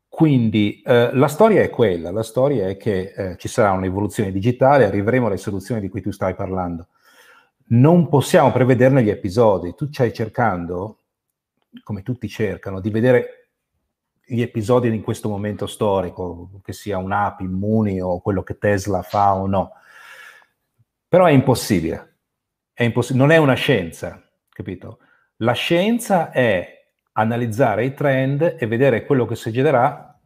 quindi 0.07 0.81
uh, 0.85 1.09
la 1.11 1.27
storia 1.27 1.61
è 1.61 1.69
quella, 1.69 2.09
la 2.09 2.23
storia 2.23 2.69
è 2.69 2.77
che 2.77 3.13
uh, 3.15 3.35
ci 3.35 3.49
sarà 3.49 3.71
un'evoluzione 3.71 4.31
digitale, 4.31 4.85
arriveremo 4.85 5.27
alle 5.27 5.37
soluzioni 5.37 5.81
di 5.81 5.89
cui 5.89 6.01
tu 6.01 6.11
stai 6.11 6.35
parlando. 6.35 6.87
Non 7.67 8.07
possiamo 8.07 8.51
prevederne 8.51 9.03
gli 9.03 9.09
episodi. 9.09 9.75
Tu 9.75 9.91
stai 9.91 10.13
cercando, 10.13 10.99
come 11.83 12.01
tutti 12.01 12.29
cercano, 12.29 12.79
di 12.79 12.91
vedere 12.91 13.44
gli 14.25 14.41
episodi 14.41 14.87
in 14.87 15.01
questo 15.01 15.29
momento 15.29 15.67
storico, 15.67 16.59
che 16.63 16.73
sia 16.73 16.97
un'app, 16.97 17.41
Immuni 17.41 18.01
o 18.01 18.21
quello 18.21 18.43
che 18.43 18.57
Tesla 18.57 19.01
fa 19.01 19.35
o 19.35 19.47
no. 19.47 19.73
Però 21.07 21.25
è 21.25 21.31
impossibile, 21.31 22.17
è 22.73 22.83
imposs- 22.83 23.11
non 23.11 23.31
è 23.31 23.37
una 23.37 23.53
scienza, 23.53 24.21
capito? 24.49 24.99
La 25.37 25.53
scienza 25.53 26.31
è 26.31 26.75
analizzare 27.13 27.85
i 27.85 27.93
trend 27.93 28.57
e 28.59 28.67
vedere 28.67 29.05
quello 29.05 29.25
che 29.25 29.35
succederà, 29.35 30.19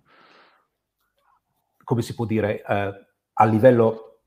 come 1.83 2.01
si 2.01 2.15
può 2.15 2.25
dire, 2.25 2.63
eh, 2.63 3.07
a, 3.33 3.45
livello, 3.45 4.21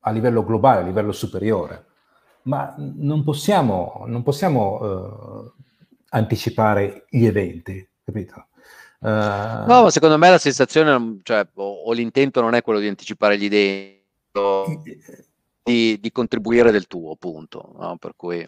a, 0.00 0.10
livello, 0.10 0.44
globale, 0.44 0.80
a 0.80 0.84
livello 0.84 1.12
superiore. 1.12 1.86
Ma 2.42 2.74
non 2.76 3.22
possiamo, 3.22 4.04
non 4.06 4.22
possiamo 4.22 4.80
eh, 4.80 5.52
anticipare 6.10 7.04
gli 7.08 7.26
eventi, 7.26 7.86
capito? 8.02 8.46
Uh... 9.00 9.66
No, 9.66 9.88
secondo 9.90 10.18
me 10.18 10.30
la 10.30 10.38
sensazione, 10.38 11.18
cioè, 11.22 11.46
o, 11.54 11.82
o, 11.84 11.92
l'intento 11.92 12.40
non 12.40 12.54
è 12.54 12.62
quello 12.62 12.78
di 12.78 12.88
anticipare 12.88 13.38
gli 13.38 13.44
idee, 13.44 14.04
di, 15.62 15.98
di 15.98 16.12
contribuire 16.12 16.70
del 16.70 16.86
tuo, 16.86 17.16
punto. 17.16 17.74
No? 17.78 17.96
Per 17.96 18.12
cui 18.14 18.46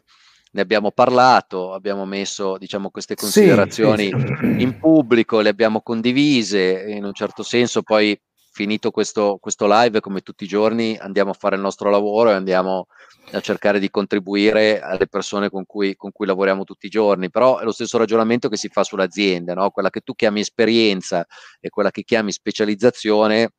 ne 0.54 0.60
abbiamo 0.60 0.90
parlato, 0.90 1.72
abbiamo 1.72 2.04
messo 2.04 2.58
diciamo, 2.58 2.90
queste 2.90 3.14
considerazioni 3.14 4.10
sì, 4.10 4.36
sì. 4.38 4.62
in 4.62 4.78
pubblico, 4.78 5.40
le 5.40 5.48
abbiamo 5.48 5.80
condivise, 5.80 6.84
in 6.88 7.04
un 7.04 7.14
certo 7.14 7.42
senso 7.42 7.82
poi 7.82 8.18
finito 8.52 8.90
questo, 8.90 9.38
questo 9.40 9.66
live, 9.66 10.00
come 10.00 10.20
tutti 10.20 10.44
i 10.44 10.48
giorni, 10.48 10.96
andiamo 11.00 11.30
a 11.30 11.34
fare 11.34 11.56
il 11.56 11.62
nostro 11.62 11.88
lavoro 11.88 12.30
e 12.30 12.34
andiamo 12.34 12.86
a 13.30 13.40
cercare 13.40 13.78
di 13.78 13.88
contribuire 13.88 14.80
alle 14.80 15.06
persone 15.06 15.48
con 15.48 15.64
cui, 15.64 15.96
con 15.96 16.12
cui 16.12 16.26
lavoriamo 16.26 16.64
tutti 16.64 16.86
i 16.86 16.90
giorni, 16.90 17.30
però 17.30 17.58
è 17.58 17.64
lo 17.64 17.72
stesso 17.72 17.96
ragionamento 17.98 18.48
che 18.48 18.56
si 18.56 18.68
fa 18.68 18.84
sull'azienda, 18.84 19.54
no? 19.54 19.70
quella 19.70 19.90
che 19.90 20.00
tu 20.00 20.14
chiami 20.14 20.40
esperienza 20.40 21.24
e 21.60 21.70
quella 21.70 21.90
che 21.90 22.02
chiami 22.02 22.32
specializzazione 22.32 23.52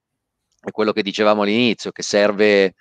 è 0.62 0.72
quello 0.72 0.92
che 0.92 1.02
dicevamo 1.02 1.42
all'inizio, 1.42 1.92
che 1.92 2.04
serve, 2.04 2.74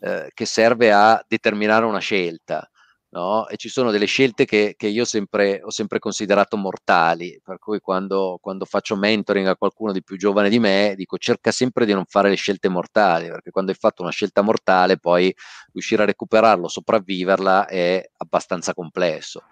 eh, 0.00 0.30
che 0.32 0.44
serve 0.44 0.92
a 0.92 1.24
determinare 1.26 1.84
una 1.84 2.00
scelta 2.00 2.68
no? 3.10 3.48
E 3.48 3.56
ci 3.56 3.68
sono 3.68 3.90
delle 3.90 4.06
scelte 4.06 4.44
che, 4.44 4.74
che 4.76 4.86
io 4.86 5.04
sempre, 5.04 5.60
ho 5.62 5.70
sempre 5.70 5.98
considerato 5.98 6.56
mortali, 6.56 7.40
per 7.42 7.58
cui 7.58 7.80
quando, 7.80 8.38
quando, 8.40 8.64
faccio 8.64 8.96
mentoring 8.96 9.46
a 9.46 9.56
qualcuno 9.56 9.92
di 9.92 10.02
più 10.02 10.16
giovane 10.16 10.48
di 10.48 10.58
me, 10.58 10.94
dico 10.96 11.18
cerca 11.18 11.50
sempre 11.50 11.86
di 11.86 11.92
non 11.92 12.04
fare 12.06 12.28
le 12.28 12.36
scelte 12.36 12.68
mortali, 12.68 13.28
perché 13.28 13.50
quando 13.50 13.70
hai 13.72 13.76
fatto 13.78 14.02
una 14.02 14.10
scelta 14.10 14.42
mortale 14.42 14.98
poi 14.98 15.34
riuscire 15.72 16.02
a 16.02 16.06
recuperarlo, 16.06 16.68
sopravviverla 16.68 17.66
è 17.66 18.02
abbastanza 18.18 18.74
complesso. 18.74 19.42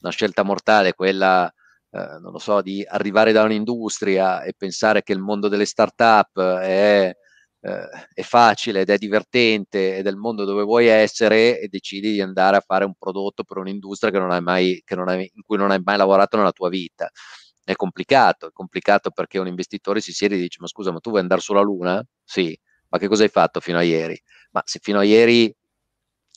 Una 0.00 0.12
scelta 0.12 0.42
mortale 0.42 0.90
è 0.90 0.94
quella... 0.94 1.52
Eh, 1.90 2.18
non 2.20 2.32
lo 2.32 2.38
so, 2.38 2.60
di 2.62 2.84
arrivare 2.86 3.32
da 3.32 3.44
un'industria 3.44 4.42
e 4.42 4.52
pensare 4.56 5.02
che 5.02 5.12
il 5.12 5.20
mondo 5.20 5.48
delle 5.48 5.64
start-up 5.64 6.38
è, 6.40 7.16
eh, 7.66 7.88
è 8.14 8.22
facile 8.22 8.80
ed 8.82 8.90
è 8.90 8.96
divertente 8.98 9.96
ed 9.96 10.06
è 10.06 10.10
il 10.10 10.16
mondo 10.16 10.44
dove 10.44 10.62
vuoi 10.62 10.86
essere 10.86 11.58
e 11.60 11.68
decidi 11.68 12.12
di 12.12 12.20
andare 12.20 12.56
a 12.56 12.60
fare 12.64 12.84
un 12.84 12.94
prodotto 12.98 13.42
per 13.44 13.58
un'industria 13.58 14.10
che 14.12 14.18
non 14.18 14.30
hai 14.30 14.40
mai, 14.42 14.82
che 14.84 14.94
non 14.94 15.08
hai, 15.08 15.30
in 15.34 15.42
cui 15.42 15.56
non 15.56 15.70
hai 15.72 15.80
mai 15.84 15.96
lavorato 15.96 16.36
nella 16.36 16.52
tua 16.52 16.68
vita. 16.68 17.10
È 17.64 17.74
complicato, 17.74 18.46
è 18.48 18.52
complicato 18.52 19.10
perché 19.10 19.38
un 19.38 19.48
investitore 19.48 20.00
si 20.00 20.12
siede 20.12 20.36
e 20.36 20.38
dice 20.38 20.58
ma 20.60 20.68
scusa 20.68 20.92
ma 20.92 21.00
tu 21.00 21.10
vuoi 21.10 21.22
andare 21.22 21.40
sulla 21.40 21.60
Luna? 21.62 22.04
Sì, 22.24 22.56
ma 22.88 22.98
che 22.98 23.08
cosa 23.08 23.24
hai 23.24 23.28
fatto 23.28 23.58
fino 23.60 23.78
a 23.78 23.82
ieri? 23.82 24.18
Ma 24.52 24.62
se 24.64 24.78
fino 24.80 24.98
a 25.00 25.04
ieri 25.04 25.52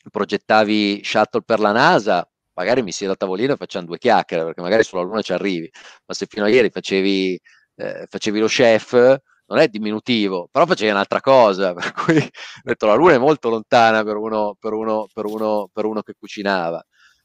progettavi 0.10 1.02
shuttle 1.04 1.42
per 1.44 1.60
la 1.60 1.72
NASA, 1.72 2.28
magari 2.54 2.82
mi 2.82 2.92
siedo 2.92 3.14
a 3.14 3.16
tavolino 3.16 3.54
e 3.54 3.58
facciamo 3.58 3.86
due 3.86 3.98
chiacchiere 3.98 4.44
perché 4.46 4.62
magari 4.62 4.84
sulla 4.84 5.02
Luna 5.04 5.22
ci 5.22 5.34
arrivi, 5.34 5.70
ma 6.06 6.14
se 6.14 6.26
fino 6.28 6.46
a 6.46 6.50
ieri 6.50 6.70
facevi, 6.70 7.40
eh, 7.76 8.06
facevi 8.10 8.40
lo 8.40 8.48
chef, 8.48 9.18
non 9.50 9.60
è 9.60 9.68
diminutivo, 9.68 10.48
però 10.52 10.66
faceva 10.66 10.94
un'altra 10.94 11.22
cosa, 11.22 11.74
per 11.74 11.92
cui 11.92 12.30
detto 12.64 12.86
la 12.86 12.94
luna 12.94 13.14
è 13.16 13.18
molto 13.18 13.50
lontana 13.50 14.04
per 14.04 14.16
uno, 14.16 14.56
per 14.60 14.74
uno, 14.74 15.08
per 15.14 15.26
uno, 15.26 15.70
per 15.74 15.86
uno 15.86 16.02
che 16.02 16.14
cucinava. 16.18 16.84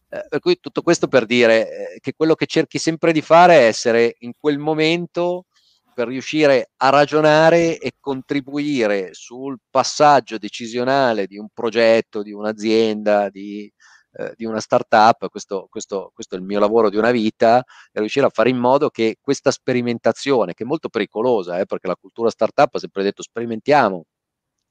Eh, 0.09 0.27
per 0.29 0.41
cui 0.41 0.59
tutto 0.61 0.83
questo 0.83 1.09
per 1.09 1.27
dire 1.27 1.95
eh, 1.95 2.01
che 2.01 2.13
quello 2.17 2.35
che 2.35 2.47
cerchi 2.47 2.79
sempre 2.79 3.13
di 3.13 3.23
fare 3.23 3.59
è 3.61 3.67
essere 3.67 4.17
in 4.21 4.33
quel 4.39 4.59
momento 4.59 5.47
per 5.95 6.09
riuscire 6.09 6.71
a 6.79 6.89
ragionare 6.89 7.79
e 7.79 7.93
contribuire 8.01 9.11
sul 9.13 9.59
passaggio 9.71 10.39
decisionale 10.39 11.27
di 11.27 11.39
un 11.39 11.49
progetto, 11.53 12.23
di 12.23 12.33
un'azienda, 12.33 13.29
di, 13.31 13.73
eh, 14.17 14.33
di 14.37 14.45
una 14.45 14.61
startup, 14.61 15.29
questo, 15.29 15.67
questo, 15.71 16.11
questo, 16.15 16.35
è 16.35 16.39
il 16.39 16.45
mio 16.45 16.61
lavoro 16.61 16.91
di 16.91 16.97
una 16.97 17.11
vita, 17.11 17.65
è 17.93 17.99
riuscire 17.99 18.27
a 18.27 18.31
fare 18.31 18.51
in 18.51 18.59
modo 18.59 18.91
che 18.91 19.17
questa 19.21 19.51
sperimentazione, 19.51 20.55
che 20.55 20.65
è 20.65 20.67
molto 20.67 20.89
pericolosa, 20.89 21.59
eh, 21.59 21.67
perché 21.67 21.89
la 21.89 21.97
cultura 21.97 22.31
startup 22.31 22.75
ha 22.75 22.79
sempre 22.79 23.03
detto 23.03 23.23
sperimentiamo, 23.23 24.05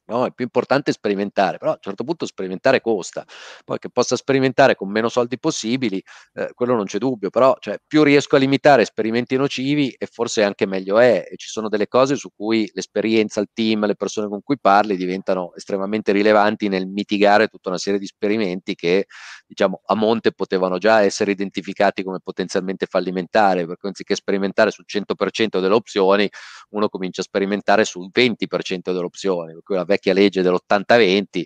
no? 0.05 0.25
è 0.25 0.31
più 0.31 0.45
importante 0.45 0.91
sperimentare, 0.91 1.57
però 1.57 1.71
a 1.71 1.75
un 1.75 1.81
certo 1.81 2.03
punto 2.03 2.25
sperimentare 2.25 2.81
costa, 2.81 3.25
poi 3.63 3.79
che 3.79 3.89
possa 3.89 4.15
sperimentare 4.15 4.75
con 4.75 4.89
meno 4.89 5.09
soldi 5.09 5.39
possibili, 5.39 6.01
eh, 6.33 6.51
quello 6.53 6.75
non 6.75 6.85
c'è 6.85 6.97
dubbio, 6.97 7.29
però 7.29 7.55
cioè, 7.59 7.77
più 7.85 8.03
riesco 8.03 8.35
a 8.35 8.39
limitare 8.39 8.81
esperimenti 8.81 9.35
nocivi 9.37 9.91
e 9.97 10.07
forse 10.07 10.43
anche 10.43 10.65
meglio 10.65 10.99
è, 10.99 11.25
e 11.29 11.35
ci 11.37 11.49
sono 11.49 11.69
delle 11.69 11.87
cose 11.87 12.15
su 12.15 12.29
cui 12.35 12.69
l'esperienza, 12.73 13.39
il 13.39 13.49
team, 13.53 13.85
le 13.85 13.95
persone 13.95 14.27
con 14.27 14.41
cui 14.41 14.59
parli 14.59 14.95
diventano 14.95 15.53
estremamente 15.55 16.11
rilevanti 16.11 16.67
nel 16.67 16.87
mitigare 16.87 17.47
tutta 17.47 17.69
una 17.69 17.77
serie 17.77 17.99
di 17.99 18.05
esperimenti 18.05 18.75
che 18.75 19.05
diciamo 19.45 19.81
a 19.85 19.95
monte 19.95 20.31
potevano 20.31 20.77
già 20.77 21.01
essere 21.01 21.31
identificati 21.31 22.03
come 22.03 22.19
potenzialmente 22.21 22.85
fallimentari, 22.85 23.65
perché 23.65 23.87
anziché 23.87 24.15
sperimentare 24.15 24.71
sul 24.71 24.85
100% 24.87 25.59
delle 25.59 25.73
opzioni, 25.73 26.29
uno 26.71 26.89
comincia 26.89 27.21
a 27.21 27.23
sperimentare 27.23 27.85
sul 27.85 28.09
20% 28.11 28.91
delle 28.91 29.05
opzioni, 29.05 29.53
per 29.53 29.63
cui 29.63 29.75
la 29.75 29.85
vecchia 29.93 30.13
legge 30.13 30.41
dell'80-20, 30.41 31.43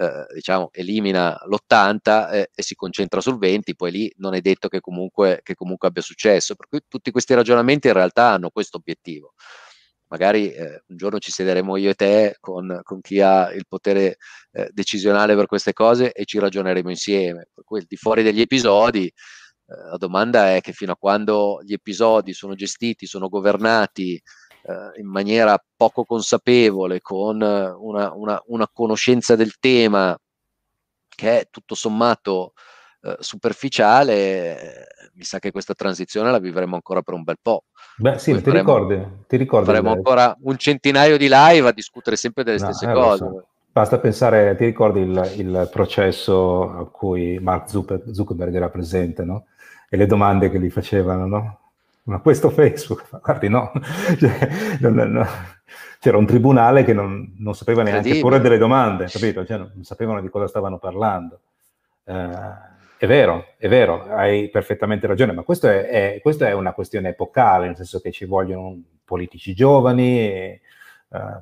eh, 0.00 0.26
diciamo, 0.32 0.68
elimina 0.72 1.38
l'80 1.46 2.32
eh, 2.32 2.50
e 2.54 2.62
si 2.62 2.74
concentra 2.74 3.20
sul 3.20 3.38
20, 3.38 3.74
poi 3.74 3.90
lì 3.90 4.12
non 4.18 4.34
è 4.34 4.40
detto 4.40 4.68
che 4.68 4.80
comunque, 4.80 5.40
che 5.42 5.54
comunque 5.54 5.88
abbia 5.88 6.02
successo. 6.02 6.54
Per 6.54 6.68
cui 6.68 6.80
tutti 6.86 7.10
questi 7.10 7.34
ragionamenti 7.34 7.88
in 7.88 7.94
realtà 7.94 8.30
hanno 8.30 8.50
questo 8.50 8.76
obiettivo. 8.76 9.34
Magari 10.10 10.52
eh, 10.52 10.82
un 10.86 10.96
giorno 10.96 11.18
ci 11.18 11.30
siederemo 11.30 11.76
io 11.76 11.90
e 11.90 11.94
te 11.94 12.36
con, 12.40 12.80
con 12.82 13.00
chi 13.00 13.20
ha 13.20 13.52
il 13.52 13.66
potere 13.68 14.16
eh, 14.52 14.70
decisionale 14.72 15.34
per 15.34 15.46
queste 15.46 15.74
cose 15.74 16.12
e 16.12 16.24
ci 16.24 16.38
ragioneremo 16.38 16.88
insieme. 16.88 17.48
Per 17.52 17.64
cui 17.64 17.84
di 17.86 17.96
fuori 17.96 18.22
degli 18.22 18.40
episodi, 18.40 19.06
eh, 19.06 19.12
la 19.90 19.96
domanda 19.98 20.54
è 20.54 20.60
che 20.60 20.72
fino 20.72 20.92
a 20.92 20.96
quando 20.96 21.60
gli 21.62 21.74
episodi 21.74 22.32
sono 22.32 22.54
gestiti, 22.54 23.06
sono 23.06 23.28
governati 23.28 24.20
in 24.96 25.06
maniera 25.06 25.62
poco 25.76 26.04
consapevole, 26.04 27.00
con 27.00 27.40
una, 27.40 28.12
una, 28.14 28.42
una, 28.46 28.68
conoscenza 28.72 29.34
del 29.34 29.58
tema 29.58 30.16
che 31.08 31.40
è 31.40 31.48
tutto 31.50 31.74
sommato 31.74 32.52
eh, 33.00 33.16
superficiale, 33.20 34.12
eh, 34.60 34.86
mi 35.14 35.24
sa 35.24 35.38
che 35.38 35.50
questa 35.50 35.74
transizione 35.74 36.30
la 36.30 36.38
vivremo 36.38 36.74
ancora 36.74 37.02
per 37.02 37.14
un 37.14 37.22
bel 37.22 37.38
po'. 37.40 37.64
Beh, 37.96 38.18
sì, 38.18 38.40
ti 38.42 38.50
ricordi, 38.50 39.00
ti 39.26 39.36
ricordi? 39.36 39.66
Faremo 39.66 39.90
ancora 39.90 40.36
un 40.42 40.56
centinaio 40.56 41.16
di 41.16 41.28
live 41.30 41.68
a 41.68 41.72
discutere 41.72 42.16
sempre 42.16 42.44
delle 42.44 42.58
no, 42.58 42.64
stesse 42.64 42.90
eh, 42.90 42.92
cose. 42.92 43.18
So. 43.18 43.46
Basta 43.72 43.98
pensare, 43.98 44.56
ti 44.56 44.64
ricordi 44.64 45.00
il, 45.00 45.32
il, 45.36 45.68
processo 45.72 46.70
a 46.70 46.88
cui 46.88 47.38
Mark 47.38 47.68
Zuckerberg 47.70 48.54
era 48.54 48.68
presente, 48.68 49.24
no? 49.24 49.46
E 49.88 49.96
le 49.96 50.06
domande 50.06 50.50
che 50.50 50.60
gli 50.60 50.70
facevano, 50.70 51.26
no? 51.26 51.58
Ma 52.08 52.20
questo 52.20 52.50
Facebook, 52.50 53.06
guardi 53.22 53.48
no, 53.48 53.70
cioè, 54.18 54.48
non, 54.80 54.94
no. 54.94 55.26
c'era 56.00 56.16
un 56.16 56.26
tribunale 56.26 56.84
che 56.84 56.92
non, 56.92 57.34
non 57.38 57.54
sapeva 57.54 57.82
neanche 57.82 58.18
porre 58.20 58.40
delle 58.40 58.58
domande, 58.58 59.06
capito? 59.06 59.44
Cioè, 59.44 59.58
non 59.58 59.84
sapevano 59.84 60.20
di 60.20 60.28
cosa 60.28 60.48
stavano 60.48 60.78
parlando. 60.78 61.40
Eh, 62.04 62.66
è 62.96 63.06
vero, 63.06 63.54
è 63.58 63.68
vero, 63.68 64.06
hai 64.08 64.48
perfettamente 64.48 65.06
ragione, 65.06 65.32
ma 65.32 65.42
questo 65.42 65.68
è, 65.68 65.86
è, 65.86 66.20
questo 66.20 66.44
è, 66.44 66.52
una 66.52 66.72
questione 66.72 67.10
epocale, 67.10 67.66
nel 67.66 67.76
senso 67.76 68.00
che 68.00 68.10
ci 68.10 68.24
vogliono 68.24 68.76
politici 69.04 69.54
giovani, 69.54 70.28
eh, 70.28 70.60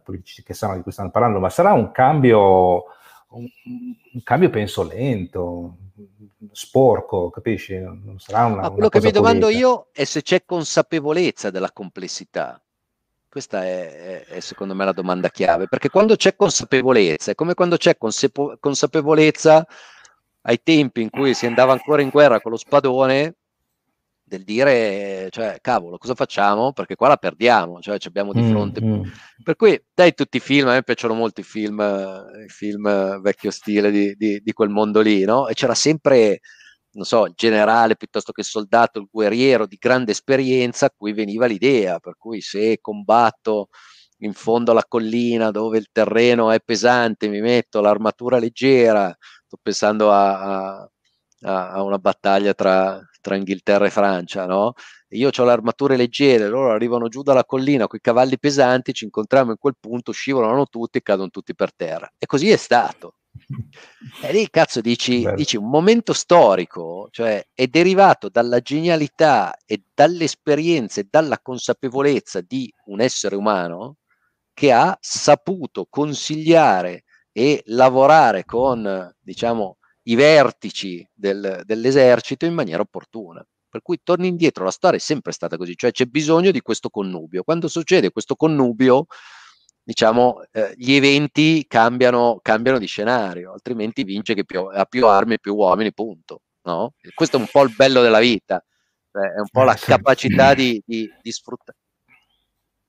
politici 0.03 0.43
che 0.43 0.53
sanno 0.53 0.77
di 0.77 0.83
cui 0.83 0.93
stanno 0.93 1.11
parlando, 1.11 1.39
ma 1.39 1.49
sarà 1.49 1.73
un 1.73 1.93
cambio, 1.93 2.85
un, 3.37 3.49
un 4.12 4.22
cambio 4.22 4.51
penso 4.51 4.82
lento, 4.82 5.76
sporco, 6.53 7.30
capisci? 7.30 7.78
Non 7.78 8.16
sarà 8.18 8.47
una, 8.47 8.62
Ma 8.62 8.68
quello 8.68 8.76
una 8.78 8.89
che 8.89 9.01
mi 9.01 9.11
domando 9.11 9.49
io 9.49 9.89
è 9.93 10.05
se 10.05 10.22
c'è 10.22 10.45
consapevolezza 10.45 11.51
della 11.51 11.70
complessità. 11.72 12.61
Questa 13.28 13.64
è, 13.64 13.93
è, 13.93 14.24
è, 14.24 14.41
secondo 14.41 14.74
me 14.74 14.84
la 14.84 14.93
domanda 14.93 15.28
chiave, 15.28 15.68
perché 15.68 15.91
quando 15.91 16.16
c'è 16.16 16.37
consapevolezza, 16.37 17.32
è 17.32 17.34
come 17.34 17.55
quando 17.55 17.76
c'è 17.76 17.99
consapevo- 17.99 18.57
consapevolezza 18.59 19.66
ai 20.43 20.62
tempi 20.62 21.03
in 21.03 21.11
cui 21.11 21.34
si 21.34 21.45
andava 21.45 21.72
ancora 21.72 22.03
in 22.03 22.09
guerra 22.09 22.41
con 22.41 22.53
lo 22.53 22.57
spadone, 22.57 23.34
del 24.29 24.43
dire, 24.43 25.29
cioè, 25.31 25.59
cavolo, 25.61 25.99
cosa 25.99 26.16
facciamo? 26.16 26.72
Perché 26.72 26.97
qua 26.97 27.07
la 27.09 27.16
perdiamo, 27.16 27.81
cioè 27.81 27.99
ci 27.99 28.09
abbiamo 28.09 28.33
di 28.33 28.43
mm, 28.43 28.51
fronte. 28.51 28.83
Mm, 28.83 28.93
mm. 28.95 29.03
Per 29.45 29.55
cui, 29.55 29.81
dai, 29.95 30.14
tutti 30.14 30.39
i 30.39 30.41
film, 30.41 30.66
a 30.66 30.72
me 30.72 30.83
piacciono 30.83 31.14
molto 31.14 31.41
i 31.41 31.45
film, 31.45 31.79
i 32.45 32.49
film 32.49 33.20
vecchio 33.20 33.53
stile 33.53 33.93
di, 33.93 34.14
di, 34.16 34.41
di 34.43 34.53
quel 34.53 34.68
mondo 34.68 35.01
lì, 35.01 35.24
no? 35.24 35.47
E 35.47 35.55
c'era 35.55 35.74
sempre, 35.74 36.41
non 36.93 37.05
so, 37.05 37.27
il 37.27 37.35
generale 37.37 37.95
piuttosto 37.95 38.33
che 38.33 38.41
il 38.41 38.49
soldato, 38.49 38.99
il 38.99 39.07
guerriero 39.09 39.64
di 39.64 39.77
grande 39.79 40.11
esperienza 40.11 40.87
a 40.87 40.93
cui 40.95 41.12
veniva 41.12 41.47
l'idea, 41.47 42.01
per 42.01 42.16
cui 42.18 42.41
se 42.41 42.79
combatto 42.81 43.68
in 44.20 44.33
fondo 44.33 44.72
alla 44.72 44.87
collina 44.89 45.53
dove 45.53 45.79
il 45.79 45.89
terreno 45.93 46.51
è 46.51 46.59
pesante, 46.64 47.29
mi 47.29 47.41
metto 47.41 47.81
l'armatura 47.81 48.39
leggera, 48.41 49.16
sto 49.45 49.59
pensando 49.62 50.11
a, 50.11 50.81
a 50.81 50.91
a, 51.43 51.83
una 51.83 51.99
battaglia 51.99 52.55
tra, 52.55 53.01
tra, 53.27 53.35
Inghilterra 53.35 53.87
e 53.87 53.91
Francia, 53.91 54.47
no? 54.47 54.74
Io 55.11 55.31
ho 55.37 55.45
le 55.45 55.51
armature 55.51 55.97
leggere, 55.97 56.47
loro 56.47 56.70
arrivano 56.70 57.09
giù 57.09 57.22
dalla 57.22 57.45
collina 57.45 57.89
con 57.89 57.99
i 57.99 58.03
cavalli 58.03 58.39
pesanti, 58.39 58.93
ci 58.93 59.05
incontriamo 59.05 59.51
in 59.51 59.57
quel 59.59 59.74
punto, 59.79 60.12
scivolano 60.12 60.66
tutti 60.66 60.99
e 60.99 61.03
cadono 61.03 61.31
tutti 61.31 61.55
per 61.55 61.74
terra. 61.74 62.09
E 62.18 62.27
così 62.27 62.51
è 62.51 62.57
stato. 62.57 63.16
E 64.22 64.33
lì 64.33 64.49
cazzo 64.49 64.81
dici, 64.81 65.27
dici, 65.35 65.57
un 65.57 65.68
momento 65.68 66.12
storico, 66.12 67.09
cioè 67.11 67.45
è 67.53 67.66
derivato 67.66 68.29
dalla 68.29 68.61
genialità 68.61 69.57
e 69.66 69.83
dall'esperienza 69.93 71.01
e 71.01 71.09
dalla 71.11 71.41
consapevolezza 71.41 72.41
di 72.41 72.72
un 72.87 73.01
essere 73.01 73.37
umano 73.37 73.97
che 74.55 74.72
ha 74.72 74.97
saputo 75.01 75.87
consigliare 75.91 77.05
e 77.31 77.62
lavorare 77.66 78.45
con, 78.45 79.14
diciamo, 79.20 79.79
i 80.09 80.15
vertici 80.15 81.07
del, 81.13 81.63
dell'esercito 81.65 82.45
in 82.47 82.55
maniera 82.55 82.83
opportuna. 82.83 83.45
Per 83.69 83.83
cui 83.83 84.01
torni 84.03 84.29
indietro, 84.29 84.65
la 84.65 84.71
storia 84.71 84.99
è 84.99 85.03
sempre 85.03 85.33
stata 85.33 85.57
così, 85.57 85.77
cioè 85.77 85.91
c'è 85.91 86.07
bisogno 86.07 86.51
di 86.51 86.61
questo 86.61 86.89
connubio. 86.89 87.43
Quando 87.43 87.69
succede 87.69 88.11
questo 88.11 88.37
connubio, 88.37 89.07
diciamo, 89.83 90.43
eh, 90.53 90.73
gli 90.77 90.95
eventi 90.95 91.67
cambiano, 91.67 92.39
cambiano, 92.41 92.79
di 92.79 92.87
scenario, 92.87 93.53
altrimenti 93.53 94.05
vince 94.05 94.35
che 94.35 94.45
più, 94.45 94.61
ha 94.61 94.85
più 94.85 95.07
armi 95.07 95.35
e 95.35 95.39
più 95.39 95.55
uomini, 95.55 95.93
punto. 95.93 96.43
No? 96.63 96.95
Questo 97.15 97.37
è 97.37 97.41
un 97.41 97.49
po' 97.51 97.63
il 97.65 97.75
bello 97.75 98.01
della 98.01 98.19
vita, 98.19 98.65
cioè, 99.11 99.33
è 99.33 99.39
un 99.39 99.49
po' 99.51 99.63
la 99.63 99.75
eh, 99.75 99.79
capacità 99.79 100.55
di, 100.55 100.83
di, 100.85 101.09
di 101.21 101.33
sfruttare. 101.33 101.79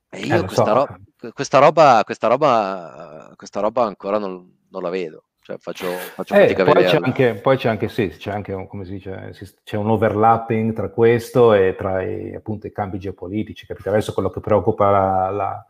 E 0.09 0.22
io 0.22 0.38
eh, 0.38 0.45
questa, 0.45 0.63
so. 0.63 0.74
ro- 0.74 1.32
questa, 1.34 1.59
roba, 1.59 2.01
questa, 2.05 2.28
roba, 2.28 3.34
questa 3.36 3.59
roba 3.59 3.84
ancora 3.84 4.18
non, 4.20 4.65
non 4.70 4.82
la 4.82 4.89
vedo. 4.89 5.26
Cioè, 5.47 5.57
faccio, 5.59 5.87
faccio 5.87 6.33
eh, 6.33 6.53
poi 6.53 6.83
c'è, 6.83 6.99
anche, 7.01 7.33
poi 7.35 7.55
c'è 7.55 7.69
anche, 7.69 7.87
sì, 7.87 8.09
c'è 8.09 8.31
anche 8.31 8.51
un, 8.51 8.67
come 8.67 8.83
si 8.83 8.91
dice, 8.91 9.33
c'è 9.63 9.77
un 9.77 9.89
overlapping 9.89 10.73
tra 10.73 10.89
questo 10.89 11.53
e 11.53 11.73
tra 11.77 12.03
i, 12.03 12.35
appunto, 12.35 12.67
i 12.67 12.73
cambi 12.73 12.99
geopolitici. 12.99 13.65
Capite? 13.65 13.87
Adesso 13.87 14.11
quello 14.11 14.29
che 14.29 14.41
preoccupa 14.41 14.89
la, 14.91 15.29
la, 15.29 15.65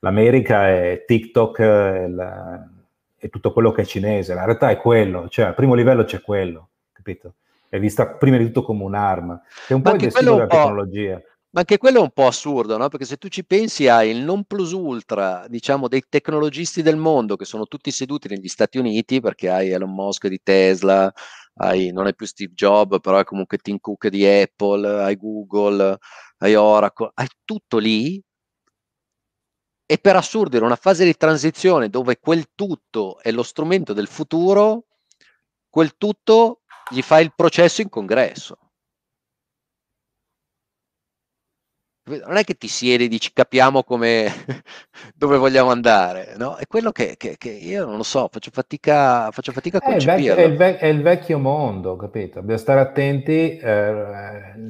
l'America 0.00 0.66
è 0.66 1.04
TikTok 1.06 1.58
e, 1.60 2.08
la, 2.08 2.68
e, 3.16 3.28
tutto 3.28 3.52
quello 3.52 3.70
che 3.70 3.82
è 3.82 3.84
cinese. 3.84 4.34
La 4.34 4.44
realtà 4.44 4.70
è 4.70 4.78
quello, 4.78 5.28
cioè 5.28 5.44
al 5.44 5.54
primo 5.54 5.74
livello 5.74 6.02
c'è 6.02 6.20
quello, 6.20 6.70
capito? 6.90 7.34
È 7.68 7.78
vista 7.78 8.08
prima 8.08 8.36
di 8.36 8.46
tutto 8.46 8.64
come 8.64 8.82
un'arma. 8.82 9.40
È 9.68 9.74
un 9.74 9.82
po' 9.82 9.92
il 9.92 10.00
destino 10.00 10.32
della 10.32 10.48
tecnologia. 10.48 11.22
Ma 11.52 11.60
anche 11.60 11.78
quello 11.78 11.98
è 11.98 12.02
un 12.02 12.12
po' 12.12 12.28
assurdo, 12.28 12.76
no? 12.76 12.88
Perché 12.88 13.04
se 13.04 13.16
tu 13.16 13.26
ci 13.26 13.44
pensi 13.44 13.88
ai 13.88 14.14
non 14.22 14.44
plus 14.44 14.70
ultra, 14.70 15.46
diciamo, 15.48 15.88
dei 15.88 16.04
tecnologisti 16.08 16.80
del 16.80 16.96
mondo 16.96 17.34
che 17.34 17.44
sono 17.44 17.66
tutti 17.66 17.90
seduti 17.90 18.28
negli 18.28 18.46
Stati 18.46 18.78
Uniti, 18.78 19.20
perché 19.20 19.50
hai 19.50 19.70
Elon 19.70 19.92
Musk 19.92 20.28
di 20.28 20.38
Tesla, 20.44 21.12
hai, 21.54 21.90
non 21.90 22.06
è 22.06 22.14
più 22.14 22.26
Steve 22.26 22.52
Jobs, 22.54 23.00
però 23.00 23.18
è 23.18 23.24
comunque 23.24 23.58
Tim 23.58 23.78
Cook 23.80 24.06
di 24.08 24.24
Apple, 24.24 25.02
hai 25.02 25.16
Google, 25.16 25.98
hai 26.38 26.54
Oracle, 26.54 27.10
hai 27.14 27.26
tutto 27.44 27.78
lì. 27.78 28.22
E 29.86 29.98
per 29.98 30.16
assurdo, 30.16 30.56
in 30.56 30.62
una 30.62 30.76
fase 30.76 31.04
di 31.04 31.16
transizione 31.16 31.90
dove 31.90 32.18
quel 32.20 32.50
tutto 32.54 33.18
è 33.20 33.30
lo 33.32 33.42
strumento 33.42 33.92
del 33.92 34.06
futuro, 34.06 34.84
quel 35.68 35.96
tutto 35.98 36.60
gli 36.90 37.02
fa 37.02 37.20
il 37.20 37.34
processo 37.34 37.82
in 37.82 37.88
congresso. 37.88 38.69
Non 42.04 42.36
è 42.36 42.44
che 42.44 42.54
ti 42.54 42.66
siedi 42.68 43.04
e 43.04 43.08
dici 43.08 43.30
capiamo 43.32 43.84
come, 43.84 44.26
dove 45.14 45.36
vogliamo 45.36 45.70
andare, 45.70 46.34
no? 46.36 46.56
È 46.56 46.66
quello 46.66 46.90
che, 46.92 47.14
che, 47.16 47.36
che, 47.38 47.50
io 47.50 47.86
non 47.86 47.96
lo 47.96 48.02
so, 48.02 48.28
faccio 48.30 48.50
fatica, 48.52 49.30
faccio 49.30 49.52
fatica 49.52 49.78
a 49.78 49.80
concepirlo. 49.80 50.40
È 50.40 50.44
il, 50.44 50.56
vec- 50.56 50.80
è 50.80 50.86
il, 50.86 51.02
vecchio 51.02 51.38
mondo, 51.38 51.96
capito? 51.96 52.40
Dobbiamo 52.40 52.60
stare 52.60 52.80
attenti. 52.80 53.56
Eh, 53.56 53.60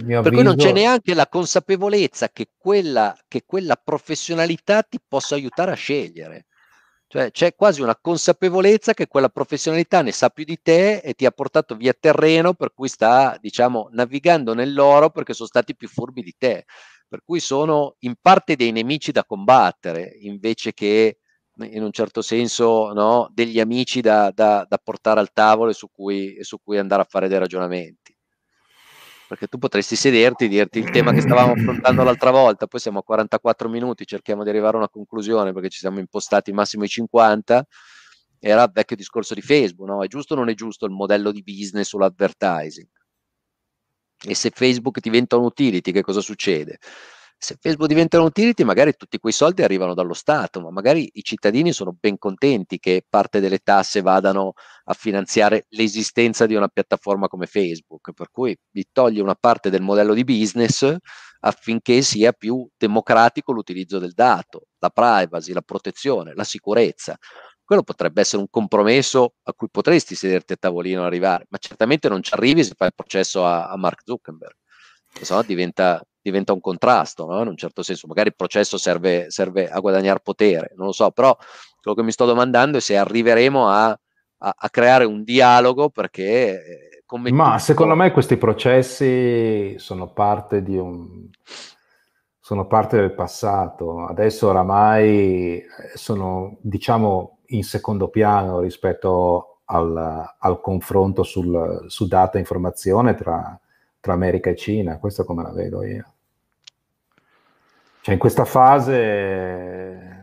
per 0.07 0.31
cui 0.31 0.43
non 0.43 0.57
c'è 0.57 0.73
neanche 0.73 1.15
la 1.15 1.29
consapevolezza 1.29 2.29
che 2.31 2.49
quella, 2.59 3.17
che 3.29 3.45
quella 3.47 3.81
professionalità 3.83 4.83
ti 4.83 4.99
possa 5.07 5.35
aiutare 5.35 5.71
a 5.71 5.77
scegliere. 5.77 6.47
Cioè 7.13 7.33
c'è 7.33 7.57
quasi 7.57 7.83
una 7.83 7.99
consapevolezza 8.01 8.95
che 8.95 9.09
quella 9.09 9.29
professionalità 9.29 10.01
ne 10.01 10.13
sa 10.13 10.29
più 10.29 10.45
di 10.45 10.61
te 10.63 10.99
e 10.99 11.15
ti 11.15 11.27
ha 11.27 11.33
portato 11.33 11.75
via 11.75 11.93
terreno 11.93 12.55
per 12.55 12.73
cui 12.73 12.87
sta, 12.87 13.37
diciamo, 13.41 13.89
navigando 13.91 14.55
nell'oro 14.55 15.11
perché 15.11 15.35
sono 15.35 15.49
stati 15.49 15.75
più 15.75 15.89
furbi 15.89 16.23
di 16.23 16.35
te 16.39 16.67
per 17.11 17.23
cui 17.25 17.41
sono 17.41 17.97
in 18.01 18.15
parte 18.21 18.55
dei 18.55 18.71
nemici 18.71 19.11
da 19.11 19.25
combattere 19.25 20.17
invece 20.21 20.73
che 20.73 21.19
in 21.63 21.83
un 21.83 21.91
certo 21.91 22.23
senso 22.23 22.93
no, 22.93 23.29
degli 23.35 23.59
amici 23.59 24.01
da, 24.01 24.31
da, 24.33 24.65
da, 24.67 24.79
portare 24.79 25.19
al 25.19 25.33
tavolo 25.33 25.71
e 25.71 25.75
su, 25.75 25.89
cui, 25.91 26.37
e 26.37 26.45
su 26.45 26.59
cui 26.63 26.79
andare 26.79 27.03
a 27.03 27.07
fare 27.09 27.27
dei 27.27 27.41
ragionamenti. 27.41 28.17
Perché 29.27 29.49
tu 29.49 29.59
potresti 29.59 29.97
sederti 29.97 30.45
e 30.45 30.49
dirti 30.49 30.79
il 30.79 30.91
tema 30.91 31.13
che 31.13 31.21
stavamo 31.21 31.53
affrontando 31.53 32.05
l'altra 32.05 32.31
volta, 32.31 32.69
poi 32.69 32.79
siamo 32.79 33.01
a 33.01 33.03
44 33.03 33.69
minuti, 33.69 34.07
cerchiamo 34.07 34.45
di 34.45 34.49
arrivare 34.49 34.77
a 34.77 34.79
una 34.79 34.89
conclusione 34.89 35.53
perché 35.53 35.69
ci 35.69 35.81
siamo 35.81 35.99
impostati 35.99 36.53
massimo 36.53 36.85
i 36.85 36.89
50, 36.89 37.67
era 38.39 38.63
il 38.63 38.71
vecchio 38.73 38.95
discorso 38.95 39.35
di 39.35 39.43
Facebook, 39.43 39.89
no? 39.89 40.05
È 40.05 40.07
giusto 40.07 40.35
o 40.35 40.37
non 40.37 40.49
è 40.49 40.55
giusto 40.55 40.87
il 40.87 40.93
modello 40.93 41.33
di 41.33 41.43
business 41.43 41.89
sull'advertising? 41.89 42.89
E 44.23 44.35
se 44.35 44.51
Facebook 44.51 45.01
diventa 45.01 45.37
un 45.37 45.45
utility, 45.45 45.93
che 45.93 46.03
cosa 46.03 46.21
succede? 46.21 46.79
Se 47.43 47.57
Facebook 47.59 47.89
diventa 47.89 48.19
un 48.19 48.27
utility, 48.27 48.65
magari 48.65 48.93
tutti 48.95 49.19
quei 49.19 49.33
soldi 49.33 49.63
arrivano 49.63 49.95
dallo 49.95 50.13
Stato, 50.13 50.61
ma 50.61 50.71
magari 50.71 51.09
i 51.15 51.23
cittadini 51.23 51.73
sono 51.73 51.97
ben 51.99 52.19
contenti 52.19 52.79
che 52.79 53.03
parte 53.09 53.41
delle 53.41 53.61
tasse 53.61 54.03
vadano 54.03 54.53
a 54.85 54.93
finanziare 54.93 55.65
l'esistenza 55.71 56.45
di 56.45 56.55
una 56.55 56.69
piattaforma 56.69 57.29
come 57.29 57.47
Facebook, 57.47 58.13
per 58.13 58.29
cui 58.31 58.55
vi 58.73 58.87
toglie 58.93 59.23
una 59.23 59.37
parte 59.37 59.71
del 59.71 59.81
modello 59.81 60.13
di 60.13 60.23
business 60.23 60.95
affinché 61.41 62.03
sia 62.03 62.33
più 62.33 62.69
democratico 62.77 63.53
l'utilizzo 63.53 63.99
del 63.99 64.13
dato, 64.13 64.67
la 64.79 64.91
privacy, 64.91 65.55
la 65.55 65.63
protezione, 65.63 66.35
la 66.35 66.45
sicurezza. 66.45 67.17
Quello 67.71 67.85
potrebbe 67.85 68.23
essere 68.23 68.43
un 68.43 68.51
compromesso 68.51 69.35
a 69.45 69.53
cui 69.55 69.69
potresti 69.71 70.17
sederti 70.17 70.55
a 70.55 70.57
tavolino 70.57 71.03
e 71.03 71.07
arrivare, 71.07 71.47
ma 71.51 71.59
certamente 71.59 72.09
non 72.09 72.21
ci 72.21 72.35
arrivi 72.35 72.65
se 72.65 72.75
fai 72.77 72.89
il 72.89 72.95
processo 72.97 73.47
a, 73.47 73.69
a 73.69 73.77
Mark 73.77 74.03
Zuckerberg, 74.05 74.57
se 75.07 75.33
no 75.33 75.41
diventa, 75.43 76.05
diventa, 76.21 76.53
un 76.53 76.61
contrasto, 76.61 77.27
no? 77.27 77.41
in 77.43 77.47
un 77.47 77.57
certo 77.57 77.85
senso. 77.85 78.09
Magari 78.09 78.31
il 78.31 78.35
processo 78.35 78.77
serve, 78.77 79.31
serve 79.31 79.71
a 79.71 79.79
guadagnare 79.79 80.19
potere, 80.19 80.73
non 80.75 80.87
lo 80.87 80.93
so, 80.93 81.13
però 81.13 81.33
quello 81.81 81.97
che 81.97 82.03
mi 82.03 82.11
sto 82.11 82.25
domandando 82.25 82.79
è 82.79 82.81
se 82.81 82.97
arriveremo 82.97 83.69
a, 83.69 83.91
a, 83.91 84.55
a 84.57 84.69
creare 84.69 85.05
un 85.05 85.23
dialogo 85.23 85.91
perché... 85.91 87.05
Eh, 87.07 87.31
ma 87.31 87.57
secondo 87.61 87.95
me 87.95 88.11
questi 88.11 88.37
processi 88.37 89.79
sono 89.79 90.13
parte 90.13 90.65
di 90.65 90.77
un 90.77 91.29
sono 92.41 92.67
parte 92.67 92.97
del 92.97 93.15
passato, 93.15 94.07
adesso 94.07 94.49
oramai 94.49 95.59
eh, 95.59 95.67
sono, 95.95 96.57
diciamo, 96.63 97.40
in 97.51 97.63
secondo 97.63 98.09
piano 98.09 98.61
rispetto 98.61 99.61
al, 99.67 100.35
al 100.39 100.61
confronto 100.61 101.23
sul, 101.23 101.85
su 101.87 102.07
data 102.07 102.37
e 102.37 102.41
informazione 102.41 103.15
tra, 103.15 103.59
tra 104.01 104.13
America 104.13 104.51
e 104.51 104.57
Cina, 104.57 104.99
questo 104.99 105.25
come 105.25 105.43
la 105.43 105.53
vedo 105.53 105.85
io. 105.85 106.13
Cioè 108.03 108.15
in 108.15 108.21
questa 108.21 108.45
fase 108.45 110.21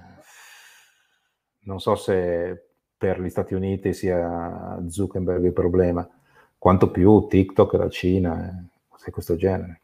non 1.68 1.80
so 1.80 1.96
se 1.96 2.64
per 2.98 3.22
gli 3.22 3.30
Stati 3.30 3.54
Uniti 3.54 3.94
sia 3.94 4.82
Zuckerberg 4.88 5.44
il 5.44 5.54
problema, 5.54 6.08
quanto 6.58 6.90
più 6.90 7.28
TikTok 7.28 7.74
la 7.74 7.90
Cina, 7.90 8.68
eh, 9.06 9.12
questo 9.12 9.36
genere. 9.36 9.82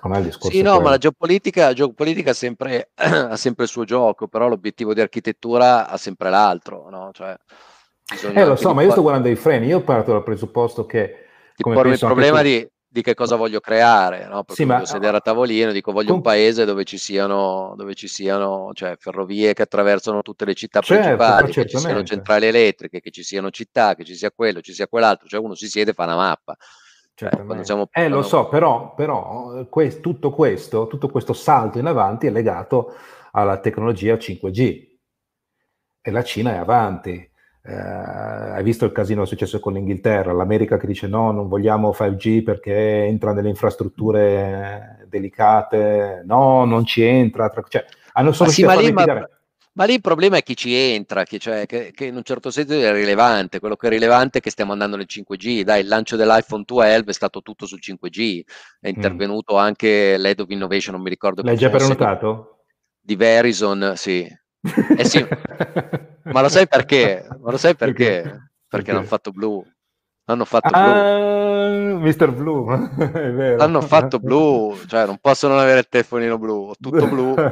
Com'è 0.00 0.18
il 0.18 0.24
discorso? 0.24 0.50
Sì, 0.50 0.62
no, 0.62 0.70
quello? 0.70 0.84
ma 0.84 0.90
la 0.90 0.98
geopolitica, 0.98 1.66
la 1.66 1.72
geopolitica 1.74 2.32
sempre, 2.32 2.90
ha 2.94 3.36
sempre 3.36 3.64
il 3.64 3.70
suo 3.70 3.84
gioco, 3.84 4.26
però 4.26 4.48
l'obiettivo 4.48 4.94
di 4.94 5.00
architettura 5.00 5.88
ha 5.88 5.96
sempre 5.96 6.30
l'altro, 6.30 6.88
no? 6.90 7.10
Cioè, 7.12 7.36
eh, 8.34 8.44
lo 8.44 8.56
so, 8.56 8.74
ma 8.74 8.82
io 8.82 8.90
sto 8.90 9.02
guardando 9.02 9.28
i 9.28 9.36
freni, 9.36 9.66
io 9.66 9.82
parto 9.82 10.12
dal 10.12 10.22
presupposto 10.22 10.86
che... 10.86 11.26
Ti 11.54 11.62
come 11.62 11.80
il 11.90 11.98
problema 11.98 12.38
tu... 12.38 12.44
di, 12.44 12.68
di, 12.88 13.02
che 13.02 13.14
cosa 13.14 13.36
voglio 13.36 13.60
creare, 13.60 14.26
no? 14.26 14.42
Perché 14.42 14.62
sì, 14.62 14.64
ma... 14.64 14.84
sedere 14.84 15.18
a 15.18 15.20
tavolino, 15.20 15.70
dico 15.72 15.92
voglio 15.92 16.08
con... 16.08 16.16
un 16.16 16.22
paese 16.22 16.64
dove 16.64 16.84
ci 16.84 16.98
siano, 16.98 17.74
dove 17.76 17.94
ci 17.94 18.08
siano 18.08 18.70
cioè, 18.72 18.96
ferrovie 18.98 19.52
che 19.52 19.62
attraversano 19.62 20.22
tutte 20.22 20.44
le 20.44 20.54
città 20.54 20.80
certo, 20.80 21.02
principali, 21.02 21.52
che 21.52 21.66
ci 21.66 21.78
siano 21.78 22.02
centrali 22.02 22.46
elettriche, 22.46 23.00
che 23.00 23.10
ci 23.10 23.22
siano 23.22 23.50
città, 23.50 23.94
che 23.94 24.04
ci 24.04 24.14
sia 24.14 24.30
quello, 24.30 24.60
ci 24.60 24.72
sia 24.72 24.88
quell'altro, 24.88 25.28
cioè 25.28 25.40
uno 25.40 25.54
si 25.54 25.68
siede 25.68 25.90
e 25.90 25.94
fa 25.94 26.04
una 26.04 26.16
mappa. 26.16 26.56
Certamente. 27.28 27.64
Siamo... 27.64 27.88
Eh, 27.92 28.08
lo 28.08 28.22
so, 28.22 28.48
però, 28.48 28.94
però 28.94 29.66
que- 29.68 30.00
tutto, 30.00 30.30
questo, 30.30 30.86
tutto 30.86 31.08
questo 31.08 31.32
salto 31.32 31.78
in 31.78 31.86
avanti 31.86 32.26
è 32.26 32.30
legato 32.30 32.94
alla 33.32 33.58
tecnologia 33.58 34.14
5G 34.14 34.88
e 36.00 36.10
la 36.10 36.24
Cina 36.24 36.54
è 36.54 36.56
avanti. 36.56 37.30
Eh, 37.64 37.72
hai 37.72 38.62
visto 38.64 38.84
il 38.84 38.92
casino 38.92 39.20
che 39.20 39.26
è 39.26 39.28
successo 39.28 39.60
con 39.60 39.74
l'Inghilterra, 39.74 40.32
l'America 40.32 40.76
che 40.76 40.88
dice 40.88 41.06
no, 41.06 41.30
non 41.30 41.46
vogliamo 41.46 41.94
5G 41.96 42.42
perché 42.42 43.04
entra 43.04 43.32
nelle 43.32 43.50
infrastrutture 43.50 45.06
delicate, 45.08 46.22
no, 46.26 46.64
non 46.64 46.84
ci 46.84 47.02
entra. 47.02 47.48
Tra... 47.50 47.62
Cioè, 47.68 47.84
hanno 48.14 48.32
solo 48.32 48.50
sì, 48.50 48.64
ma 48.64 48.74
lì, 48.74 48.90
ma, 48.92 49.28
ma 49.74 49.84
lì 49.84 49.94
il 49.94 50.00
problema 50.00 50.36
è 50.36 50.42
chi 50.42 50.54
ci 50.54 50.74
entra, 50.74 51.22
chi, 51.24 51.40
cioè, 51.40 51.64
che, 51.64 51.92
che, 51.94 52.04
in 52.04 52.16
un 52.16 52.22
certo 52.22 52.50
senso 52.50 52.74
è 52.74 52.92
rilevante. 52.92 53.58
Quello 53.58 53.76
che 53.76 53.86
è 53.86 53.90
rilevante 53.90 54.38
è 54.38 54.40
che 54.42 54.50
stiamo 54.50 54.72
andando 54.72 54.96
nel 54.96 55.06
5G. 55.08 55.62
Dai, 55.62 55.80
il 55.80 55.88
lancio 55.88 56.16
dell'iPhone 56.16 56.64
12 56.66 57.04
è 57.06 57.12
stato 57.12 57.40
tutto 57.40 57.64
sul 57.64 57.80
5G. 57.82 58.42
È 58.80 58.88
mm. 58.88 58.94
intervenuto 58.94 59.54
mm. 59.54 59.58
anche 59.58 60.18
l'Head 60.18 60.40
of 60.40 60.50
Innovation, 60.50 60.94
non 60.94 61.02
mi 61.02 61.08
ricordo. 61.08 61.42
L'hai 61.42 61.56
già 61.56 61.70
prenotato? 61.70 62.64
Di 63.00 63.16
Verizon, 63.16 63.94
sì. 63.96 64.28
Eh 64.96 65.04
sì. 65.04 65.26
ma 66.24 66.40
lo 66.42 66.48
sai 66.48 66.68
perché? 66.68 67.26
Ma 67.40 67.50
lo 67.50 67.56
sai 67.56 67.74
perché? 67.74 68.20
Perché, 68.22 68.50
perché 68.68 68.90
hanno 68.90 69.04
fatto 69.04 69.32
blu. 69.32 69.64
Hanno 70.26 70.44
fatto 70.44 70.68
ah, 70.70 71.68
blu. 71.68 71.98
Mr. 71.98 72.30
Blue, 72.36 72.90
è 72.96 73.32
vero. 73.32 73.62
Hanno 73.62 73.80
fatto 73.80 74.18
blu, 74.18 74.76
cioè 74.86 75.06
non 75.06 75.18
possono 75.18 75.58
avere 75.58 75.80
il 75.80 75.88
telefonino 75.88 76.38
blu, 76.38 76.72
tutto 76.78 77.06
blu. 77.08 77.34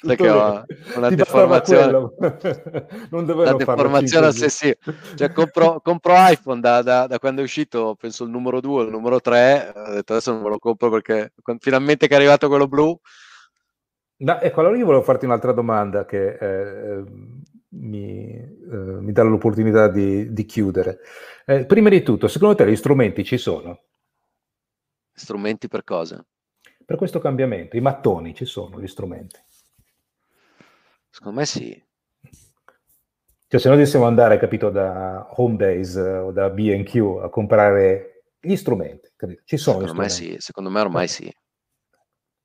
perché 0.00 0.30
ho 0.30 0.64
una 0.96 1.10
deformazione. 1.10 1.90
non 3.10 3.28
una 3.28 3.54
deformazione 3.54 4.26
ossessiva 4.26 4.74
cioè, 5.14 5.32
compro, 5.32 5.80
compro 5.80 6.14
iPhone 6.16 6.60
da, 6.60 6.82
da, 6.82 7.06
da, 7.06 7.18
quando 7.18 7.40
è 7.40 7.44
uscito 7.44 7.96
penso 7.98 8.24
il 8.24 8.30
numero 8.30 8.60
2 8.60 8.84
il 8.84 8.90
numero 8.90 9.20
3 9.20 9.72
ho 9.74 9.92
detto 9.92 10.12
adesso 10.12 10.32
non 10.32 10.42
me 10.42 10.50
lo 10.50 10.58
compro 10.58 10.90
perché 10.90 11.32
finalmente 11.58 12.06
che 12.06 12.14
è 12.14 12.16
arrivato 12.16 12.48
quello 12.48 12.68
blu. 12.68 12.98
No, 14.18 14.40
ecco 14.40 14.60
allora 14.60 14.78
io 14.78 14.86
volevo 14.86 15.02
farti 15.02 15.26
un'altra 15.26 15.52
domanda 15.52 16.06
che 16.06 16.38
eh, 16.40 17.04
mi, 17.68 18.30
eh, 18.30 18.76
mi, 18.76 19.12
dà 19.12 19.22
l'opportunità 19.22 19.88
di, 19.88 20.32
di 20.32 20.44
chiudere. 20.46 21.00
Eh, 21.44 21.66
prima 21.66 21.90
di 21.90 22.02
tutto 22.02 22.26
secondo 22.26 22.54
te 22.54 22.66
gli 22.66 22.76
strumenti 22.76 23.24
ci 23.24 23.36
sono? 23.36 23.80
strumenti 25.12 25.66
per 25.66 25.82
cosa? 25.82 26.22
per 26.86 26.96
questo 26.96 27.18
cambiamento 27.18 27.76
i 27.76 27.80
mattoni 27.80 28.32
ci 28.32 28.44
sono 28.44 28.80
gli 28.80 28.86
strumenti 28.86 29.40
Secondo 31.16 31.38
me 31.38 31.46
sì. 31.46 31.84
Cioè, 33.48 33.58
se 33.58 33.68
noi 33.68 33.78
dovessimo 33.78 34.04
andare, 34.04 34.36
capito, 34.36 34.68
da 34.68 35.26
Homebase 35.36 36.02
o 36.02 36.30
da 36.30 36.50
BQ 36.50 37.20
a 37.22 37.30
comprare 37.30 38.24
gli 38.38 38.54
strumenti, 38.54 39.14
capito? 39.16 39.40
ci 39.46 39.56
sono. 39.56 39.78
Secondo 39.78 40.02
me 40.02 40.10
sì, 40.10 40.36
secondo 40.38 40.68
me 40.68 40.78
ormai 40.78 41.08
sì. 41.08 41.34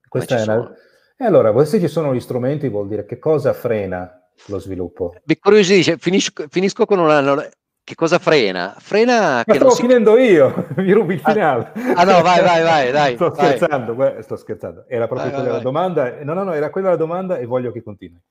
Questa 0.07 0.37
è 0.37 0.43
una... 0.43 0.73
E 1.17 1.25
allora, 1.25 1.65
se 1.65 1.81
ci 1.81 1.89
sono 1.89 2.15
gli 2.15 2.21
strumenti, 2.21 2.69
vuol 2.69 2.87
dire 2.87 3.03
che 3.03 3.19
cosa 3.19 3.51
frena 3.51 4.09
lo 4.45 4.57
sviluppo? 4.57 5.15
Mi 5.25 5.37
curiosisce, 5.37 5.97
finisco, 5.97 6.45
finisco 6.47 6.85
con 6.85 6.99
una 6.99 7.49
che 7.83 7.95
cosa 7.95 8.19
frena? 8.19 8.73
Frena 8.77 9.43
Ma 9.45 9.53
stavo 9.53 9.71
si... 9.71 9.81
finendo 9.81 10.17
io, 10.17 10.67
mi 10.77 10.93
rubi 10.93 11.15
il 11.15 11.21
ah, 11.23 11.31
finale. 11.33 11.71
Ah, 11.75 11.93
ah 11.95 12.03
no, 12.05 12.21
vai, 12.21 12.41
vai, 12.41 12.63
vai, 12.63 12.91
dai. 12.93 13.15
sto 13.15 13.31
vai. 13.31 13.57
scherzando, 13.57 14.21
sto 14.21 14.35
scherzando. 14.37 14.85
Era 14.87 15.07
proprio 15.07 15.29
vai, 15.29 15.39
quella 15.41 15.55
vai, 15.55 15.57
la 15.57 15.63
domanda. 15.63 16.23
No, 16.23 16.33
no, 16.33 16.43
no, 16.43 16.53
era 16.53 16.69
quella 16.69 16.91
la 16.91 16.95
domanda 16.95 17.37
e 17.37 17.45
voglio 17.45 17.73
che 17.73 17.83
continui. 17.83 18.21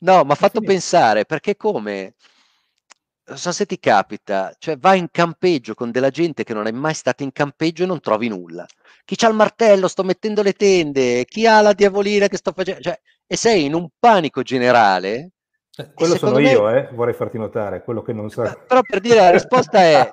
No, 0.00 0.24
mi 0.24 0.30
ha 0.30 0.36
fatto 0.36 0.60
pensare 0.60 1.24
perché 1.24 1.56
come 1.56 2.14
non 3.28 3.36
so 3.36 3.52
se 3.52 3.66
ti 3.66 3.78
capita, 3.78 4.54
cioè 4.58 4.78
vai 4.78 4.98
in 4.98 5.08
campeggio 5.10 5.74
con 5.74 5.90
della 5.90 6.08
gente 6.08 6.44
che 6.44 6.54
non 6.54 6.66
è 6.66 6.70
mai 6.70 6.94
stata 6.94 7.22
in 7.22 7.32
campeggio 7.32 7.82
e 7.82 7.86
non 7.86 8.00
trovi 8.00 8.28
nulla. 8.28 8.66
Chi 9.04 9.22
ha 9.22 9.28
il 9.28 9.34
martello, 9.34 9.86
sto 9.86 10.02
mettendo 10.02 10.42
le 10.42 10.54
tende, 10.54 11.24
chi 11.26 11.46
ha 11.46 11.60
la 11.60 11.74
diavolina 11.74 12.28
che 12.28 12.38
sto 12.38 12.52
facendo, 12.52 12.80
cioè, 12.80 12.98
e 13.26 13.36
sei 13.36 13.66
in 13.66 13.74
un 13.74 13.88
panico 13.98 14.42
generale. 14.42 15.32
Eh, 15.76 15.92
quello 15.92 16.16
sono 16.16 16.36
me... 16.36 16.50
io, 16.50 16.70
eh, 16.70 16.88
vorrei 16.92 17.14
farti 17.14 17.36
notare, 17.36 17.84
quello 17.84 18.02
che 18.02 18.14
non 18.14 18.30
sa. 18.30 18.58
Però 18.66 18.80
per 18.80 19.00
dire 19.00 19.16
la 19.16 19.30
risposta 19.30 19.78
è 19.78 20.10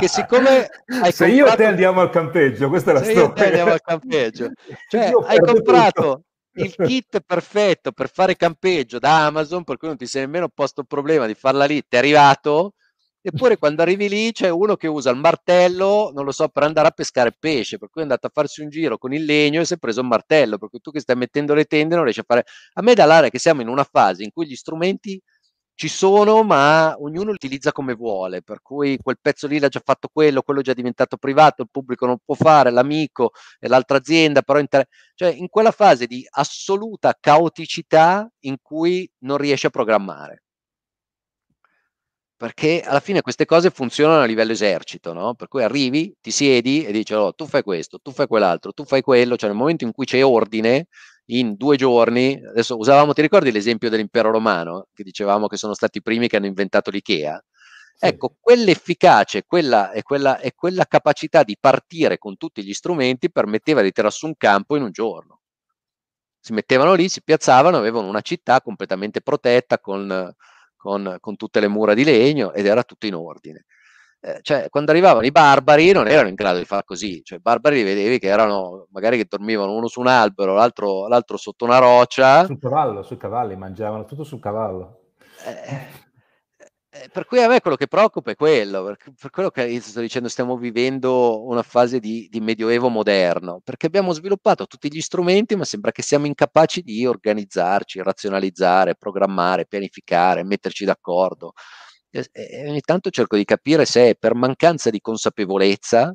che 0.00 0.08
siccome 0.08 0.68
hai 1.02 1.12
se 1.12 1.26
comprato... 1.26 1.32
io 1.32 1.46
e 1.46 1.56
te 1.56 1.64
andiamo 1.66 2.00
al 2.00 2.10
campeggio, 2.10 2.68
questa 2.68 2.90
è 2.90 2.94
la 2.94 3.02
se 3.04 3.12
storia. 3.12 3.22
Se 3.22 3.26
io 3.26 3.32
e 3.32 3.34
te 3.34 3.46
andiamo 3.46 3.72
al 3.72 3.80
campeggio, 3.80 4.50
cioè 4.90 5.12
hai 5.26 5.38
comprato 5.38 6.02
tutto 6.02 6.24
il 6.54 6.74
kit 6.74 7.20
perfetto 7.20 7.92
per 7.92 8.10
fare 8.10 8.36
campeggio 8.36 8.98
da 8.98 9.26
Amazon, 9.26 9.64
per 9.64 9.76
cui 9.76 9.88
non 9.88 9.96
ti 9.96 10.06
sei 10.06 10.22
nemmeno 10.22 10.48
posto 10.48 10.80
il 10.80 10.86
problema 10.86 11.26
di 11.26 11.34
farla 11.34 11.64
lì, 11.64 11.80
ti 11.82 11.96
è 11.96 11.98
arrivato, 11.98 12.74
eppure 13.20 13.56
quando 13.58 13.82
arrivi 13.82 14.08
lì 14.08 14.32
c'è 14.32 14.48
uno 14.48 14.76
che 14.76 14.86
usa 14.88 15.10
il 15.10 15.16
martello, 15.16 16.10
non 16.14 16.24
lo 16.24 16.32
so, 16.32 16.48
per 16.48 16.64
andare 16.64 16.88
a 16.88 16.90
pescare 16.90 17.34
pesce, 17.38 17.78
per 17.78 17.88
cui 17.90 18.00
è 18.00 18.04
andato 18.04 18.26
a 18.26 18.30
farsi 18.32 18.62
un 18.62 18.68
giro 18.68 18.98
con 18.98 19.12
il 19.12 19.24
legno 19.24 19.60
e 19.60 19.64
si 19.64 19.74
è 19.74 19.76
preso 19.78 20.00
un 20.00 20.08
martello, 20.08 20.58
per 20.58 20.68
cui 20.70 20.80
tu 20.80 20.90
che 20.90 21.00
stai 21.00 21.16
mettendo 21.16 21.54
le 21.54 21.64
tende 21.64 21.94
non 21.94 22.04
riesci 22.04 22.20
a 22.20 22.24
fare... 22.26 22.44
A 22.74 22.82
me 22.82 22.94
dà 22.94 23.04
l'aria 23.04 23.30
che 23.30 23.38
siamo 23.38 23.60
in 23.62 23.68
una 23.68 23.84
fase 23.84 24.24
in 24.24 24.30
cui 24.32 24.46
gli 24.46 24.56
strumenti 24.56 25.20
ci 25.80 25.88
sono, 25.88 26.42
ma 26.42 26.94
ognuno 26.98 27.30
li 27.30 27.36
utilizza 27.36 27.72
come 27.72 27.94
vuole, 27.94 28.42
per 28.42 28.60
cui 28.60 28.98
quel 28.98 29.16
pezzo 29.18 29.46
lì 29.46 29.58
l'ha 29.58 29.68
già 29.68 29.80
fatto 29.82 30.10
quello, 30.12 30.42
quello 30.42 30.60
è 30.60 30.62
già 30.62 30.74
diventato 30.74 31.16
privato, 31.16 31.62
il 31.62 31.70
pubblico 31.70 32.04
non 32.04 32.18
può 32.22 32.34
fare, 32.34 32.70
l'amico 32.70 33.30
e 33.58 33.66
l'altra 33.66 33.96
azienda, 33.96 34.42
però 34.42 34.58
inter- 34.58 34.86
cioè 35.14 35.30
in 35.30 35.48
quella 35.48 35.70
fase 35.70 36.06
di 36.06 36.22
assoluta 36.32 37.16
caoticità 37.18 38.30
in 38.40 38.56
cui 38.60 39.10
non 39.20 39.38
riesce 39.38 39.68
a 39.68 39.70
programmare 39.70 40.42
perché 42.36 42.82
alla 42.82 43.00
fine 43.00 43.20
queste 43.22 43.44
cose 43.46 43.70
funzionano 43.70 44.22
a 44.22 44.24
livello 44.26 44.52
esercito, 44.52 45.12
no? 45.12 45.34
Per 45.34 45.48
cui 45.48 45.62
arrivi, 45.62 46.14
ti 46.20 46.30
siedi 46.30 46.84
e 46.84 46.92
dici, 46.92 47.12
oh, 47.14 47.34
tu 47.34 47.46
fai 47.46 47.62
questo, 47.62 47.98
tu 48.00 48.12
fai 48.12 48.26
quell'altro, 48.26 48.72
tu 48.72 48.84
fai 48.84 49.02
quello, 49.02 49.36
cioè 49.36 49.50
nel 49.50 49.58
momento 49.58 49.84
in 49.84 49.92
cui 49.92 50.06
c'è 50.06 50.24
ordine, 50.24 50.86
in 51.38 51.54
due 51.56 51.76
giorni, 51.76 52.40
adesso 52.44 52.76
usavamo, 52.76 53.12
ti 53.12 53.22
ricordi 53.22 53.52
l'esempio 53.52 53.90
dell'impero 53.90 54.30
romano, 54.30 54.86
che 54.94 55.02
dicevamo 55.02 55.46
che 55.46 55.56
sono 55.56 55.74
stati 55.74 55.98
i 55.98 56.02
primi 56.02 56.28
che 56.28 56.36
hanno 56.36 56.46
inventato 56.46 56.90
l'IKEA? 56.90 57.42
Sì. 57.94 58.06
Ecco, 58.06 58.36
quell'efficacia 58.40 59.40
quella, 59.46 59.90
e, 59.92 60.02
quella, 60.02 60.38
e 60.38 60.52
quella 60.54 60.84
capacità 60.86 61.42
di 61.42 61.56
partire 61.58 62.18
con 62.18 62.36
tutti 62.36 62.64
gli 62.64 62.72
strumenti 62.72 63.30
permetteva 63.30 63.82
di 63.82 63.92
tirare 63.92 64.12
su 64.12 64.26
un 64.26 64.34
campo 64.36 64.76
in 64.76 64.82
un 64.82 64.90
giorno. 64.90 65.40
Si 66.38 66.52
mettevano 66.52 66.94
lì, 66.94 67.08
si 67.08 67.22
piazzavano, 67.22 67.76
avevano 67.76 68.08
una 68.08 68.22
città 68.22 68.60
completamente 68.62 69.20
protetta 69.20 69.78
con 69.78 70.34
con, 70.80 71.18
con 71.20 71.36
tutte 71.36 71.60
le 71.60 71.68
mura 71.68 71.92
di 71.92 72.04
legno 72.04 72.54
ed 72.54 72.64
era 72.64 72.82
tutto 72.82 73.04
in 73.06 73.14
ordine. 73.14 73.66
Eh, 74.22 74.40
cioè, 74.42 74.68
quando 74.68 74.90
arrivavano 74.90 75.24
i 75.24 75.30
barbari 75.30 75.92
non 75.92 76.06
erano 76.06 76.28
in 76.28 76.34
grado 76.34 76.58
di 76.58 76.66
fare 76.66 76.84
così, 76.84 77.22
cioè 77.24 77.38
i 77.38 77.40
barbari 77.40 77.76
li 77.76 77.84
vedevi 77.84 78.18
che 78.18 78.26
erano 78.26 78.86
magari 78.90 79.16
che 79.16 79.24
dormivano 79.26 79.74
uno 79.74 79.88
su 79.88 80.00
un 80.00 80.08
albero, 80.08 80.54
l'altro, 80.54 81.08
l'altro 81.08 81.38
sotto 81.38 81.64
una 81.64 81.78
roccia. 81.78 82.44
Sul 82.44 82.58
cavallo, 82.58 83.02
sui 83.02 83.16
cavalli, 83.16 83.56
mangiavano 83.56 84.04
tutto 84.04 84.24
sul 84.24 84.38
cavallo. 84.38 84.98
Eh, 85.46 86.08
eh, 86.92 87.08
per 87.10 87.24
cui 87.24 87.40
a 87.40 87.48
me 87.48 87.60
quello 87.60 87.76
che 87.76 87.86
preoccupa 87.86 88.32
è 88.32 88.34
quello, 88.34 88.84
per, 88.84 88.96
per 89.18 89.30
quello 89.30 89.50
che 89.50 89.80
sto 89.80 90.00
dicendo 90.00 90.28
stiamo 90.28 90.58
vivendo 90.58 91.46
una 91.46 91.62
fase 91.62 91.98
di, 91.98 92.28
di, 92.28 92.40
medioevo 92.40 92.88
moderno, 92.88 93.60
perché 93.64 93.86
abbiamo 93.86 94.12
sviluppato 94.12 94.66
tutti 94.66 94.92
gli 94.92 95.00
strumenti, 95.00 95.56
ma 95.56 95.64
sembra 95.64 95.92
che 95.92 96.02
siamo 96.02 96.26
incapaci 96.26 96.82
di 96.82 97.06
organizzarci, 97.06 98.02
razionalizzare, 98.02 98.96
programmare, 98.96 99.66
pianificare, 99.66 100.44
metterci 100.44 100.84
d'accordo. 100.84 101.52
E, 102.10 102.68
ogni 102.68 102.80
tanto 102.80 103.10
cerco 103.10 103.36
di 103.36 103.44
capire 103.44 103.84
se 103.84 104.10
è 104.10 104.14
per 104.16 104.34
mancanza 104.34 104.90
di 104.90 105.00
consapevolezza, 105.00 106.14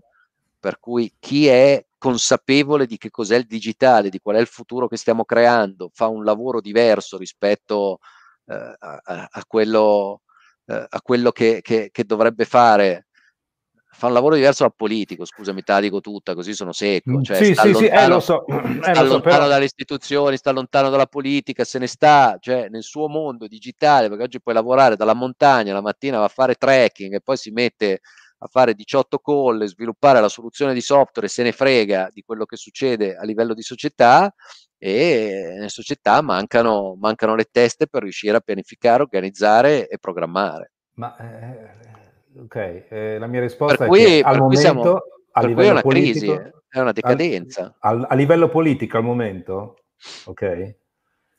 per 0.59 0.79
cui 0.79 1.13
chi 1.19 1.47
è 1.47 1.85
consapevole 1.97 2.85
di 2.85 2.97
che 2.97 3.09
cos'è 3.09 3.37
il 3.37 3.45
digitale, 3.45 4.09
di 4.09 4.19
qual 4.19 4.35
è 4.35 4.39
il 4.39 4.47
futuro 4.47 4.87
che 4.87 4.97
stiamo 4.97 5.25
creando, 5.25 5.89
fa 5.93 6.07
un 6.07 6.23
lavoro 6.23 6.61
diverso 6.61 7.17
rispetto 7.17 7.99
eh, 8.47 8.75
a, 8.77 9.01
a, 9.31 9.45
quello 9.47 10.21
eh, 10.65 10.85
a 10.89 11.01
quello 11.01 11.31
che, 11.31 11.61
che, 11.61 11.89
che, 11.91 12.03
dovrebbe 12.03 12.45
fare. 12.45 13.04
Fa 13.97 14.07
un 14.07 14.13
lavoro 14.13 14.35
diverso 14.35 14.63
dal 14.63 14.75
politico, 14.75 15.23
scusami, 15.23 15.63
te 15.63 15.71
la 15.71 15.79
dico 15.79 16.01
tutta, 16.01 16.35
così 16.35 16.53
sono 16.53 16.73
secco. 16.73 17.11
Mm, 17.11 17.21
cioè, 17.21 17.37
sì, 17.37 17.53
sta 17.53 17.61
sì, 17.61 17.71
lontano, 17.71 17.97
sì, 17.97 18.03
eh, 18.03 18.07
lo 18.07 18.19
so. 18.19 18.45
Eh, 18.45 18.53
sta 18.53 19.03
lontano 19.03 19.09
so, 19.09 19.21
però... 19.23 19.47
dalle 19.47 19.65
istituzioni, 19.65 20.37
sta 20.37 20.51
lontano 20.51 20.89
dalla 20.89 21.05
politica, 21.05 21.63
se 21.63 21.79
ne 21.79 21.87
sta 21.87 22.37
cioè, 22.39 22.67
nel 22.69 22.83
suo 22.83 23.07
mondo 23.07 23.47
digitale, 23.47 24.09
perché 24.09 24.23
oggi 24.23 24.41
puoi 24.41 24.53
lavorare 24.53 24.97
dalla 24.97 25.13
montagna, 25.13 25.73
la 25.73 25.81
mattina 25.81 26.19
va 26.19 26.25
a 26.25 26.29
fare 26.29 26.55
trekking 26.55 27.13
e 27.13 27.21
poi 27.21 27.37
si 27.37 27.51
mette 27.51 28.01
a 28.39 28.47
fare 28.47 28.73
18 28.73 29.17
call, 29.19 29.63
sviluppare 29.65 30.19
la 30.19 30.29
soluzione 30.29 30.73
di 30.73 30.81
software 30.81 31.27
e 31.27 31.29
se 31.29 31.43
ne 31.43 31.51
frega 31.53 32.09
di 32.11 32.21
quello 32.21 32.45
che 32.45 32.57
succede 32.57 33.15
a 33.15 33.23
livello 33.23 33.53
di 33.53 33.61
società 33.61 34.33
e 34.77 35.53
nelle 35.55 35.69
società 35.69 36.21
mancano, 36.21 36.95
mancano 36.99 37.35
le 37.35 37.45
teste 37.49 37.87
per 37.87 38.03
riuscire 38.03 38.37
a 38.37 38.41
pianificare, 38.41 39.03
organizzare 39.03 39.87
e 39.87 39.97
programmare. 39.97 40.73
Ma 40.95 41.15
eh, 41.17 42.04
ok, 42.43 42.85
eh, 42.89 43.17
la 43.19 43.27
mia 43.27 43.41
risposta 43.41 43.77
per 43.77 43.87
cui, 43.87 44.01
è 44.01 44.05
che 44.05 44.21
al 44.21 44.37
momento 44.37 44.59
siamo, 44.59 45.01
a 45.31 45.45
livello 45.45 45.67
è 45.67 45.71
una 45.71 45.81
politico, 45.81 46.35
crisi, 46.35 46.51
è 46.69 46.79
una 46.79 46.91
decadenza. 46.91 47.75
A, 47.79 47.89
a 47.89 48.15
livello 48.15 48.49
politico 48.49 48.97
al 48.97 49.03
momento, 49.03 49.77
ok, 50.25 50.75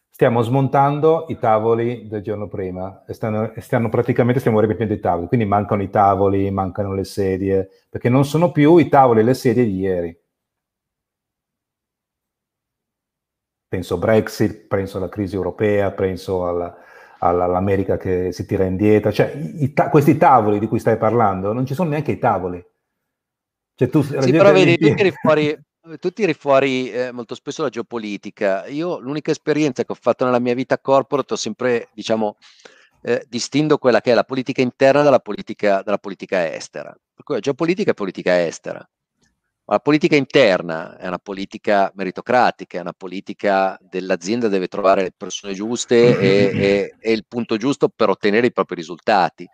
stiamo 0.08 0.42
smontando 0.42 1.26
i 1.28 1.38
tavoli 1.38 2.08
del 2.08 2.22
giorno 2.22 2.48
prima 2.48 3.04
e 3.06 3.12
stanno, 3.12 3.52
stanno, 3.58 3.88
praticamente 3.88 4.40
stiamo 4.40 4.60
rimettendo 4.60 4.94
i 4.94 5.00
tavoli, 5.00 5.28
quindi 5.28 5.46
mancano 5.46 5.82
i 5.82 5.90
tavoli, 5.90 6.50
mancano 6.50 6.94
le 6.94 7.04
sedie, 7.04 7.68
perché 7.88 8.08
non 8.08 8.24
sono 8.24 8.52
più 8.52 8.78
i 8.78 8.88
tavoli 8.88 9.20
e 9.20 9.24
le 9.24 9.34
sedie 9.34 9.64
di 9.64 9.76
ieri. 9.78 10.20
penso 13.76 13.98
Brexit, 13.98 14.66
penso 14.68 14.96
alla 14.96 15.08
crisi 15.08 15.34
europea, 15.34 15.90
penso 15.90 16.46
alla, 16.46 16.74
all'America 17.18 17.96
che 17.96 18.32
si 18.32 18.46
tira 18.46 18.64
indietro, 18.64 19.12
cioè 19.12 19.32
i, 19.34 19.72
ta- 19.72 19.88
questi 19.88 20.16
tavoli 20.16 20.58
di 20.58 20.66
cui 20.66 20.78
stai 20.78 20.96
parlando, 20.96 21.52
non 21.52 21.66
ci 21.66 21.74
sono 21.74 21.90
neanche 21.90 22.12
i 22.12 22.18
tavoli. 22.18 22.64
Cioè, 23.74 23.88
tu, 23.88 24.02
sì, 24.02 24.30
però 24.30 24.52
vedi, 24.52 24.78
tu 24.78 24.94
tiri 24.94 25.10
fuori, 25.10 25.58
tu 26.00 26.10
tiri 26.10 26.34
fuori 26.34 26.90
eh, 26.90 27.12
molto 27.12 27.34
spesso 27.34 27.62
la 27.62 27.68
geopolitica. 27.68 28.66
Io 28.66 28.98
l'unica 28.98 29.30
esperienza 29.30 29.84
che 29.84 29.92
ho 29.92 29.96
fatto 30.00 30.24
nella 30.24 30.38
mia 30.38 30.54
vita 30.54 30.78
corporate 30.78 31.34
ho 31.34 31.36
sempre, 31.36 31.88
diciamo, 31.92 32.36
eh, 33.02 33.24
distinto 33.28 33.76
quella 33.78 34.00
che 34.00 34.12
è 34.12 34.14
la 34.14 34.24
politica 34.24 34.62
interna 34.62 35.02
dalla 35.02 35.20
politica, 35.20 35.82
dalla 35.82 35.98
politica 35.98 36.54
estera. 36.54 36.96
Per 37.14 37.24
cui 37.24 37.34
la 37.34 37.40
geopolitica 37.40 37.90
è 37.90 37.94
politica 37.94 38.44
estera. 38.44 38.86
La 39.68 39.80
politica 39.80 40.14
interna 40.14 40.96
è 40.96 41.08
una 41.08 41.18
politica 41.18 41.90
meritocratica, 41.96 42.78
è 42.78 42.80
una 42.80 42.92
politica 42.92 43.76
dell'azienda 43.80 44.46
deve 44.46 44.68
trovare 44.68 45.02
le 45.02 45.12
persone 45.16 45.54
giuste 45.54 46.18
e, 46.20 46.50
e, 46.54 46.94
e 47.00 47.12
il 47.12 47.24
punto 47.26 47.56
giusto 47.56 47.88
per 47.88 48.08
ottenere 48.08 48.46
i 48.46 48.52
propri 48.52 48.76
risultati. 48.76 49.44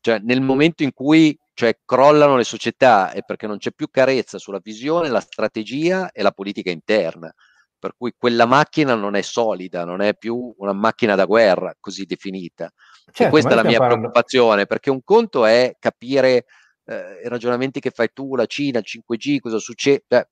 Cioè, 0.00 0.20
nel 0.20 0.40
momento 0.40 0.84
in 0.84 0.94
cui 0.94 1.38
cioè, 1.52 1.76
crollano 1.84 2.36
le 2.36 2.44
società 2.44 3.10
è 3.10 3.22
perché 3.22 3.46
non 3.46 3.58
c'è 3.58 3.72
più 3.72 3.88
carezza 3.90 4.38
sulla 4.38 4.60
visione, 4.62 5.10
la 5.10 5.20
strategia 5.20 6.12
e 6.12 6.22
la 6.22 6.30
politica 6.30 6.70
interna. 6.70 7.30
Per 7.78 7.94
cui 7.94 8.14
quella 8.16 8.46
macchina 8.46 8.94
non 8.94 9.16
è 9.16 9.20
solida, 9.22 9.84
non 9.84 10.00
è 10.00 10.16
più 10.16 10.54
una 10.58 10.72
macchina 10.72 11.14
da 11.14 11.26
guerra 11.26 11.74
così 11.78 12.06
definita. 12.06 12.70
Certo, 13.04 13.24
e 13.24 13.28
questa 13.28 13.50
è 13.50 13.54
la 13.54 13.64
mia 13.64 13.78
parlando... 13.78 14.08
preoccupazione, 14.08 14.66
perché 14.66 14.90
un 14.90 15.02
conto 15.04 15.44
è 15.44 15.76
capire 15.78 16.46
eh, 16.88 17.20
i 17.24 17.28
ragionamenti 17.28 17.80
che 17.80 17.90
fai 17.90 18.10
tu, 18.12 18.34
la 18.34 18.46
Cina, 18.46 18.78
il 18.78 18.84
5G, 18.86 19.40
cosa 19.40 19.58
succede, 19.58 20.04
Beh, 20.06 20.28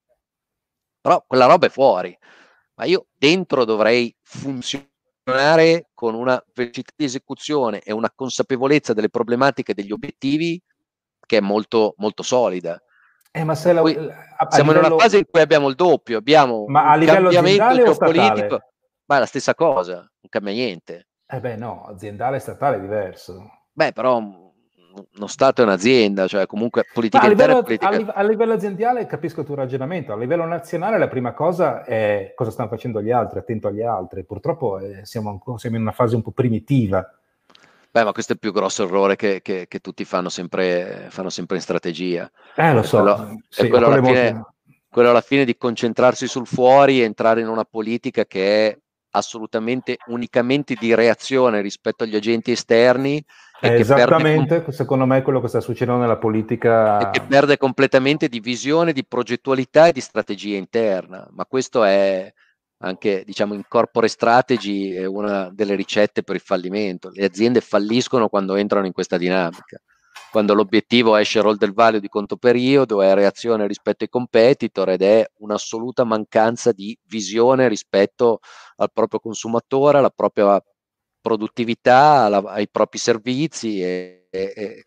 però 1.01 1.23
quella 1.27 1.47
roba 1.47 1.67
è 1.67 1.71
fuori, 1.71 2.17
ma 2.75 2.85
io 2.85 3.07
dentro 3.13 3.65
dovrei 3.65 4.15
funzionare 4.23 5.89
con 5.93 6.15
una 6.15 6.43
velocità 6.55 6.93
di 6.97 7.05
esecuzione 7.05 7.81
e 7.81 7.93
una 7.93 8.11
consapevolezza 8.13 8.93
delle 8.93 9.11
problematiche 9.11 9.75
degli 9.75 9.93
obiettivi 9.93 10.61
che 11.21 11.37
è 11.37 11.41
molto, 11.41 11.95
molto 11.99 12.23
solida. 12.23 12.81
Eh, 13.31 13.45
la, 13.45 13.53
a, 13.53 13.53
a 13.53 14.51
siamo 14.51 14.73
livello... 14.73 14.87
in 14.87 14.93
una 14.93 15.03
fase 15.03 15.19
in 15.19 15.27
cui 15.31 15.41
abbiamo 15.41 15.69
il 15.69 15.75
doppio, 15.75 16.19
abbiamo 16.19 16.65
ma 16.69 16.91
a 16.91 16.97
livello 16.97 17.31
cambiamento 17.31 17.75
geopolitico, 17.75 18.61
ma 19.05 19.17
è 19.17 19.19
la 19.19 19.27
stessa 19.27 19.55
cosa, 19.55 19.97
non 19.97 20.29
cambia 20.31 20.55
niente. 20.55 21.09
Eh 21.27 21.41
beh 21.41 21.57
no, 21.57 21.85
aziendale 21.85 22.37
e 22.37 22.41
statale 22.41 22.77
è 22.77 22.81
diverso. 22.81 23.51
Beh, 23.73 23.93
però 23.93 24.46
uno 25.17 25.27
Stato 25.27 25.61
è 25.61 25.65
un'azienda, 25.65 26.27
cioè 26.27 26.47
comunque 26.47 26.85
politica 26.93 27.25
a 27.25 27.29
livello, 27.29 27.63
politica... 27.63 27.89
a, 27.89 28.13
a 28.15 28.23
livello, 28.23 28.53
aziendale 28.55 29.07
capisco 29.07 29.41
il 29.41 29.47
tuo 29.47 29.55
ragionamento, 29.55 30.13
a 30.13 30.17
livello 30.17 30.47
nazionale 30.47 30.99
la 30.99 31.09
prima 31.09 31.33
cosa 31.33 31.85
è 31.85 32.33
cosa 32.35 32.51
stanno 32.51 32.69
facendo 32.69 33.03
gli 33.03 33.11
altri, 33.11 33.39
attento 33.39 33.69
agli 33.69 33.83
altri. 33.83 34.25
Purtroppo 34.25 34.79
eh, 34.79 35.05
siamo, 35.05 35.43
siamo, 35.57 35.77
in 35.77 35.83
una 35.83 35.93
fase 35.93 36.17
un 36.17 36.23
po' 36.23 36.33
primitiva. 36.33 37.09
Beh, 37.91 38.05
ma 38.05 38.13
questo 38.13 38.33
è 38.33 38.35
il 38.35 38.41
più 38.41 38.53
grosso 38.53 38.85
errore 38.85 39.17
che, 39.17 39.41
che, 39.43 39.67
che 39.69 39.79
tutti 39.81 40.05
fanno 40.05 40.29
sempre, 40.29 41.07
fanno 41.09 41.31
sempre, 41.31 41.57
in 41.57 41.63
strategia. 41.63 42.31
Eh, 42.55 42.73
lo 42.73 42.83
so. 42.83 43.01
Quello, 43.01 43.41
sì, 43.49 43.69
quello, 43.69 43.87
alla 43.87 44.03
fine, 44.03 44.45
quello 44.89 45.11
alla 45.11 45.21
fine 45.23 45.45
di 45.45 45.57
concentrarsi 45.57 46.27
sul 46.27 46.47
fuori 46.47 47.01
e 47.01 47.05
entrare 47.05 47.41
in 47.41 47.49
una 47.49 47.65
politica 47.65 48.27
che 48.27 48.69
è 48.69 48.79
assolutamente 49.17 49.97
unicamente 50.07 50.75
di 50.79 50.95
reazione 50.95 51.61
rispetto 51.61 52.05
agli 52.05 52.17
agenti 52.17 52.53
esterni 52.53 53.25
è 53.59 53.69
esattamente, 53.69 54.57
perde, 54.57 54.73
secondo 54.73 55.07
me, 55.07 55.23
quello 55.23 55.41
che 55.41 55.49
sta 55.49 55.61
succedendo 55.61 56.01
nella 56.01 56.19
politica. 56.19 56.99
E 56.99 57.11
che 57.11 57.23
perde 57.23 57.57
completamente 57.57 58.29
di 58.29 58.41
visione, 58.41 58.93
di 58.93 59.05
progettualità 59.07 59.87
e 59.87 59.93
di 59.93 60.01
strategia 60.01 60.59
interna. 60.59 61.27
Ma 61.31 61.47
questo 61.47 61.83
è 61.83 62.31
anche, 62.79 63.23
diciamo, 63.25 63.55
in 63.55 63.63
corporate 63.67 64.13
strategy 64.13 64.93
è 64.93 65.07
una 65.07 65.51
delle 65.51 65.75
ricette 65.75 66.23
per 66.23 66.35
il 66.35 66.43
fallimento. 66.43 67.11
Le 67.11 67.25
aziende 67.25 67.63
falliscono 67.63 68.29
quando 68.29 68.57
entrano 68.57 68.85
in 68.87 68.93
questa 68.93 69.17
dinamica. 69.17 69.81
Quando 70.37 70.53
l'obiettivo 70.53 71.17
è 71.17 71.25
shareholder 71.25 71.73
value 71.73 71.99
di 71.99 72.11
conto 72.11 72.37
periodo, 72.37 73.01
è 73.01 73.15
reazione 73.15 73.67
rispetto 73.67 74.05
ai 74.05 74.11
competitor 74.11 74.91
ed 74.91 75.01
è 75.01 75.27
un'assoluta 75.39 76.05
mancanza 76.05 76.73
di 76.73 76.95
visione 77.09 77.69
rispetto 77.69 78.41
al 78.77 78.91
proprio 78.93 79.19
consumatore, 79.19 79.97
alla 79.97 80.11
propria 80.11 80.63
produttività, 81.23 82.25
alla, 82.25 82.43
ai 82.49 82.69
propri 82.69 82.99
servizi 82.99 83.81
e, 83.81 84.27
e, 84.29 84.85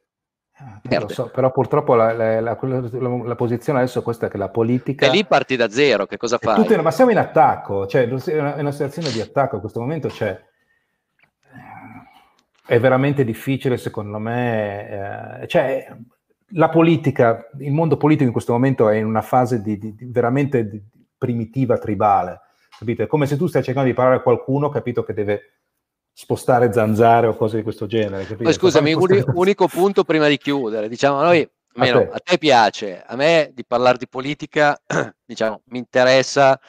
eh, 0.87 1.05
so, 1.07 1.31
però 1.31 1.51
purtroppo 1.51 1.95
la, 1.95 2.13
la, 2.13 2.39
la, 2.41 2.57
la, 2.61 3.35
posizione 3.35 3.79
adesso 3.79 3.97
è 3.97 4.03
questa 4.03 4.27
che 4.27 4.37
la 4.37 4.49
politica... 4.49 5.07
E 5.07 5.09
lì 5.09 5.25
parti 5.25 5.55
da 5.55 5.67
zero, 5.71 6.05
che 6.05 6.17
cosa 6.17 6.37
fai? 6.37 6.61
Tutte, 6.61 6.79
ma 6.79 6.91
siamo 6.91 7.09
in 7.09 7.17
attacco, 7.17 7.87
cioè 7.87 8.07
è 8.07 8.11
una, 8.37 8.55
è 8.55 8.59
una 8.59 8.71
situazione 8.71 9.09
di 9.09 9.19
attacco 9.19 9.55
in 9.55 9.61
questo 9.61 9.79
momento, 9.79 10.09
c'è... 10.09 10.45
è 12.69 12.79
veramente 12.79 13.25
difficile, 13.25 13.77
secondo 13.77 14.19
me. 14.19 15.41
Eh, 15.41 15.47
cioè, 15.47 15.87
la 16.49 16.69
politica, 16.69 17.49
il 17.57 17.71
mondo 17.71 17.97
politico 17.97 18.25
in 18.25 18.31
questo 18.31 18.51
momento 18.51 18.89
è 18.89 18.95
in 18.95 19.07
una 19.07 19.23
fase 19.23 19.63
di, 19.63 19.79
di, 19.79 19.95
di 19.95 20.05
veramente 20.05 20.69
di, 20.69 20.79
primitiva, 21.17 21.79
tribale. 21.79 22.41
Capito? 22.77 23.01
È 23.01 23.07
come 23.07 23.25
se 23.25 23.37
tu 23.37 23.47
stai 23.47 23.63
cercando 23.63 23.89
di 23.89 23.95
parlare 23.95 24.17
a 24.17 24.21
qualcuno, 24.21 24.69
capito 24.69 25.03
che 25.03 25.15
deve 25.15 25.53
spostare 26.13 26.71
zanzare 26.71 27.25
o 27.25 27.35
cose 27.35 27.57
di 27.57 27.63
questo 27.63 27.87
genere. 27.87 28.21
Capito? 28.21 28.43
Poi 28.43 28.53
scusami, 28.53 28.93
un 28.93 29.23
unico 29.33 29.67
punto 29.67 30.03
prima 30.03 30.27
di 30.27 30.37
chiudere. 30.37 30.87
Diciamo, 30.87 31.17
a 31.17 31.23
noi, 31.23 31.49
almeno 31.73 32.01
a 32.01 32.03
te. 32.03 32.11
a 32.11 32.19
te 32.19 32.37
piace, 32.37 33.03
a 33.03 33.15
me 33.15 33.49
di 33.51 33.65
parlare 33.65 33.97
di 33.97 34.07
politica, 34.07 34.79
diciamo, 35.25 35.63
mi 35.69 35.79
interessa 35.79 36.59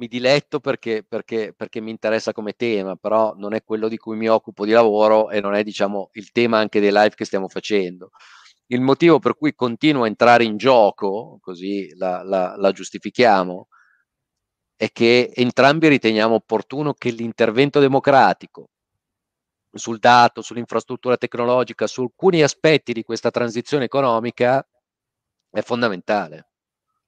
mi 0.00 0.08
diletto 0.08 0.60
perché, 0.60 1.04
perché, 1.06 1.52
perché, 1.54 1.80
mi 1.80 1.90
interessa 1.90 2.32
come 2.32 2.54
tema, 2.54 2.96
però 2.96 3.34
non 3.36 3.52
è 3.52 3.62
quello 3.62 3.86
di 3.86 3.98
cui 3.98 4.16
mi 4.16 4.28
occupo 4.28 4.64
di 4.64 4.72
lavoro 4.72 5.30
e 5.30 5.40
non 5.40 5.54
è 5.54 5.62
diciamo, 5.62 6.08
il 6.14 6.32
tema 6.32 6.58
anche 6.58 6.80
dei 6.80 6.90
live 6.90 7.14
che 7.14 7.26
stiamo 7.26 7.48
facendo. 7.48 8.10
Il 8.68 8.80
motivo 8.80 9.18
per 9.18 9.36
cui 9.36 9.54
continuo 9.54 10.04
a 10.04 10.06
entrare 10.06 10.44
in 10.44 10.56
gioco, 10.56 11.38
così 11.42 11.94
la, 11.96 12.22
la, 12.22 12.56
la 12.56 12.72
giustifichiamo, 12.72 13.68
è 14.76 14.90
che 14.90 15.30
entrambi 15.34 15.88
riteniamo 15.88 16.34
opportuno 16.34 16.94
che 16.94 17.10
l'intervento 17.10 17.80
democratico 17.80 18.70
sul 19.72 19.98
dato, 19.98 20.40
sull'infrastruttura 20.40 21.18
tecnologica, 21.18 21.86
su 21.86 22.02
alcuni 22.02 22.42
aspetti 22.42 22.94
di 22.94 23.02
questa 23.02 23.30
transizione 23.30 23.84
economica 23.84 24.66
è 25.50 25.60
fondamentale. 25.60 26.49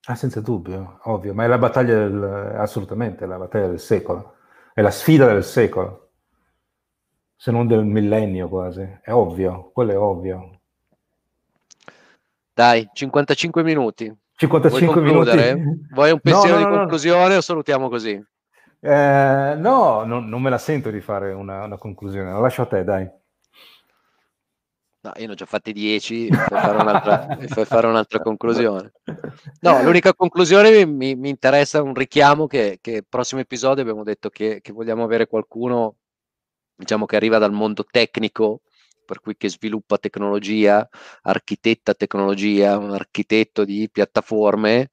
Ah, 0.07 0.17
senza 0.17 0.41
dubbio, 0.41 0.99
ovvio, 1.05 1.33
ma 1.33 1.45
è 1.45 1.47
la 1.47 1.59
battaglia 1.59 1.95
del, 1.95 2.55
assolutamente, 2.57 3.25
la 3.25 3.39
battaglia 3.39 3.69
del 3.69 3.79
secolo, 3.79 4.35
è 4.75 4.81
la 4.81 4.91
sfida 4.91 5.27
del 5.27 5.45
secolo, 5.45 6.11
se 7.37 7.53
non 7.53 7.69
del 7.69 7.85
millennio 7.85 8.49
quasi, 8.49 8.81
è 9.01 9.13
ovvio, 9.13 9.71
quello 9.73 9.93
è 9.93 9.99
ovvio. 9.99 10.61
Dai, 12.53 12.89
55 12.93 13.63
minuti. 13.63 14.13
55 14.35 15.01
minuti. 15.01 15.87
Vuoi 15.93 16.11
un 16.11 16.19
pensiero 16.19 16.59
no, 16.59 16.65
no, 16.65 16.71
di 16.71 16.77
conclusione 16.79 17.37
o 17.37 17.41
salutiamo 17.41 17.89
così? 17.89 18.21
Eh, 18.81 19.55
no, 19.57 20.03
non, 20.05 20.29
non, 20.29 20.43
me 20.43 20.51
la 20.51 20.59
sento 20.59 20.91
di 20.91 21.01
fare 21.01 21.33
una, 21.33 21.65
una 21.65 21.79
conclusione, 21.79 22.33
la 22.33 22.41
lascio 22.41 22.63
a 22.63 22.67
te, 22.67 22.83
dai. 22.83 23.09
No, 25.05 25.13
io 25.17 25.27
ne 25.27 25.33
ho 25.33 25.35
già 25.35 25.47
fatti 25.47 25.73
10 25.73 26.29
per 26.29 26.47
fare 26.47 26.81
un'altra, 26.81 27.27
per 27.37 27.67
fare 27.67 27.87
un'altra 27.89 28.21
conclusione. 28.21 28.93
No, 29.61 29.83
l'unica 29.83 30.15
conclusione 30.15 30.87
mi, 30.87 31.17
mi 31.17 31.29
interessa 31.29 31.83
un 31.83 31.93
richiamo 31.93 32.47
che, 32.47 32.79
che 32.81 33.05
prossimo 33.09 33.41
episodio 33.41 33.83
abbiamo 33.83 34.05
detto 34.05 34.31
che, 34.31 34.61
che, 34.61 34.73
vogliamo 34.73 35.03
avere 35.03 35.27
qualcuno 35.27 35.97
diciamo 36.77 37.05
che 37.05 37.17
arriva 37.17 37.39
dal 37.39 37.51
mondo 37.51 37.85
tecnico, 37.85 38.61
per 39.05 39.21
cui 39.21 39.37
che 39.37 39.49
sviluppa 39.49 39.99
tecnologia, 39.99 40.89
architetta 41.23 41.95
tecnologia, 41.95 42.79
un 42.79 42.93
architetto 42.93 43.65
di 43.65 43.89
piattaforme 43.91 44.91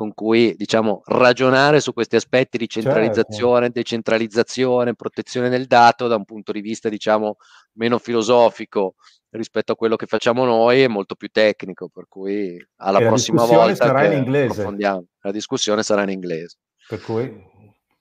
con 0.00 0.14
cui 0.14 0.54
diciamo 0.56 1.02
ragionare 1.04 1.78
su 1.78 1.92
questi 1.92 2.16
aspetti 2.16 2.56
di 2.56 2.66
centralizzazione, 2.66 3.66
certo. 3.66 3.80
decentralizzazione, 3.80 4.94
protezione 4.94 5.50
del 5.50 5.66
dato 5.66 6.06
da 6.06 6.16
un 6.16 6.24
punto 6.24 6.52
di 6.52 6.62
vista 6.62 6.88
diciamo 6.88 7.36
meno 7.72 7.98
filosofico 7.98 8.94
rispetto 9.28 9.72
a 9.72 9.76
quello 9.76 9.96
che 9.96 10.06
facciamo 10.06 10.46
noi 10.46 10.80
è 10.80 10.88
molto 10.88 11.16
più 11.16 11.28
tecnico, 11.28 11.90
per 11.92 12.06
cui 12.08 12.58
alla 12.76 12.98
e 13.00 13.06
prossima 13.08 13.44
volta 13.44 13.74
sarà 13.74 14.06
in 14.06 14.22
inglese. 14.22 14.74
La 15.20 15.30
discussione 15.30 15.82
sarà 15.82 16.00
in 16.04 16.08
inglese. 16.08 16.56
Per 16.88 17.02
cui, 17.02 17.30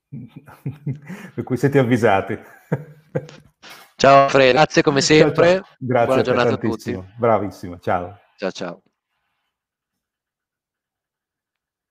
per 1.35 1.43
cui 1.43 1.57
siete 1.57 1.79
avvisati. 1.79 2.39
Ciao 3.97 4.29
Fred, 4.29 4.53
grazie 4.53 4.81
come 4.83 5.01
sempre. 5.01 5.47
Ciao, 5.47 5.63
ciao. 5.63 5.75
Grazie 5.79 6.05
Buona 6.05 6.21
giornata 6.21 6.53
a 6.53 6.57
tutti. 6.57 7.03
Bravissimo, 7.17 7.77
ciao. 7.79 8.17
Ciao 8.37 8.51
ciao. 8.51 8.81